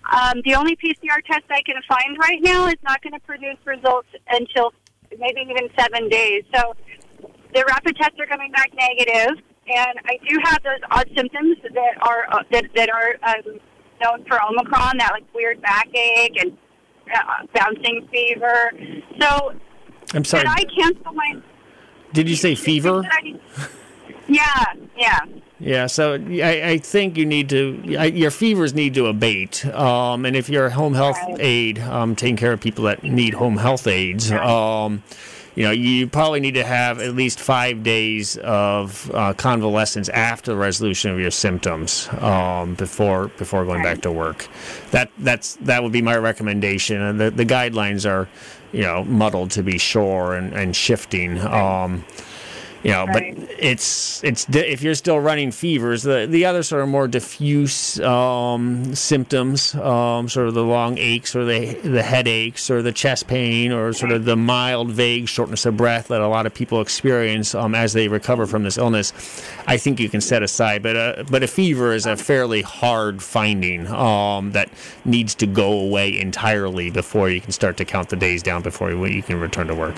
Um, 0.09 0.41
the 0.45 0.55
only 0.55 0.77
PCR 0.77 1.21
test 1.25 1.43
I 1.49 1.61
can 1.63 1.75
find 1.85 2.17
right 2.17 2.41
now 2.41 2.67
is 2.67 2.79
not 2.81 3.01
going 3.01 3.13
to 3.13 3.19
produce 3.19 3.57
results 3.65 4.07
until 4.29 4.73
maybe 5.19 5.41
even 5.41 5.67
seven 5.77 6.07
days. 6.07 6.45
So 6.55 6.75
the 7.53 7.65
rapid 7.67 7.97
tests 7.97 8.17
are 8.21 8.25
coming 8.25 8.53
back 8.53 8.71
negative, 8.73 9.43
and 9.67 9.99
I 10.05 10.17
do 10.29 10.39
have 10.45 10.63
those 10.63 10.79
odd 10.91 11.09
symptoms 11.13 11.57
that 11.61 12.07
are 12.07 12.25
uh, 12.31 12.43
that, 12.51 12.65
that 12.73 12.89
are 12.89 13.17
um, 13.21 13.59
known 14.03 14.25
for 14.25 14.39
Omicron, 14.43 14.97
that 14.97 15.11
like 15.11 15.25
weird 15.33 15.61
backache 15.61 16.37
and 16.39 16.57
uh, 17.13 17.45
bouncing 17.53 18.07
fever. 18.11 18.71
So 19.19 19.53
I'm 20.13 20.25
sorry. 20.25 20.43
did 20.43 20.49
I 20.49 20.63
cancel 20.65 21.13
my? 21.13 21.41
Did 22.13 22.29
you 22.29 22.35
say 22.35 22.55
fever? 22.55 23.03
Yeah, 24.27 24.65
yeah. 24.97 25.19
Yeah, 25.59 25.87
so 25.87 26.13
I, 26.15 26.61
I 26.63 26.77
think 26.77 27.17
you 27.17 27.25
need 27.25 27.49
to, 27.49 27.95
I, 27.97 28.05
your 28.05 28.31
fevers 28.31 28.73
need 28.73 28.93
to 28.95 29.07
abate. 29.07 29.65
Um, 29.65 30.25
and 30.25 30.35
if 30.35 30.49
you're 30.49 30.65
a 30.65 30.71
home 30.71 30.93
health 30.93 31.17
aide, 31.39 31.79
um, 31.79 32.15
taking 32.15 32.35
care 32.35 32.51
of 32.51 32.59
people 32.59 32.85
that 32.85 33.03
need 33.03 33.33
home 33.33 33.57
health 33.57 33.87
aides, 33.87 34.31
um, 34.31 35.03
you 35.55 35.63
know, 35.63 35.71
you 35.71 36.07
probably 36.07 36.39
need 36.39 36.55
to 36.55 36.63
have 36.63 36.99
at 36.99 37.15
least 37.15 37.39
five 37.39 37.83
days 37.83 38.37
of 38.37 39.09
uh, 39.13 39.33
convalescence 39.33 40.09
after 40.09 40.51
the 40.51 40.57
resolution 40.57 41.11
of 41.11 41.19
your 41.19 41.31
symptoms 41.31 42.09
um, 42.19 42.73
before 42.75 43.27
before 43.37 43.63
going 43.65 43.83
back 43.83 44.01
to 44.01 44.11
work. 44.11 44.47
That 44.91 45.11
that's 45.19 45.55
that 45.57 45.83
would 45.83 45.91
be 45.91 46.01
my 46.01 46.17
recommendation. 46.17 47.01
And 47.01 47.19
the, 47.19 47.29
the 47.29 47.45
guidelines 47.45 48.09
are, 48.09 48.27
you 48.71 48.81
know, 48.81 49.03
muddled 49.03 49.51
to 49.51 49.63
be 49.63 49.77
sure 49.77 50.33
and, 50.33 50.53
and 50.53 50.75
shifting. 50.75 51.39
Um, 51.39 52.03
you 52.83 52.91
know, 52.91 53.07
but 53.07 53.23
it's 53.23 54.21
it's 54.25 54.45
if 54.49 54.81
you're 54.81 54.95
still 54.95 55.19
running 55.19 55.51
fevers, 55.51 56.03
the 56.03 56.27
the 56.29 56.45
other 56.45 56.63
sort 56.63 56.83
of 56.83 56.89
more 56.89 57.07
diffuse 57.07 57.97
um, 58.01 58.93
symptoms, 58.93 59.73
um, 59.75 60.27
sort 60.27 60.49
of 60.49 60.53
the 60.53 60.63
long 60.63 60.97
aches 60.97 61.33
or 61.33 61.45
the 61.45 61.75
the 61.75 62.03
headaches 62.03 62.69
or 62.69 62.81
the 62.81 62.91
chest 62.91 63.27
pain 63.27 63.71
or 63.71 63.93
sort 63.93 64.11
of 64.11 64.25
the 64.25 64.35
mild 64.35 64.91
vague 64.91 65.29
shortness 65.29 65.65
of 65.65 65.77
breath 65.77 66.09
that 66.09 66.19
a 66.19 66.27
lot 66.27 66.45
of 66.45 66.53
people 66.53 66.81
experience 66.81 67.55
um, 67.55 67.73
as 67.73 67.93
they 67.93 68.09
recover 68.09 68.45
from 68.45 68.63
this 68.63 68.77
illness, 68.77 69.13
I 69.65 69.77
think 69.77 70.01
you 70.01 70.09
can 70.09 70.19
set 70.19 70.43
aside. 70.43 70.83
But 70.83 70.95
uh, 70.97 71.23
but 71.31 71.41
a 71.41 71.47
fever 71.47 71.93
is 71.93 72.05
a 72.05 72.17
fairly 72.17 72.61
hard 72.61 73.23
finding 73.23 73.87
um, 73.87 74.51
that 74.51 74.69
needs 75.05 75.35
to 75.35 75.47
go 75.47 75.71
away 75.71 76.19
entirely 76.19 76.91
before 76.91 77.29
you 77.29 77.39
can 77.39 77.53
start 77.53 77.77
to 77.77 77.85
count 77.85 78.09
the 78.09 78.17
days 78.17 78.43
down 78.43 78.61
before 78.61 78.91
you, 78.91 79.05
you 79.05 79.23
can 79.23 79.39
return 79.39 79.67
to 79.67 79.75
work. 79.75 79.95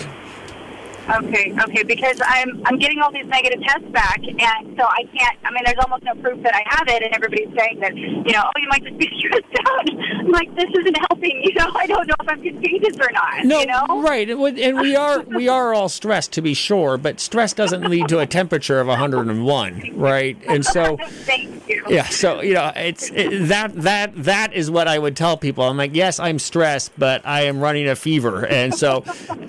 Okay, 1.07 1.53
okay, 1.63 1.83
because 1.83 2.19
I'm 2.25 2.61
I'm 2.65 2.77
getting 2.79 2.99
all 2.99 3.11
these 3.11 3.27
negative 3.27 3.61
tests 3.61 3.87
back, 3.89 4.19
and 4.23 4.75
so 4.77 4.83
I 4.85 5.03
can't. 5.15 5.37
I 5.43 5.51
mean, 5.51 5.63
there's 5.65 5.77
almost 5.79 6.03
no 6.03 6.15
proof 6.15 6.41
that 6.43 6.55
I 6.55 6.63
have 6.65 6.87
it, 6.87 7.03
and 7.03 7.13
everybody's 7.13 7.49
saying 7.57 7.79
that 7.79 7.95
you 7.95 8.23
know, 8.33 8.43
oh, 8.43 8.59
you 8.59 8.67
might 8.69 8.83
just 8.83 8.97
be 8.97 9.07
stressed 9.19 9.45
out. 9.67 9.89
I'm 10.19 10.31
like, 10.31 10.53
this 10.55 10.69
isn't 10.79 10.97
helping. 11.09 11.41
You 11.43 11.53
know, 11.53 11.71
I 11.75 11.85
don't 11.85 12.07
know 12.07 12.15
if 12.21 12.27
I'm 12.29 12.41
contagious 12.41 12.97
or 12.99 13.11
not. 13.11 13.45
No, 13.45 13.59
you 13.59 13.65
know? 13.67 14.01
right, 14.01 14.27
and 14.29 14.39
we- 14.39 14.95
are 14.95 15.21
we 15.21 15.47
are 15.47 15.73
all 15.73 15.89
stressed 15.89 16.31
to 16.33 16.41
be 16.41 16.53
sure, 16.53 16.97
but 16.97 17.19
stress 17.19 17.53
doesn't 17.53 17.83
lead 17.87 18.07
to 18.09 18.19
a 18.19 18.25
temperature 18.25 18.79
of 18.79 18.87
101, 18.87 19.91
right? 19.95 20.37
And 20.47 20.65
so, 20.65 20.97
Thank 21.25 21.67
you. 21.69 21.83
yeah, 21.87 22.05
so 22.05 22.41
you 22.41 22.53
know, 22.55 22.71
it's 22.75 23.11
it, 23.11 23.47
that 23.49 23.73
that 23.75 24.23
that 24.23 24.53
is 24.53 24.71
what 24.71 24.87
I 24.87 24.97
would 24.97 25.15
tell 25.15 25.37
people. 25.37 25.65
I'm 25.65 25.77
like, 25.77 25.93
yes, 25.93 26.19
I'm 26.19 26.39
stressed, 26.39 26.91
but 26.97 27.21
I 27.25 27.43
am 27.43 27.59
running 27.59 27.87
a 27.87 27.95
fever, 27.95 28.45
and 28.47 28.73
so 28.73 29.03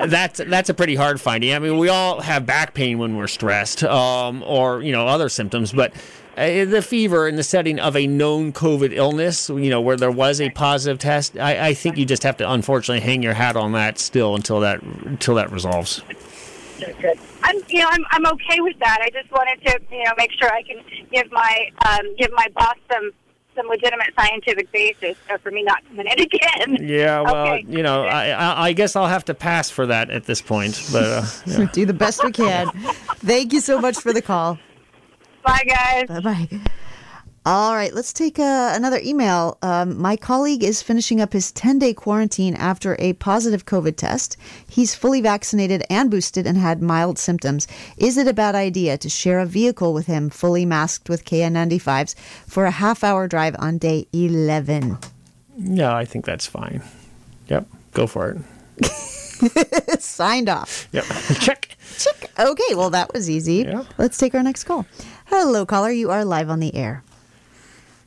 that's 0.07 0.41
that's 0.47 0.69
a 0.69 0.75
pretty 0.75 0.97
hard 0.97 1.19
finding. 1.21 1.46
I 1.55 1.59
mean, 1.59 1.79
we 1.79 1.89
all 1.89 2.21
have 2.21 2.47
back 2.47 2.75
pain 2.75 2.99
when 2.99 3.17
we're 3.17 3.29
stressed, 3.29 3.85
um, 3.85 4.43
or 4.43 4.83
you 4.83 4.93
know, 4.93 5.07
other 5.07 5.29
symptoms, 5.29 5.73
but. 5.73 5.93
Uh, 6.39 6.67
the 6.67 6.83
fever 6.83 7.27
in 7.27 7.37
the 7.37 7.43
setting 7.43 7.81
of 7.81 7.97
a 7.97 8.07
known 8.07 8.53
COVID 8.53 8.93
illness, 8.93 9.49
you 9.49 9.71
know, 9.71 9.81
where 9.81 9.97
there 9.97 10.11
was 10.11 10.39
a 10.39 10.51
positive 10.51 10.99
test, 10.99 11.39
I, 11.39 11.69
I 11.69 11.73
think 11.73 11.97
you 11.97 12.05
just 12.05 12.25
have 12.25 12.37
to 12.37 12.53
unfortunately 12.53 13.01
hang 13.01 13.23
your 13.23 13.33
hat 13.33 13.57
on 13.57 13.73
that 13.73 13.99
still 13.99 14.35
until 14.35 14.61
that 14.61 14.83
until 14.83 15.35
that 15.37 15.51
resolves. 15.51 16.03
I'm, 17.43 17.57
you 17.69 17.81
know, 17.81 17.89
I'm, 17.91 18.05
I'm 18.11 18.27
okay 18.27 18.61
with 18.61 18.79
that. 18.81 18.99
I 19.01 19.09
just 19.11 19.31
wanted 19.31 19.65
to, 19.67 19.81
you 19.91 20.05
know, 20.05 20.13
make 20.19 20.31
sure 20.33 20.53
I 20.53 20.63
can 20.63 20.83
give 21.13 21.31
my, 21.33 21.71
um, 21.89 22.15
give 22.17 22.31
my 22.33 22.49
boss 22.55 22.75
some, 22.93 23.13
some 23.57 23.67
legitimate 23.69 24.15
scientific 24.19 24.71
basis 24.71 25.17
uh, 25.31 25.39
for 25.39 25.51
me 25.51 25.63
not 25.65 25.85
coming 25.89 26.07
in 26.07 26.21
again. 26.21 26.77
Yeah, 26.89 27.23
well, 27.23 27.55
Okay. 27.55 27.65
you 27.69 27.83
know, 27.83 28.05
I, 28.05 28.29
I 28.31 28.63
I 28.69 28.73
guess 28.73 28.95
I'll 28.97 29.09
have 29.09 29.25
to 29.27 29.35
pass 29.35 29.71
for 29.71 29.87
that 29.87 30.11
at 30.11 30.25
this 30.25 30.41
point, 30.41 30.81
but 30.93 31.03
uh, 31.05 31.25
yeah. 31.47 31.65
Do 31.73 31.85
the 31.87 31.93
best 31.95 32.23
we 32.23 32.31
can. 32.33 32.71
Thank 33.19 33.53
you 33.53 33.61
so 33.61 33.81
much 33.81 33.99
for 33.99 34.13
the 34.13 34.23
call. 34.23 34.59
Bye, 35.43 35.65
guys. 35.67 36.07
Bye 36.09 36.21
bye. 36.21 36.61
All 37.47 37.77
right, 37.77 37.95
let's 37.95 38.13
take 38.13 38.41
uh, 38.41 38.73
another 38.75 38.99
email. 39.05 39.57
Um, 39.63 39.97
my 40.03 40.17
colleague 40.17 40.65
is 40.65 40.83
finishing 40.83 41.21
up 41.21 41.33
his 41.33 41.53
10 41.53 41.79
day 41.79 41.95
quarantine 41.95 42.57
after 42.57 42.97
a 42.99 43.13
positive 43.13 43.65
COVID 43.65 43.95
test. 43.97 44.37
He's 44.69 44.97
fully 44.97 45.21
vaccinated 45.21 45.85
and 45.89 46.11
boosted 46.11 46.45
and 46.45 46.59
had 46.59 46.83
mild 46.83 47.21
symptoms. 47.21 47.69
Is 47.99 48.17
it 48.19 48.27
a 48.27 48.33
bad 48.33 48.57
idea 48.57 48.99
to 48.99 49.09
share 49.09 49.39
a 49.39 49.47
vehicle 49.47 49.95
with 49.95 50.07
him 50.07 50.29
fully 50.29 50.67
masked 50.67 51.09
with 51.09 51.25
KN95s 51.25 52.17
for 52.49 52.65
a 52.65 52.73
half 52.73 53.05
hour 53.05 53.29
drive 53.29 53.55
on 53.61 53.79
day 53.79 54.09
11? 54.13 54.99
yeah, 55.57 55.95
I 55.95 56.05
think 56.05 56.25
that's 56.25 56.49
fine. 56.49 56.83
Yep, 57.47 57.69
go 57.93 58.09
for 58.09 58.43
it. 58.81 58.91
Signed 60.03 60.49
off. 60.49 60.89
Yep, 60.91 61.05
check. 61.41 61.77
Check. 61.97 62.29
Okay, 62.41 62.75
well, 62.75 62.91
that 62.91 63.15
was 63.15 63.31
easy. 63.31 63.65
Let's 63.99 64.19
take 64.19 64.35
our 64.35 64.43
next 64.43 64.65
call. 64.65 64.85
Hello, 65.27 65.65
caller. 65.65 65.93
You 65.93 66.11
are 66.11 66.25
live 66.25 66.51
on 66.51 66.59
the 66.59 66.75
air. 66.75 67.05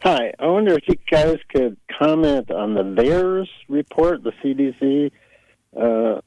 Hi, 0.01 0.33
I 0.39 0.47
wonder 0.47 0.73
if 0.75 0.87
you 0.87 0.95
guys 1.11 1.37
could 1.53 1.75
comment 1.97 2.51
on 2.51 2.73
the 2.73 2.83
VAERS 2.83 3.49
report, 3.67 4.23
the 4.23 4.31
CDC. 4.43 5.11
Uh, 5.75 6.21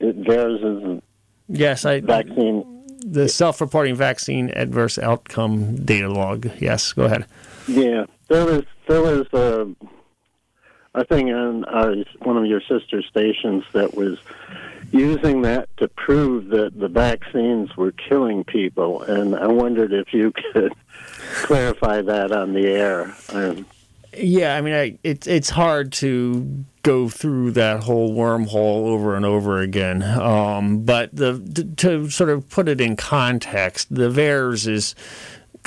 VAERS 0.00 0.96
is 0.96 1.02
Yes, 1.48 1.84
I 1.84 2.00
vaccine. 2.00 2.82
the 3.06 3.28
self-reporting 3.28 3.94
vaccine 3.94 4.50
adverse 4.56 4.98
outcome 4.98 5.76
data 5.84 6.08
log. 6.08 6.50
Yes, 6.58 6.92
go 6.92 7.04
ahead. 7.04 7.26
Yeah, 7.68 8.06
there 8.28 8.44
was 8.44 8.64
there 8.88 9.00
was 9.02 9.26
a, 9.32 9.68
a 10.94 11.04
thing 11.04 11.32
on 11.32 11.64
uh, 11.66 12.02
one 12.22 12.36
of 12.36 12.46
your 12.46 12.60
sister 12.62 13.00
stations 13.02 13.62
that 13.74 13.94
was 13.94 14.18
using 14.90 15.42
that 15.42 15.68
to 15.76 15.86
prove 15.88 16.48
that 16.48 16.78
the 16.78 16.88
vaccines 16.88 17.76
were 17.76 17.92
killing 17.92 18.42
people, 18.42 19.02
and 19.02 19.36
I 19.36 19.46
wondered 19.46 19.92
if 19.92 20.12
you 20.12 20.32
could 20.52 20.72
clarify 21.34 22.02
that 22.02 22.32
on 22.32 22.52
the 22.52 22.66
air. 22.66 23.14
Um, 23.32 23.66
Yeah, 24.16 24.56
I 24.56 24.60
mean, 24.62 24.74
I, 24.74 24.98
it's 25.04 25.26
it's 25.26 25.50
hard 25.50 25.92
to 25.94 26.64
go 26.82 27.08
through 27.08 27.50
that 27.50 27.82
whole 27.82 28.14
wormhole 28.14 28.86
over 28.86 29.14
and 29.16 29.26
over 29.26 29.60
again. 29.60 30.02
Um, 30.02 30.84
but 30.84 31.14
the 31.14 31.38
to, 31.54 31.64
to 31.64 32.10
sort 32.10 32.30
of 32.30 32.48
put 32.48 32.68
it 32.68 32.80
in 32.80 32.96
context, 32.96 33.94
the 33.94 34.08
VAERS 34.08 34.68
is 34.68 34.94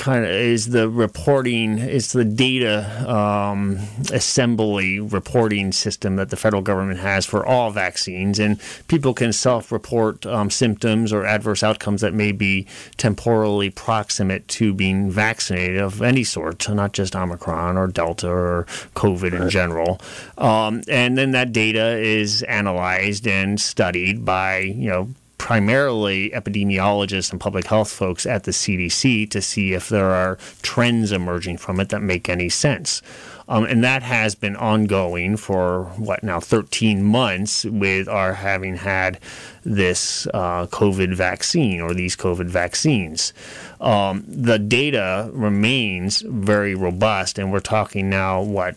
kind 0.00 0.24
of 0.24 0.30
is 0.30 0.70
the 0.70 0.88
reporting 0.88 1.78
is 1.78 2.12
the 2.12 2.24
data 2.24 3.06
um, 3.06 3.78
assembly 4.12 4.98
reporting 4.98 5.72
system 5.72 6.16
that 6.16 6.30
the 6.30 6.36
federal 6.36 6.62
government 6.62 6.98
has 6.98 7.26
for 7.26 7.44
all 7.44 7.70
vaccines. 7.70 8.38
And 8.38 8.58
people 8.88 9.12
can 9.12 9.32
self-report 9.32 10.24
um, 10.24 10.48
symptoms 10.48 11.12
or 11.12 11.26
adverse 11.26 11.62
outcomes 11.62 12.00
that 12.00 12.14
may 12.14 12.32
be 12.32 12.66
temporally 12.96 13.68
proximate 13.68 14.48
to 14.48 14.72
being 14.72 15.10
vaccinated 15.10 15.76
of 15.76 16.00
any 16.00 16.24
sort 16.24 16.66
not 16.70 16.92
just 16.92 17.14
omicron 17.14 17.76
or 17.76 17.86
delta 17.86 18.28
or 18.28 18.64
covid 18.94 19.38
in 19.38 19.50
general. 19.50 20.00
Um, 20.38 20.82
and 20.88 21.18
then 21.18 21.32
that 21.32 21.52
data 21.52 21.98
is 21.98 22.42
analyzed 22.44 23.26
and 23.26 23.60
studied 23.60 24.24
by 24.24 24.60
you 24.60 24.88
know 24.88 25.14
primarily 25.40 26.28
epidemiologists 26.30 27.32
and 27.32 27.40
public 27.40 27.66
health 27.66 27.90
folks 27.90 28.26
at 28.26 28.44
the 28.44 28.50
CDC 28.50 29.28
to 29.30 29.40
see 29.40 29.72
if 29.72 29.88
there 29.88 30.10
are 30.10 30.36
trends 30.60 31.12
emerging 31.12 31.56
from 31.56 31.80
it 31.80 31.88
that 31.88 32.02
make 32.02 32.28
any 32.28 32.50
sense. 32.50 33.00
Um, 33.48 33.64
and 33.64 33.82
that 33.82 34.02
has 34.02 34.34
been 34.34 34.54
ongoing 34.54 35.38
for 35.38 35.84
what 35.96 36.22
now 36.22 36.40
13 36.40 37.02
months 37.02 37.64
with 37.64 38.06
our 38.06 38.34
having 38.34 38.76
had 38.76 39.18
this 39.64 40.26
uh, 40.34 40.66
COVID 40.66 41.14
vaccine 41.14 41.80
or 41.80 41.94
these 41.94 42.16
COVID 42.16 42.46
vaccines. 42.46 43.32
Um, 43.80 44.24
the 44.28 44.58
data 44.58 45.30
remains 45.32 46.20
very 46.20 46.74
robust, 46.74 47.38
and 47.38 47.50
we're 47.50 47.60
talking 47.60 48.10
now 48.10 48.42
what 48.42 48.74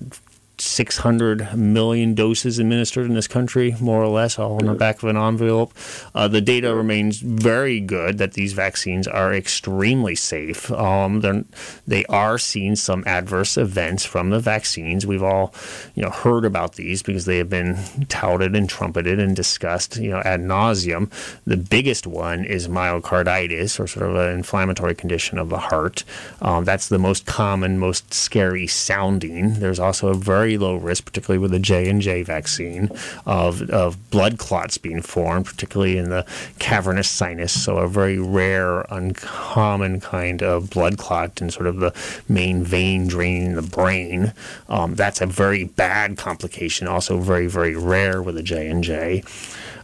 600 0.58 1.56
million 1.56 2.14
doses 2.14 2.60
administered 2.60 3.06
in 3.06 3.14
this 3.14 3.28
country, 3.28 3.76
more 3.80 4.04
or 4.04 4.08
less, 4.08 4.38
all 4.38 4.58
on 4.58 4.66
the 4.66 4.74
back 4.74 5.01
of 5.04 5.10
an 5.10 5.18
envelope. 5.18 5.74
Uh, 6.14 6.28
the 6.28 6.41
data 6.41 6.76
remains 6.76 7.20
very 7.20 7.80
good 7.80 8.18
that 8.18 8.34
these 8.34 8.54
vaccines 8.54 9.08
are 9.08 9.34
extremely 9.34 10.16
safe. 10.16 10.72
Um, 10.72 11.45
they 11.88 12.06
seeing 12.38 12.76
some 12.76 13.04
adverse 13.06 13.58
events 13.58 14.06
from 14.06 14.30
the 14.30 14.39
vaccines. 14.39 15.06
We've 15.06 15.24
all, 15.24 15.54
you 15.95 16.04
know, 16.04 16.10
heard 16.10 16.45
about 16.45 16.76
these 16.76 17.01
because 17.01 17.26
they 17.26 17.38
have 17.38 17.49
been 17.49 17.78
touted 18.10 18.56
and 18.56 18.70
trumpeted 18.70 19.20
and 19.20 19.36
discussed, 19.36 19.97
you 19.97 20.12
know, 20.12 20.20
ad 20.20 20.41
nauseum. 20.41 21.12
The 21.45 21.58
biggest 21.58 22.06
one 22.08 22.45
is 22.45 22.68
myocarditis, 22.68 23.80
or 23.80 23.88
sort 23.88 24.10
of 24.10 24.16
an 24.16 24.34
inflammatory 24.34 24.95
condition 24.95 25.38
of 25.38 25.49
the 25.49 25.58
heart. 25.58 26.04
Um, 26.41 26.66
that's 26.66 26.89
the 26.89 26.99
most 26.99 27.26
common, 27.26 27.80
most 27.80 28.14
scary 28.14 28.68
sounding. 28.68 29.56
There's 29.56 29.80
also 29.80 30.10
a 30.10 30.16
low 30.58 30.76
risk, 30.76 31.06
particularly 31.06 31.39
with 31.39 31.51
the 31.51 31.60
J 31.60 31.89
and 31.89 32.01
J 32.01 32.24
vaccine, 32.24 32.89
of 33.26 33.70
of 33.70 34.10
blood 34.10 34.38
clots 34.38 34.78
being 34.78 35.01
formed, 35.01 35.45
particularly 35.45 35.97
in 35.97 36.10
the 36.10 36.26
cavernous 36.60 37.10
sinus. 37.10 37.64
So 37.64 37.78
a 37.78 37.88
very 37.88 38.20
rare, 38.20 38.82
uncommon 38.89 39.99
kind 39.99 40.41
of 40.41 40.70
blood 40.70 40.97
clot 40.97 41.41
in 41.41 41.49
sort 41.49 41.68
of 41.68 41.80
the 41.80 41.93
main 42.28 42.64
vein 42.64 43.08
draining 43.08 43.56
the 43.56 43.62
brain. 43.62 44.34
Um, 44.70 44.95
that's 44.95 45.22
a 45.22 45.26
very 45.26 45.66
bad 45.66 46.18
complication. 46.18 46.88
Also 46.88 47.18
very 47.18 47.47
very 47.47 47.76
rare 47.76 48.22
with 48.22 48.36
the 48.36 48.43
J 48.43 48.68
and 48.68 48.84
J. 48.84 49.24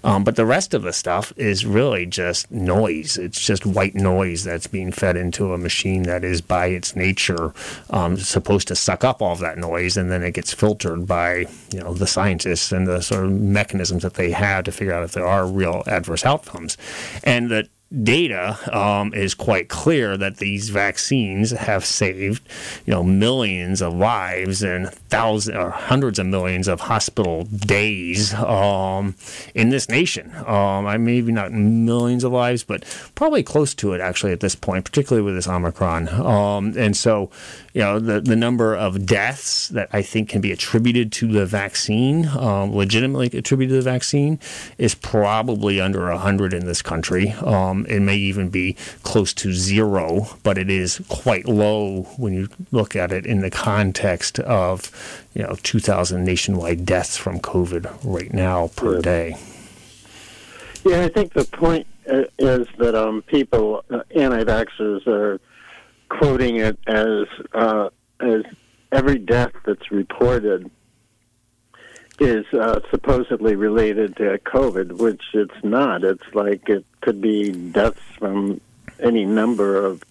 Um, 0.03 0.23
but 0.23 0.35
the 0.35 0.45
rest 0.45 0.73
of 0.73 0.83
the 0.83 0.93
stuff 0.93 1.33
is 1.35 1.65
really 1.65 2.05
just 2.05 2.51
noise. 2.51 3.17
It's 3.17 3.39
just 3.39 3.65
white 3.65 3.95
noise 3.95 4.43
that's 4.43 4.67
being 4.67 4.91
fed 4.91 5.17
into 5.17 5.53
a 5.53 5.57
machine 5.57 6.03
that 6.03 6.23
is, 6.23 6.41
by 6.41 6.67
its 6.67 6.95
nature, 6.95 7.53
um, 7.89 8.17
supposed 8.17 8.67
to 8.69 8.75
suck 8.75 9.03
up 9.03 9.21
all 9.21 9.33
of 9.33 9.39
that 9.39 9.57
noise, 9.57 9.97
and 9.97 10.11
then 10.11 10.23
it 10.23 10.33
gets 10.33 10.53
filtered 10.53 11.07
by 11.07 11.45
you 11.71 11.79
know 11.79 11.93
the 11.93 12.07
scientists 12.07 12.71
and 12.71 12.87
the 12.87 13.01
sort 13.01 13.25
of 13.25 13.31
mechanisms 13.31 14.03
that 14.03 14.15
they 14.15 14.31
have 14.31 14.63
to 14.65 14.71
figure 14.71 14.93
out 14.93 15.03
if 15.03 15.11
there 15.11 15.27
are 15.27 15.45
real 15.45 15.83
adverse 15.87 16.25
outcomes. 16.25 16.77
And 17.23 17.49
the 17.49 17.67
data 18.03 18.57
um, 18.77 19.13
is 19.13 19.33
quite 19.33 19.67
clear 19.67 20.15
that 20.15 20.37
these 20.37 20.69
vaccines 20.69 21.51
have 21.51 21.83
saved, 21.83 22.47
you 22.85 22.91
know, 22.91 23.03
millions 23.03 23.81
of 23.81 23.93
lives 23.93 24.61
and 24.61 24.89
thousands 25.09 25.57
or 25.57 25.71
hundreds 25.71 26.19
of 26.19 26.27
millions 26.27 26.67
of 26.67 26.81
hospital 26.81 27.45
days 27.45 28.33
um, 28.35 29.15
in 29.55 29.69
this 29.69 29.89
nation. 29.89 30.31
Um, 30.45 30.85
I 30.85 30.97
maybe 30.97 31.31
not 31.31 31.51
millions 31.51 32.23
of 32.23 32.31
lives, 32.31 32.63
but 32.63 32.83
probably 33.15 33.41
close 33.41 33.73
to 33.75 33.93
it 33.93 34.01
actually 34.01 34.33
at 34.33 34.39
this 34.39 34.55
point, 34.55 34.85
particularly 34.85 35.25
with 35.25 35.35
this 35.35 35.47
Omicron. 35.47 36.09
Um, 36.09 36.73
and 36.77 36.95
so, 36.95 37.31
you 37.73 37.81
know, 37.81 37.99
the 37.99 38.21
the 38.21 38.35
number 38.35 38.75
of 38.75 39.05
deaths 39.05 39.69
that 39.69 39.89
I 39.91 40.01
think 40.01 40.29
can 40.29 40.41
be 40.41 40.51
attributed 40.51 41.11
to 41.13 41.27
the 41.27 41.45
vaccine, 41.45 42.27
um, 42.27 42.75
legitimately 42.75 43.27
attributed 43.37 43.73
to 43.73 43.75
the 43.77 43.89
vaccine, 43.89 44.39
is 44.77 44.93
probably 44.93 45.81
under 45.81 46.11
hundred 46.11 46.53
in 46.53 46.65
this 46.65 46.81
country. 46.81 47.31
Um, 47.31 47.78
it 47.87 47.99
may 47.99 48.15
even 48.15 48.49
be 48.49 48.75
close 49.03 49.33
to 49.35 49.53
zero, 49.53 50.27
but 50.43 50.57
it 50.57 50.69
is 50.69 51.01
quite 51.09 51.47
low 51.47 52.03
when 52.17 52.33
you 52.33 52.49
look 52.71 52.95
at 52.95 53.11
it 53.11 53.25
in 53.25 53.41
the 53.41 53.49
context 53.49 54.39
of, 54.39 54.91
you 55.33 55.43
know, 55.43 55.55
2,000 55.63 56.23
nationwide 56.23 56.85
deaths 56.85 57.17
from 57.17 57.39
COVID 57.39 57.89
right 58.03 58.33
now 58.33 58.67
per 58.75 59.01
day. 59.01 59.35
Yeah, 60.85 61.01
I 61.01 61.09
think 61.09 61.33
the 61.33 61.45
point 61.45 61.85
uh, 62.09 62.23
is 62.37 62.67
that 62.77 62.95
um, 62.95 63.21
people, 63.23 63.83
uh, 63.89 64.01
anti-vaxxers, 64.15 65.05
are 65.07 65.39
quoting 66.09 66.57
it 66.57 66.79
as 66.87 67.25
uh, 67.53 67.89
as 68.19 68.43
every 68.91 69.19
death 69.19 69.51
that's 69.65 69.91
reported 69.91 70.69
is 72.19 72.45
uh, 72.53 72.81
supposedly 72.89 73.55
related 73.55 74.15
to 74.17 74.37
COVID, 74.39 74.93
which 74.93 75.23
it's 75.33 75.63
not. 75.63 76.03
It's 76.03 76.33
like 76.33 76.69
it 76.69 76.85
could 77.01 77.21
be 77.21 77.51
deaths 77.51 78.01
from 78.17 78.61
any 78.99 79.25
number 79.25 79.75
of 79.75 80.03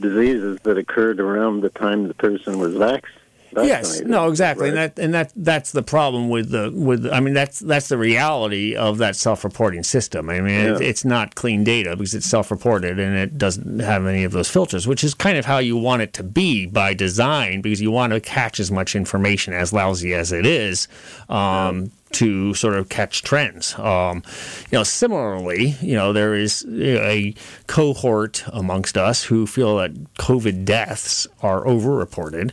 diseases 0.00 0.58
that 0.62 0.78
occurred 0.78 1.20
around 1.20 1.60
the 1.60 1.68
time 1.70 2.08
the 2.08 2.14
person 2.14 2.58
was 2.58 2.74
vaccinated. 2.74 3.21
Yes, 3.54 4.00
no, 4.00 4.28
exactly, 4.28 4.68
and 4.68 4.76
that 4.76 4.98
and 4.98 5.12
that 5.14 5.32
that's 5.36 5.72
the 5.72 5.82
problem 5.82 6.28
with 6.28 6.50
the 6.50 6.70
with. 6.74 7.06
I 7.12 7.20
mean, 7.20 7.34
that's 7.34 7.58
that's 7.60 7.88
the 7.88 7.98
reality 7.98 8.74
of 8.74 8.98
that 8.98 9.16
self-reporting 9.16 9.82
system. 9.82 10.30
I 10.30 10.40
mean, 10.40 10.54
it, 10.54 10.80
it's 10.80 11.04
not 11.04 11.34
clean 11.34 11.62
data 11.64 11.96
because 11.96 12.14
it's 12.14 12.26
self-reported 12.26 12.98
and 12.98 13.16
it 13.16 13.36
doesn't 13.36 13.80
have 13.80 14.06
any 14.06 14.24
of 14.24 14.32
those 14.32 14.48
filters, 14.48 14.86
which 14.86 15.04
is 15.04 15.14
kind 15.14 15.36
of 15.36 15.44
how 15.44 15.58
you 15.58 15.76
want 15.76 16.02
it 16.02 16.12
to 16.14 16.22
be 16.22 16.66
by 16.66 16.94
design, 16.94 17.60
because 17.60 17.80
you 17.80 17.90
want 17.90 18.12
to 18.12 18.20
catch 18.20 18.58
as 18.58 18.70
much 18.70 18.96
information 18.96 19.52
as 19.52 19.72
lousy 19.72 20.14
as 20.14 20.32
it 20.32 20.46
is. 20.46 20.88
Um, 21.28 21.90
To 22.12 22.54
sort 22.54 22.74
of 22.74 22.88
catch 22.88 23.22
trends, 23.22 23.78
um, 23.78 24.22
you 24.70 24.78
know. 24.78 24.84
Similarly, 24.84 25.76
you 25.80 25.94
know, 25.94 26.12
there 26.12 26.34
is 26.34 26.64
a 26.68 27.34
cohort 27.66 28.44
amongst 28.52 28.96
us 28.96 29.24
who 29.24 29.46
feel 29.46 29.78
that 29.78 29.92
COVID 30.14 30.64
deaths 30.64 31.26
are 31.42 31.64
overreported 31.64 32.52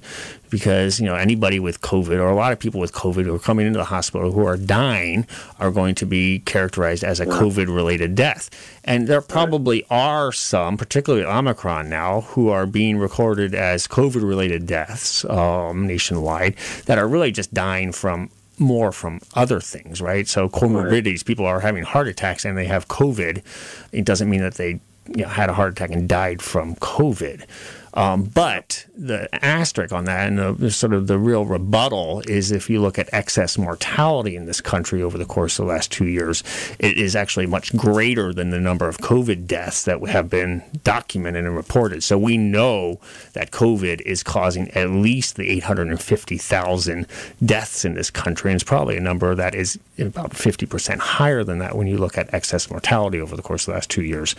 because 0.49 0.99
you 0.99 1.05
know 1.05 1.15
anybody 1.15 1.59
with 1.59 1.81
COVID 1.81 2.19
or 2.19 2.29
a 2.29 2.35
lot 2.35 2.51
of 2.51 2.59
people 2.59 2.79
with 2.79 2.93
COVID 2.93 3.25
who 3.25 3.35
are 3.35 3.39
coming 3.39 3.67
into 3.67 3.77
the 3.77 3.85
hospital 3.85 4.31
who 4.31 4.45
are 4.45 4.57
dying 4.57 5.27
are 5.59 5.71
going 5.71 5.95
to 5.95 6.05
be 6.05 6.39
characterized 6.39 7.03
as 7.03 7.19
a 7.19 7.25
COVID-related 7.25 8.15
death, 8.15 8.49
and 8.83 9.07
there 9.07 9.21
probably 9.21 9.85
are 9.89 10.31
some, 10.31 10.77
particularly 10.77 11.25
Omicron 11.25 11.89
now, 11.89 12.21
who 12.21 12.49
are 12.49 12.65
being 12.65 12.97
recorded 12.97 13.53
as 13.53 13.87
COVID-related 13.87 14.65
deaths 14.65 15.25
um, 15.25 15.85
nationwide 15.85 16.55
that 16.85 16.97
are 16.97 17.07
really 17.07 17.31
just 17.31 17.53
dying 17.53 17.91
from 17.91 18.29
more 18.59 18.91
from 18.91 19.19
other 19.35 19.59
things, 19.59 20.01
right? 20.01 20.27
So 20.27 20.49
comorbidities, 20.49 21.25
people 21.25 21.45
are 21.45 21.59
having 21.59 21.83
heart 21.83 22.07
attacks 22.07 22.45
and 22.45 22.57
they 22.57 22.65
have 22.65 22.87
COVID. 22.87 23.43
It 23.91 24.05
doesn't 24.05 24.29
mean 24.29 24.41
that 24.41 24.55
they 24.55 24.79
you 25.07 25.23
know, 25.23 25.27
had 25.27 25.49
a 25.49 25.53
heart 25.53 25.73
attack 25.73 25.91
and 25.91 26.07
died 26.07 26.41
from 26.41 26.75
COVID. 26.75 27.45
Um, 27.93 28.23
but 28.23 28.85
the 28.95 29.33
asterisk 29.43 29.93
on 29.93 30.05
that, 30.05 30.27
and 30.27 30.57
the, 30.57 30.71
sort 30.71 30.93
of 30.93 31.07
the 31.07 31.17
real 31.17 31.45
rebuttal, 31.45 32.21
is 32.27 32.51
if 32.51 32.69
you 32.69 32.81
look 32.81 32.99
at 32.99 33.09
excess 33.11 33.57
mortality 33.57 34.35
in 34.35 34.45
this 34.45 34.61
country 34.61 35.01
over 35.01 35.17
the 35.17 35.25
course 35.25 35.57
of 35.59 35.65
the 35.65 35.71
last 35.71 35.91
two 35.91 36.05
years, 36.05 36.43
it 36.79 36.97
is 36.97 37.15
actually 37.15 37.45
much 37.45 37.75
greater 37.75 38.33
than 38.33 38.49
the 38.49 38.59
number 38.59 38.87
of 38.87 38.99
COVID 38.99 39.47
deaths 39.47 39.85
that 39.85 40.01
have 40.09 40.29
been 40.29 40.63
documented 40.83 41.45
and 41.45 41.55
reported. 41.55 42.03
So 42.03 42.17
we 42.17 42.37
know 42.37 42.99
that 43.33 43.51
COVID 43.51 44.01
is 44.01 44.23
causing 44.23 44.69
at 44.71 44.89
least 44.89 45.35
the 45.35 45.49
850,000 45.49 47.07
deaths 47.43 47.85
in 47.85 47.93
this 47.95 48.09
country, 48.09 48.51
and 48.51 48.55
it's 48.55 48.63
probably 48.63 48.97
a 48.97 49.01
number 49.01 49.33
that 49.35 49.55
is 49.55 49.79
about 49.97 50.31
50% 50.31 50.99
higher 50.99 51.43
than 51.43 51.59
that 51.59 51.75
when 51.75 51.87
you 51.87 51.97
look 51.97 52.17
at 52.17 52.33
excess 52.33 52.69
mortality 52.69 53.19
over 53.19 53.35
the 53.35 53.41
course 53.41 53.63
of 53.63 53.67
the 53.67 53.73
last 53.73 53.89
two 53.89 54.03
years. 54.03 54.35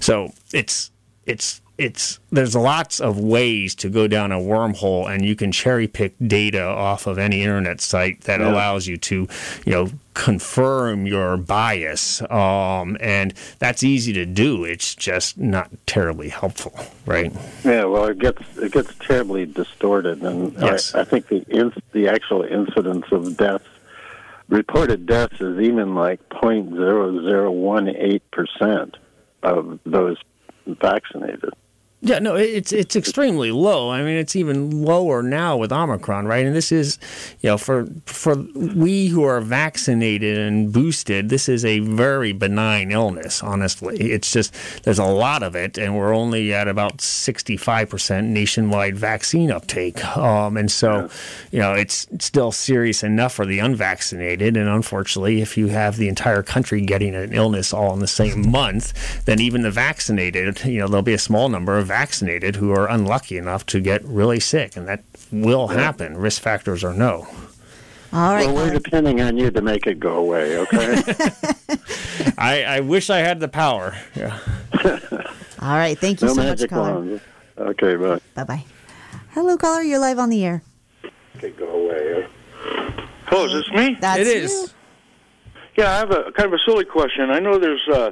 So 0.00 0.32
it's 0.52 0.90
it's 1.26 1.60
it's 1.78 2.18
there's 2.30 2.56
lots 2.56 3.00
of 3.00 3.18
ways 3.20 3.74
to 3.74 3.88
go 3.90 4.06
down 4.08 4.32
a 4.32 4.36
wormhole 4.38 5.08
and 5.12 5.24
you 5.26 5.36
can 5.36 5.52
cherry 5.52 5.86
pick 5.86 6.14
data 6.26 6.62
off 6.62 7.06
of 7.06 7.18
any 7.18 7.42
internet 7.42 7.80
site 7.80 8.22
that 8.22 8.40
Yeah. 8.40 8.50
allows 8.50 8.86
you 8.86 8.96
to 8.96 9.28
you 9.66 9.72
know 9.72 9.88
confirm 10.14 11.06
your 11.06 11.36
bias 11.36 12.22
um, 12.30 12.96
and 13.00 13.34
that's 13.58 13.82
easy 13.82 14.12
to 14.14 14.24
do 14.24 14.64
it's 14.64 14.94
just 14.94 15.36
not 15.38 15.70
terribly 15.86 16.30
helpful 16.30 16.72
right 17.04 17.30
Yeah, 17.64 17.84
well, 17.84 18.06
it 18.06 18.18
gets 18.18 18.42
it 18.56 18.72
gets 18.72 18.94
terribly 18.98 19.44
distorted, 19.44 20.22
and 20.22 20.54
Yes. 20.54 20.94
I, 20.94 21.00
I 21.00 21.04
think 21.04 21.28
the 21.28 21.40
inc- 21.50 21.82
the 21.92 22.08
actual 22.08 22.42
incidence 22.42 23.04
of 23.12 23.36
deaths, 23.36 23.66
reported 24.48 25.04
deaths, 25.06 25.40
is 25.40 25.60
even 25.60 25.94
like 25.94 26.26
point 26.30 26.70
zero 26.72 27.20
zero 27.22 27.50
one 27.50 27.88
eight 27.88 28.22
percent 28.30 28.96
of 29.42 29.78
those 29.84 30.16
vaccinated. 30.66 31.50
Yeah, 32.06 32.20
no, 32.20 32.36
it's 32.36 32.72
it's 32.72 32.94
extremely 32.94 33.50
low. 33.50 33.90
I 33.90 34.04
mean, 34.04 34.16
it's 34.16 34.36
even 34.36 34.84
lower 34.84 35.24
now 35.24 35.56
with 35.56 35.72
Omicron, 35.72 36.26
right? 36.26 36.46
And 36.46 36.54
this 36.54 36.70
is, 36.70 37.00
you 37.40 37.50
know, 37.50 37.58
for 37.58 37.88
for 38.06 38.36
we 38.54 39.08
who 39.08 39.24
are 39.24 39.40
vaccinated 39.40 40.38
and 40.38 40.72
boosted, 40.72 41.30
this 41.30 41.48
is 41.48 41.64
a 41.64 41.80
very 41.80 42.32
benign 42.32 42.92
illness. 42.92 43.42
Honestly, 43.42 43.96
it's 43.98 44.30
just 44.30 44.54
there's 44.84 45.00
a 45.00 45.04
lot 45.04 45.42
of 45.42 45.56
it, 45.56 45.78
and 45.78 45.96
we're 45.96 46.14
only 46.14 46.54
at 46.54 46.68
about 46.68 47.00
sixty 47.00 47.56
five 47.56 47.90
percent 47.90 48.28
nationwide 48.28 48.96
vaccine 48.96 49.50
uptake. 49.50 50.04
Um, 50.16 50.56
and 50.56 50.70
so, 50.70 51.10
you 51.50 51.58
know, 51.58 51.72
it's 51.72 52.06
still 52.20 52.52
serious 52.52 53.02
enough 53.02 53.34
for 53.34 53.46
the 53.46 53.58
unvaccinated. 53.58 54.56
And 54.56 54.68
unfortunately, 54.68 55.40
if 55.40 55.58
you 55.58 55.66
have 55.68 55.96
the 55.96 56.08
entire 56.08 56.44
country 56.44 56.82
getting 56.82 57.16
an 57.16 57.32
illness 57.32 57.72
all 57.74 57.92
in 57.94 57.98
the 57.98 58.06
same 58.06 58.48
month, 58.48 59.24
then 59.24 59.40
even 59.40 59.62
the 59.62 59.72
vaccinated, 59.72 60.64
you 60.64 60.78
know, 60.78 60.86
there'll 60.86 61.02
be 61.02 61.12
a 61.12 61.18
small 61.18 61.48
number 61.48 61.76
of 61.76 61.95
vaccinated 61.96 62.56
who 62.56 62.72
are 62.72 62.90
unlucky 62.90 63.38
enough 63.38 63.64
to 63.64 63.80
get 63.80 64.04
really 64.04 64.38
sick, 64.38 64.76
and 64.76 64.86
that 64.86 65.02
will 65.32 65.68
happen, 65.68 66.14
risk 66.14 66.42
factors 66.42 66.84
or 66.84 66.92
no. 66.92 67.26
All 68.12 68.34
right. 68.34 68.46
well, 68.46 68.66
we're 68.66 68.78
depending 68.78 69.22
on 69.22 69.38
you 69.38 69.50
to 69.50 69.62
make 69.62 69.86
it 69.86 69.98
go 69.98 70.16
away. 70.16 70.58
Okay. 70.58 70.94
I, 72.38 72.64
I 72.64 72.80
wish 72.80 73.08
I 73.08 73.18
had 73.18 73.40
the 73.40 73.48
power. 73.48 73.96
Yeah. 74.14 74.38
All 75.62 75.76
right. 75.76 75.98
Thank 75.98 76.20
you 76.20 76.28
no 76.28 76.34
so 76.34 76.42
much, 76.42 76.68
caller. 76.68 76.94
wand. 76.94 77.20
Okay, 77.56 77.96
bye. 77.96 78.20
Bye 78.34 78.44
bye. 78.44 78.64
Hello, 79.30 79.56
caller. 79.56 79.80
You're 79.80 79.98
live 79.98 80.18
on 80.18 80.28
the 80.28 80.44
air. 80.44 80.62
Okay, 81.36 81.50
go 81.50 81.66
away. 81.66 82.26
Oh, 83.32 83.46
is 83.46 83.52
this 83.52 83.70
me? 83.72 83.96
That's 83.98 84.20
It 84.20 84.50
you. 84.50 84.66
Yeah, 85.78 85.92
I 85.92 85.96
have 85.96 86.10
a 86.10 86.30
kind 86.32 86.46
of 86.46 86.52
a 86.52 86.58
silly 86.58 86.84
question. 86.84 87.30
I 87.30 87.38
know 87.38 87.58
there's 87.58 87.88
uh, 87.88 88.10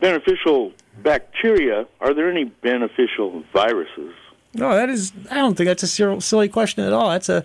beneficial 0.00 0.72
bacteria. 1.02 1.86
Are 2.00 2.14
there 2.14 2.30
any 2.30 2.44
beneficial 2.44 3.42
viruses? 3.52 4.14
No, 4.54 4.74
that 4.74 4.88
is. 4.88 5.12
I 5.30 5.36
don't 5.36 5.56
think 5.56 5.68
that's 5.68 5.82
a 5.82 6.20
silly 6.20 6.48
question 6.48 6.84
at 6.84 6.92
all. 6.92 7.10
That's 7.10 7.28
a 7.28 7.44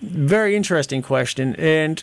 very 0.00 0.56
interesting 0.56 1.00
question. 1.00 1.54
And 1.56 2.02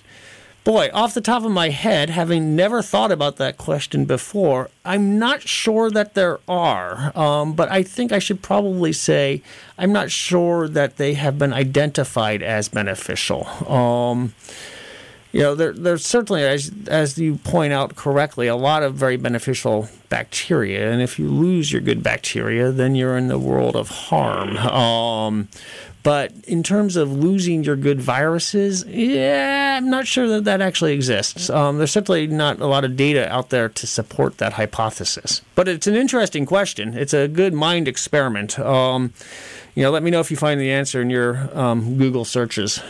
boy, 0.64 0.89
off 0.93 1.14
the 1.14 1.22
top 1.22 1.43
of 1.43 1.52
my 1.52 1.70
head, 1.70 2.10
having 2.10 2.56
never 2.56 2.82
thought 2.82 3.12
about 3.12 3.38
that 3.38 3.58
question 3.58 4.06
before, 4.06 4.70
I'm 4.86 5.20
not 5.20 5.41
sure 5.41 5.89
that 5.91 6.14
there 6.14 6.39
are. 6.48 7.18
Um, 7.18 7.54
but 7.54 7.72
I 7.72 7.84
think 7.84 8.12
I 8.12 8.20
should 8.20 8.41
probably 8.41 8.93
say 8.93 9.41
I'm 9.78 9.91
not 9.91 10.12
sure 10.12 10.68
that 10.70 10.98
they 10.98 11.14
have 11.14 11.38
been 11.38 11.54
identified 11.54 12.41
as 12.41 12.70
beneficial. 12.70 13.45
Um, 13.70 14.34
you 15.32 15.41
know, 15.41 15.55
there, 15.55 15.73
there's 15.73 16.05
certainly, 16.05 16.43
as, 16.43 16.71
as 16.88 17.17
you 17.17 17.36
point 17.36 17.73
out 17.73 17.95
correctly, 17.95 18.47
a 18.47 18.55
lot 18.55 18.84
of 18.84 18.95
very 18.95 19.17
beneficial 19.17 19.89
bacteria. 20.09 20.91
And 20.91 21.01
if 21.01 21.19
you 21.19 21.30
lose 21.30 21.71
your 21.71 21.82
good 21.82 22.01
bacteria, 22.01 22.71
then 22.71 22.95
you're 22.95 23.17
in 23.17 23.28
the 23.28 23.39
world 23.39 23.75
of 23.75 23.89
harm. 23.89 24.57
Um, 24.57 25.49
but 26.03 26.32
in 26.45 26.63
terms 26.63 26.95
of 26.95 27.11
losing 27.11 27.65
your 27.65 27.75
good 27.75 27.99
viruses, 27.99 28.86
yeah, 28.86 29.75
I'm 29.78 29.89
not 29.89 30.07
sure 30.07 30.25
that 30.30 30.45
that 30.45 30.61
actually 30.61 30.93
exists. 30.93 31.49
Um, 31.49 31.80
there's 31.80 31.91
simply 31.91 32.28
not 32.28 32.61
a 32.61 32.65
lot 32.65 32.86
of 32.86 32.95
data 32.95 33.30
out 33.30 33.49
there 33.49 33.67
to 33.67 33.86
support 33.86 34.38
that 34.38 34.53
hypothesis. 34.53 35.41
But 35.55 35.67
it's 35.67 35.86
an 35.86 35.95
interesting 35.95 36.45
question. 36.45 36.97
It's 36.97 37.13
a 37.13 37.28
good 37.28 37.53
mind 37.53 37.89
experiment. 37.89 38.57
Um, 38.57 39.11
you 39.75 39.84
know, 39.84 39.91
let 39.91 40.01
me 40.01 40.09
know 40.09 40.21
if 40.21 40.32
you 40.32 40.38
find 40.38 40.61
the 40.61 40.71
answer 40.71 41.01
in 41.01 41.09
your 41.09 41.49
um, 41.53 41.97
Google 41.97 42.23
searches. 42.23 42.82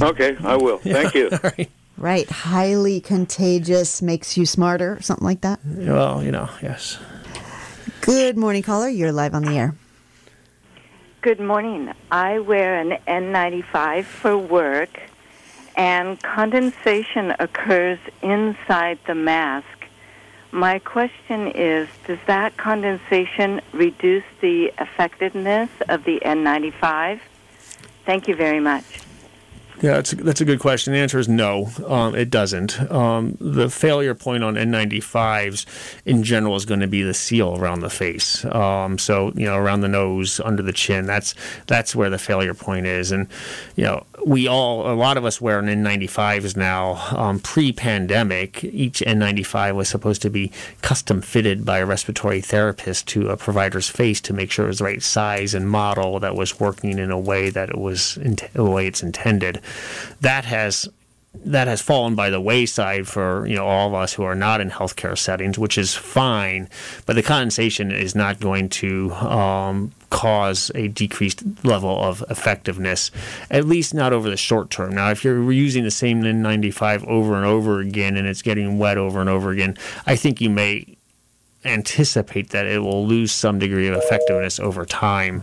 Okay, 0.00 0.36
I 0.42 0.56
will. 0.56 0.78
Thank 0.78 1.14
you. 1.14 1.30
All 1.32 1.38
right. 1.42 1.70
Right. 1.96 2.28
Highly 2.28 3.00
contagious 3.00 4.02
makes 4.02 4.36
you 4.36 4.44
smarter, 4.44 4.98
something 5.00 5.24
like 5.24 5.40
that. 5.40 5.60
Well, 5.64 6.22
you 6.22 6.30
know, 6.30 6.48
yes. 6.62 6.98
Good 8.02 8.36
morning, 8.36 8.62
caller. 8.62 8.88
You're 8.88 9.12
live 9.12 9.34
on 9.34 9.42
the 9.42 9.56
air. 9.56 9.74
Good 11.22 11.40
morning. 11.40 11.92
I 12.12 12.38
wear 12.38 12.78
an 12.78 12.98
N95 13.08 14.04
for 14.04 14.36
work, 14.36 15.00
and 15.74 16.22
condensation 16.22 17.34
occurs 17.38 17.98
inside 18.22 18.98
the 19.06 19.14
mask. 19.14 19.66
My 20.52 20.78
question 20.78 21.48
is 21.48 21.88
Does 22.06 22.18
that 22.26 22.56
condensation 22.56 23.60
reduce 23.72 24.24
the 24.40 24.72
effectiveness 24.78 25.70
of 25.88 26.04
the 26.04 26.20
N95? 26.20 27.20
Thank 28.04 28.28
you 28.28 28.36
very 28.36 28.60
much. 28.60 28.84
Yeah, 29.82 29.94
that's 29.94 30.12
a, 30.12 30.16
that's 30.16 30.40
a 30.40 30.44
good 30.44 30.60
question. 30.60 30.94
The 30.94 31.00
answer 31.00 31.18
is 31.18 31.28
no, 31.28 31.70
um, 31.86 32.14
it 32.14 32.30
doesn't. 32.30 32.80
Um, 32.90 33.36
the 33.40 33.68
failure 33.68 34.14
point 34.14 34.42
on 34.42 34.54
N95s 34.54 35.66
in 36.06 36.22
general 36.22 36.56
is 36.56 36.64
going 36.64 36.80
to 36.80 36.86
be 36.86 37.02
the 37.02 37.12
seal 37.12 37.56
around 37.58 37.80
the 37.80 37.90
face. 37.90 38.44
Um, 38.46 38.98
so 38.98 39.32
you 39.34 39.44
know, 39.44 39.56
around 39.56 39.82
the 39.82 39.88
nose, 39.88 40.40
under 40.40 40.62
the 40.62 40.72
chin. 40.72 41.06
That's 41.06 41.34
that's 41.66 41.94
where 41.94 42.08
the 42.08 42.18
failure 42.18 42.54
point 42.54 42.86
is. 42.86 43.12
And 43.12 43.28
you 43.76 43.84
know, 43.84 44.06
we 44.24 44.48
all, 44.48 44.90
a 44.90 44.94
lot 44.94 45.16
of 45.16 45.24
us 45.24 45.40
wear 45.40 45.58
an 45.58 45.66
N95s 45.66 46.56
now. 46.56 46.94
Um, 47.16 47.38
pre-pandemic, 47.38 48.64
each 48.64 49.00
N95 49.00 49.74
was 49.74 49.88
supposed 49.88 50.22
to 50.22 50.30
be 50.30 50.50
custom 50.82 51.20
fitted 51.20 51.64
by 51.64 51.78
a 51.78 51.86
respiratory 51.86 52.40
therapist 52.40 53.06
to 53.08 53.28
a 53.28 53.36
provider's 53.36 53.88
face 53.88 54.20
to 54.22 54.32
make 54.32 54.50
sure 54.50 54.64
it 54.64 54.68
was 54.68 54.78
the 54.78 54.84
right 54.84 55.02
size 55.02 55.54
and 55.54 55.68
model 55.68 56.18
that 56.20 56.34
was 56.34 56.58
working 56.58 56.98
in 56.98 57.10
a 57.10 57.18
way 57.18 57.50
that 57.50 57.68
it 57.70 57.78
was 57.78 58.16
in, 58.16 58.36
the 58.52 58.64
way 58.64 58.86
it's 58.86 59.02
intended. 59.02 59.60
That 60.20 60.44
has 60.44 60.88
that 61.44 61.68
has 61.68 61.82
fallen 61.82 62.14
by 62.14 62.30
the 62.30 62.40
wayside 62.40 63.06
for 63.06 63.46
you 63.46 63.56
know 63.56 63.66
all 63.66 63.88
of 63.88 63.94
us 63.94 64.14
who 64.14 64.22
are 64.22 64.34
not 64.34 64.60
in 64.60 64.70
healthcare 64.70 65.16
settings, 65.16 65.58
which 65.58 65.76
is 65.76 65.94
fine. 65.94 66.68
But 67.04 67.16
the 67.16 67.22
condensation 67.22 67.90
is 67.90 68.14
not 68.14 68.40
going 68.40 68.68
to 68.70 69.12
um, 69.12 69.92
cause 70.10 70.70
a 70.74 70.88
decreased 70.88 71.42
level 71.64 72.02
of 72.02 72.24
effectiveness, 72.30 73.10
at 73.50 73.66
least 73.66 73.94
not 73.94 74.12
over 74.12 74.30
the 74.30 74.36
short 74.36 74.70
term. 74.70 74.94
Now, 74.94 75.10
if 75.10 75.24
you're 75.24 75.52
using 75.52 75.84
the 75.84 75.90
same 75.90 76.22
N95 76.22 77.06
over 77.06 77.36
and 77.36 77.44
over 77.44 77.80
again 77.80 78.16
and 78.16 78.26
it's 78.26 78.42
getting 78.42 78.78
wet 78.78 78.98
over 78.98 79.20
and 79.20 79.28
over 79.28 79.50
again, 79.50 79.76
I 80.06 80.16
think 80.16 80.40
you 80.40 80.50
may 80.50 80.96
anticipate 81.64 82.50
that 82.50 82.66
it 82.66 82.78
will 82.78 83.06
lose 83.06 83.32
some 83.32 83.58
degree 83.58 83.88
of 83.88 83.96
effectiveness 83.96 84.60
over 84.60 84.84
time. 84.84 85.42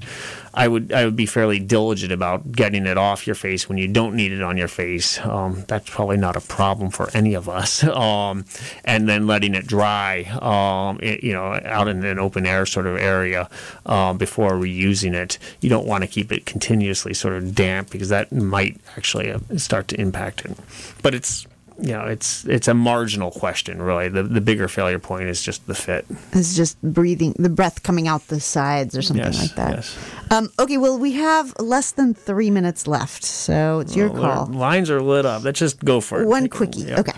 I 0.54 0.68
would 0.68 0.92
I 0.92 1.06
would 1.06 1.16
be 1.16 1.26
fairly 1.26 1.60
diligent 1.60 2.12
about 2.12 2.52
getting 2.52 2.86
it 2.86 2.98
off 2.98 3.26
your 3.26 3.36
face 3.36 3.68
when 3.68 3.78
you 3.78 3.88
don't 3.88 4.16
need 4.16 4.32
it 4.32 4.42
on 4.42 4.58
your 4.58 4.68
face. 4.68 5.20
Um, 5.20 5.64
that's 5.68 5.90
probably 5.90 6.18
not 6.18 6.36
a 6.36 6.42
problem 6.42 6.92
for 6.92 7.10
any 7.14 7.34
of 7.34 7.50
us. 7.50 7.84
Um, 8.04 8.46
and 8.84 9.08
then 9.08 9.28
letting 9.28 9.54
it 9.56 9.66
dry, 9.66 10.24
um, 10.42 11.00
it, 11.02 11.24
you 11.24 11.32
know, 11.32 11.60
out 11.64 11.88
in 11.88 12.04
an 12.04 12.20
open 12.20 12.46
air 12.46 12.66
sort 12.66 12.86
of 12.86 12.98
area 12.98 13.50
um, 13.86 14.18
before 14.18 14.52
reusing 14.52 15.14
it. 15.14 15.38
You 15.62 15.70
don't 15.70 15.88
want 15.88 16.04
to 16.04 16.08
keep 16.08 16.32
it 16.32 16.46
continuously 16.46 17.14
sort 17.14 17.36
of 17.36 17.56
damp 17.56 17.92
because 17.92 18.10
that 18.10 18.32
might 18.32 18.78
actually 18.98 19.32
uh, 19.32 19.40
start 19.58 19.88
to 19.90 20.02
impact 20.02 20.44
it. 20.44 20.58
But 21.02 21.16
it's 21.16 21.48
you 21.82 21.94
know, 21.94 22.06
it's 22.06 22.46
it's 22.46 22.68
a 22.68 22.74
marginal 22.74 23.32
question, 23.32 23.82
really. 23.82 24.08
The 24.10 24.24
the 24.24 24.42
bigger 24.42 24.68
failure 24.68 25.00
point 25.00 25.30
is 25.30 25.42
just 25.42 25.66
the 25.68 25.74
fit. 25.76 26.06
It's 26.32 26.56
just 26.56 26.82
breathing, 26.82 27.34
the 27.40 27.50
breath 27.50 27.84
coming 27.84 28.08
out 28.08 28.28
the 28.28 28.40
sides 28.40 28.96
or 28.98 29.02
something 29.02 29.26
Yes, 29.26 29.42
like 29.42 29.56
that. 29.56 29.72
yes. 29.78 29.98
Um, 30.32 30.50
okay, 30.60 30.78
well, 30.78 30.98
we 31.00 31.14
have 31.14 31.54
less 31.60 31.92
than 31.92 32.14
three 32.14 32.50
minutes 32.52 32.88
left, 32.88 33.24
so 33.24 33.80
it's 33.80 33.96
your 33.96 34.10
Well, 34.12 34.46
call. 34.46 34.54
Lines 34.54 34.90
are 34.90 35.02
lit 35.02 35.26
up. 35.26 35.44
Let's 35.44 35.60
just 35.60 35.84
go 35.84 36.00
for 36.02 36.22
it. 36.22 36.28
One 36.28 36.48
quickie. 36.50 36.82
Yep. 36.82 37.00
Okay. 37.00 37.18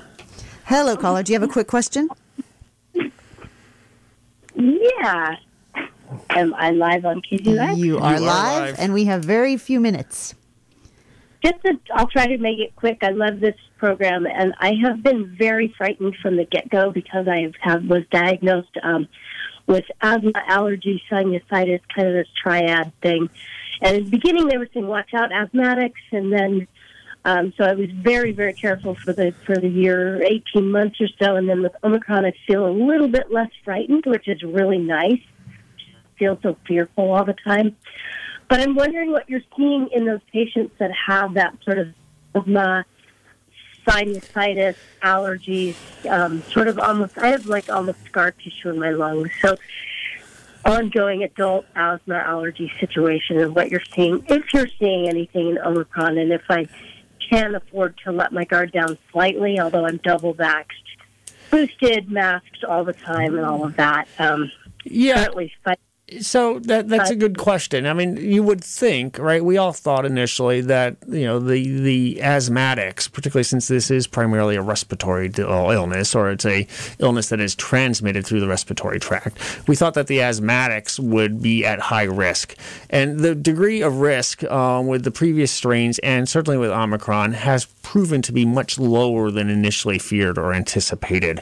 Hello, 0.65 0.95
caller. 0.97 1.21
Do 1.23 1.31
you 1.33 1.39
have 1.39 1.47
a 1.47 1.51
quick 1.51 1.67
question? 1.67 2.09
Yeah. 4.55 5.35
Am 6.29 6.53
I 6.53 6.71
live 6.71 7.05
on 7.05 7.21
KZ 7.21 7.45
Live? 7.55 7.77
You 7.77 7.97
are 7.97 8.19
live, 8.19 8.75
and 8.79 8.93
we 8.93 9.05
have 9.05 9.23
very 9.23 9.57
few 9.57 9.79
minutes. 9.79 10.33
Just 11.45 11.61
to, 11.63 11.79
I'll 11.93 12.07
try 12.07 12.25
to 12.25 12.39
make 12.39 12.57
it 12.57 12.75
quick. 12.75 13.03
I 13.03 13.11
love 13.11 13.39
this 13.39 13.55
program, 13.77 14.25
and 14.25 14.55
I 14.59 14.73
have 14.83 15.03
been 15.03 15.35
very 15.37 15.71
frightened 15.77 16.15
from 16.19 16.37
the 16.37 16.45
get 16.45 16.69
go 16.71 16.89
because 16.89 17.27
I 17.27 17.51
have 17.61 17.83
was 17.85 18.01
diagnosed 18.09 18.75
um, 18.81 19.07
with 19.67 19.85
asthma, 20.01 20.31
allergy, 20.47 21.03
sinusitis, 21.11 21.81
kind 21.93 22.07
of 22.07 22.15
this 22.15 22.27
triad 22.41 22.91
thing. 23.03 23.29
And 23.81 23.97
in 23.97 24.03
the 24.05 24.09
beginning, 24.09 24.47
they 24.47 24.57
were 24.57 24.67
saying, 24.73 24.87
"Watch 24.87 25.13
out, 25.13 25.29
asthmatics," 25.29 25.93
and 26.11 26.33
then 26.33 26.67
um, 27.25 27.53
so 27.57 27.63
I 27.63 27.73
was 27.73 27.91
very, 27.91 28.31
very 28.31 28.53
careful 28.53 28.95
for 28.95 29.13
the 29.13 29.31
for 29.45 29.55
the 29.55 29.69
year, 29.69 30.23
eighteen 30.23 30.71
months 30.71 30.99
or 30.99 31.07
so. 31.21 31.35
And 31.35 31.47
then 31.47 31.61
with 31.61 31.73
Omicron, 31.83 32.25
I 32.25 32.33
feel 32.47 32.65
a 32.65 32.73
little 32.73 33.07
bit 33.07 33.31
less 33.31 33.51
frightened, 33.63 34.05
which 34.07 34.27
is 34.27 34.41
really 34.41 34.79
nice. 34.79 35.21
I 35.47 36.17
Feel 36.17 36.39
so 36.41 36.57
fearful 36.65 37.11
all 37.11 37.25
the 37.25 37.33
time. 37.33 37.75
But 38.47 38.61
I'm 38.61 38.75
wondering 38.75 39.11
what 39.11 39.29
you're 39.29 39.41
seeing 39.57 39.89
in 39.91 40.05
those 40.05 40.21
patients 40.31 40.73
that 40.79 40.91
have 40.91 41.33
that 41.33 41.55
sort 41.63 41.79
of 41.79 41.87
asthma, 42.35 42.85
sinusitis, 43.87 44.75
allergies, 45.01 45.75
um, 46.09 46.41
sort 46.43 46.67
of 46.67 46.77
almost, 46.79 47.17
I 47.17 47.29
have 47.29 47.47
like 47.47 47.69
almost 47.69 48.03
scar 48.05 48.31
tissue 48.31 48.69
in 48.69 48.79
my 48.79 48.91
lungs. 48.91 49.29
So 49.41 49.55
ongoing 50.63 51.23
adult 51.23 51.65
asthma 51.75 52.15
allergy 52.15 52.71
situation 52.79 53.39
and 53.39 53.55
what 53.55 53.69
you're 53.69 53.83
seeing, 53.95 54.23
if 54.27 54.53
you're 54.53 54.69
seeing 54.79 55.07
anything 55.07 55.49
in 55.49 55.59
Omicron, 55.59 56.17
and 56.17 56.31
if 56.31 56.43
I 56.49 56.67
can 57.29 57.55
afford 57.55 57.97
to 58.03 58.11
let 58.11 58.31
my 58.31 58.45
guard 58.45 58.71
down 58.71 58.97
slightly, 59.11 59.59
although 59.59 59.85
I'm 59.85 59.97
double 59.97 60.33
vaxxed, 60.35 60.65
boosted, 61.49 62.11
masked 62.11 62.63
all 62.67 62.83
the 62.83 62.93
time, 62.93 63.35
and 63.35 63.45
all 63.45 63.65
of 63.65 63.75
that. 63.77 64.07
Um, 64.19 64.51
Yeah. 64.83 65.15
Currently 65.15 65.51
fight- 65.63 65.79
So 66.21 66.59
that 66.59 66.87
that's 66.87 67.09
a 67.09 67.15
good 67.15 67.35
question. 67.35 67.87
I 67.87 67.93
mean, 67.93 68.17
you 68.17 68.43
would 68.43 68.63
think, 68.63 69.17
right? 69.17 69.43
We 69.43 69.57
all 69.57 69.73
thought 69.73 70.05
initially 70.05 70.61
that 70.61 70.97
you 71.07 71.25
know 71.25 71.39
the 71.39 71.79
the 71.79 72.19
asthmatics, 72.21 73.11
particularly 73.11 73.43
since 73.43 73.67
this 73.69 73.89
is 73.89 74.05
primarily 74.05 74.55
a 74.55 74.61
respiratory 74.61 75.31
uh, 75.39 75.71
illness 75.71 76.13
or 76.13 76.29
it's 76.29 76.45
a 76.45 76.67
illness 76.99 77.29
that 77.29 77.39
is 77.39 77.55
transmitted 77.55 78.23
through 78.23 78.39
the 78.39 78.47
respiratory 78.47 78.99
tract. 78.99 79.39
We 79.67 79.75
thought 79.75 79.95
that 79.95 80.05
the 80.05 80.19
asthmatics 80.19 80.99
would 80.99 81.41
be 81.41 81.65
at 81.65 81.79
high 81.79 82.03
risk, 82.03 82.55
and 82.91 83.21
the 83.21 83.33
degree 83.33 83.81
of 83.81 83.95
risk 83.95 84.43
um, 84.43 84.85
with 84.85 85.05
the 85.05 85.11
previous 85.11 85.51
strains 85.51 85.97
and 85.99 86.29
certainly 86.29 86.59
with 86.59 86.69
Omicron 86.69 87.33
has 87.33 87.65
proven 87.81 88.21
to 88.21 88.31
be 88.31 88.45
much 88.45 88.77
lower 88.77 89.31
than 89.31 89.49
initially 89.49 89.97
feared 89.97 90.37
or 90.37 90.53
anticipated. 90.53 91.41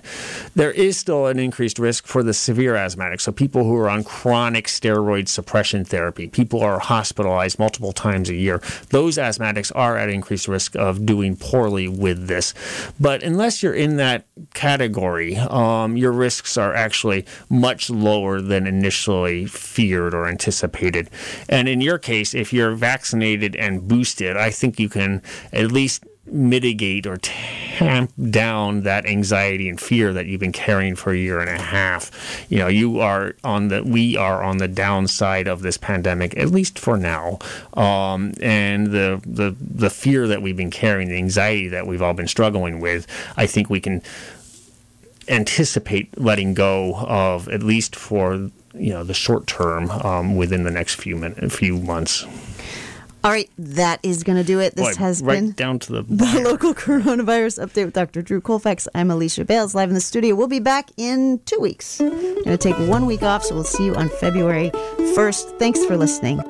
There 0.56 0.72
is 0.72 0.98
still 0.98 1.28
an 1.28 1.38
increased 1.40 1.80
risk 1.80 2.06
for 2.06 2.24
the 2.24 2.34
severe 2.34 2.76
asthmatics, 2.76 3.22
so 3.22 3.34
people 3.34 3.66
who 3.66 3.76
are 3.76 3.90
on 3.90 4.04
chronic 4.04 4.53
steroid 4.62 5.28
suppression 5.28 5.86
therapy, 5.86 6.28
people 6.28 6.62
are 6.62 6.80
hospitalized 6.80 7.60
multiple 7.60 7.92
times 7.92 8.30
a 8.30 8.36
year. 8.36 8.62
Those 8.90 9.18
asthmatics 9.18 9.72
are 9.76 9.98
at 9.98 10.10
increased 10.10 10.48
risk 10.48 10.76
of 10.76 11.06
doing 11.06 11.36
poorly 11.36 11.88
with 11.88 12.28
this. 12.28 12.54
But 13.00 13.24
unless 13.24 13.64
you're 13.64 13.74
in 13.74 13.98
that 13.98 14.26
category, 14.54 15.36
um, 15.36 15.98
your 15.98 16.12
risks 16.12 16.58
are 16.58 16.74
actually 16.74 17.26
much 17.50 17.90
lower 17.90 18.42
than 18.42 18.68
initially 18.68 19.46
feared 19.46 20.14
or 20.14 20.28
anticipated. 20.28 21.10
And 21.50 21.68
in 21.68 21.82
your 21.82 21.98
case, 21.98 22.34
if 22.34 22.54
you're 22.54 22.76
vaccinated 22.76 23.56
and 23.56 23.88
boosted, 23.88 24.38
I 24.38 24.52
think 24.52 24.80
you 24.80 24.90
can 24.90 25.22
at 25.52 25.72
least 25.72 26.06
mitigate 26.26 27.06
or 27.06 27.18
tamp 27.18 28.12
down 28.30 28.82
that 28.82 29.06
anxiety 29.06 29.68
and 29.68 29.80
fear 29.80 30.14
that 30.14 30.26
you've 30.26 30.40
been 30.40 30.52
carrying 30.52 30.96
for 30.96 31.12
a 31.12 31.18
year 31.18 31.40
and 31.40 31.50
a 31.50 31.62
half. 31.62 32.46
You 32.50 32.60
know, 32.60 32.68
you 32.68 33.00
are 33.00 33.36
on 33.44 33.68
the 33.68 33.84
we 33.84 34.16
are 34.16 34.42
on 34.42 34.58
the 34.58 34.68
downside 34.68 35.48
of 35.48 35.62
this 35.62 35.78
pandemic, 35.78 36.38
at 36.38 36.50
least 36.50 36.80
for 36.80 36.98
now. 36.98 37.40
Um, 37.74 38.34
and 38.42 38.88
the 38.88 39.22
the 39.26 39.56
the 39.60 39.90
fear 39.90 40.28
that 40.28 40.42
we've 40.42 40.58
been 40.58 40.72
carrying, 40.72 41.10
the 41.10 41.18
anxiety 41.18 41.68
that 41.70 41.88
we've 41.88 42.02
all 42.02 42.14
been 42.14 42.28
struggling 42.28 42.80
with, 42.80 43.06
I 43.36 43.46
think 43.46 43.70
we 43.70 43.80
can 43.80 44.02
anticipate 45.28 46.18
letting 46.20 46.54
go 46.54 46.96
of 46.96 47.48
at 47.48 47.64
least 47.64 47.96
for 47.96 48.50
you 48.74 48.94
know 48.94 49.04
the 49.04 49.14
short 49.14 49.48
term 49.48 49.90
um, 49.90 50.36
within 50.36 50.64
the 50.64 50.72
next 50.72 50.96
few 50.96 51.16
min- 51.16 51.50
few 51.50 51.78
months. 51.80 52.26
All 53.26 53.32
right, 53.32 53.50
that 53.58 54.02
is 54.04 54.22
going 54.24 54.38
to 54.38 54.44
do 54.44 54.60
it. 54.60 54.76
This 54.76 54.98
Boy, 54.98 55.00
has 55.00 55.22
right 55.24 55.36
been 55.40 55.52
down 55.52 55.80
to 55.80 55.94
the 55.94 56.02
the 56.10 56.42
local 56.44 56.74
coronavirus 56.74 57.66
update 57.66 57.86
with 57.86 57.94
Dr. 57.94 58.22
Drew 58.22 58.42
Colfax. 58.42 58.86
I'm 58.94 59.10
Alicia 59.10 59.46
Bales, 59.46 59.74
live 59.74 59.88
in 59.88 59.96
the 59.96 60.02
studio. 60.02 60.36
We'll 60.36 60.50
be 60.50 60.60
back 60.60 60.90
in 60.98 61.40
two 61.46 61.60
weeks. 61.60 62.02
I'm 62.02 62.10
Going 62.10 62.44
to 62.44 62.58
take 62.58 62.78
one 62.80 63.06
week 63.06 63.24
off, 63.24 63.46
so 63.46 63.56
we'll 63.56 63.64
see 63.64 63.86
you 63.86 63.96
on 63.96 64.10
February 64.10 64.72
1st. 64.72 65.58
Thanks 65.58 65.86
for 65.86 65.96
listening. 65.96 66.42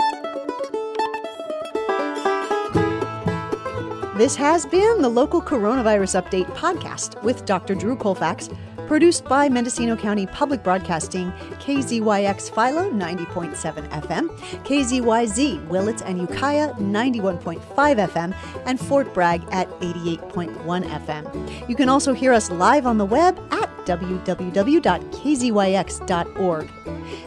This 4.17 4.36
has 4.36 4.65
been 4.65 5.01
the 5.03 5.09
local 5.09 5.43
coronavirus 5.43 6.24
update 6.24 6.47
podcast 6.55 7.21
with 7.21 7.45
Dr. 7.45 7.76
Drew 7.76 7.95
Colfax, 7.95 8.49
produced 8.88 9.25
by 9.25 9.49
Mendocino 9.49 9.95
County 9.95 10.25
Public 10.27 10.63
Broadcasting, 10.63 11.31
KZYX 11.59 12.53
Philo 12.53 12.89
90.7 12.91 13.89
FM, 13.89 14.29
KZYZ 14.63 15.67
Willits 15.67 16.01
and 16.01 16.19
Ukiah 16.19 16.73
91.5 16.73 17.59
FM, 17.61 18.36
and 18.65 18.79
Fort 18.79 19.13
Bragg 19.13 19.43
at 19.51 19.69
88.1 19.79 20.84
FM. 20.84 21.69
You 21.69 21.75
can 21.75 21.89
also 21.89 22.13
hear 22.13 22.34
us 22.34 22.49
live 22.49 22.86
on 22.86 22.97
the 22.97 23.05
web 23.05 23.38
at 23.51 23.69
www.kzyx.org. 23.86 24.84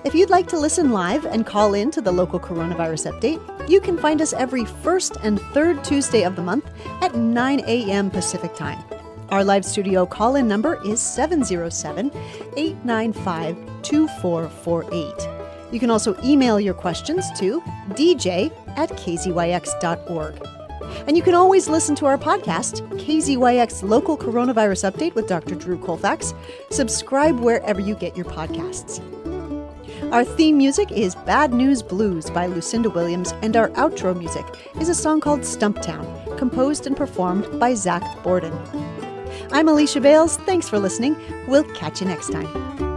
If 0.05 0.15
you'd 0.15 0.31
like 0.31 0.49
to 0.49 0.59
listen 0.59 0.91
live 0.91 1.27
and 1.27 1.45
call 1.47 1.75
in 1.75 1.91
to 1.91 2.01
the 2.01 2.13
local 2.13 2.41
coronavirus 2.41 3.13
update, 3.13 3.69
you 3.69 3.81
can 3.81 3.99
find 3.99 4.23
us 4.23 4.33
every 4.33 4.65
first 4.65 5.17
and 5.23 5.41
third 5.53 5.83
Tuesday 5.85 6.23
of 6.23 6.37
the 6.37 6.43
month 6.43 6.71
at 7.03 7.15
9 7.15 7.61
a.m. 7.61 8.11
Pacific 8.11 8.55
Time. 8.55 8.79
Our 9.31 9.43
live 9.43 9.65
studio 9.65 10.07
call 10.07 10.37
in 10.37 10.47
number 10.47 10.81
is 10.87 11.01
707 11.01 12.13
895 12.57 13.83
2448. 13.83 15.73
You 15.73 15.81
can 15.81 15.91
also 15.91 16.17
email 16.23 16.61
your 16.61 16.75
questions 16.75 17.25
to 17.39 17.61
dj 17.91 18.53
at 18.77 18.91
kzyx.org. 18.91 20.47
And 21.09 21.17
you 21.17 21.23
can 21.23 21.35
always 21.35 21.69
listen 21.69 21.97
to 21.97 22.07
our 22.07 22.17
podcast, 22.17 22.89
KZYX 23.01 23.83
Local 23.83 24.17
Coronavirus 24.17 24.91
Update 24.91 25.15
with 25.15 25.27
Dr. 25.27 25.57
Drew 25.57 25.79
Colfax. 25.79 26.33
Subscribe 26.71 27.41
wherever 27.41 27.81
you 27.81 27.97
get 27.97 28.17
your 28.17 28.27
podcasts. 28.27 29.03
Our 30.13 30.25
theme 30.25 30.57
music 30.57 30.93
is 30.93 31.17
Bad 31.17 31.53
News 31.53 31.83
Blues 31.83 32.31
by 32.31 32.47
Lucinda 32.47 32.89
Williams, 32.89 33.33
and 33.43 33.57
our 33.57 33.71
outro 33.71 34.17
music 34.17 34.45
is 34.81 34.89
a 34.89 34.95
song 34.95 35.21
called 35.21 35.41
Stumptown, 35.41 36.39
composed 36.39 36.87
and 36.87 36.97
performed 36.97 37.59
by 37.59 37.75
Zach 37.75 38.23
Borden. 38.23 38.57
I'm 39.53 39.69
Alicia 39.69 40.01
Bales. 40.01 40.37
Thanks 40.39 40.69
for 40.69 40.79
listening. 40.79 41.17
We'll 41.47 41.65
catch 41.75 42.01
you 42.01 42.07
next 42.07 42.31
time. 42.33 42.96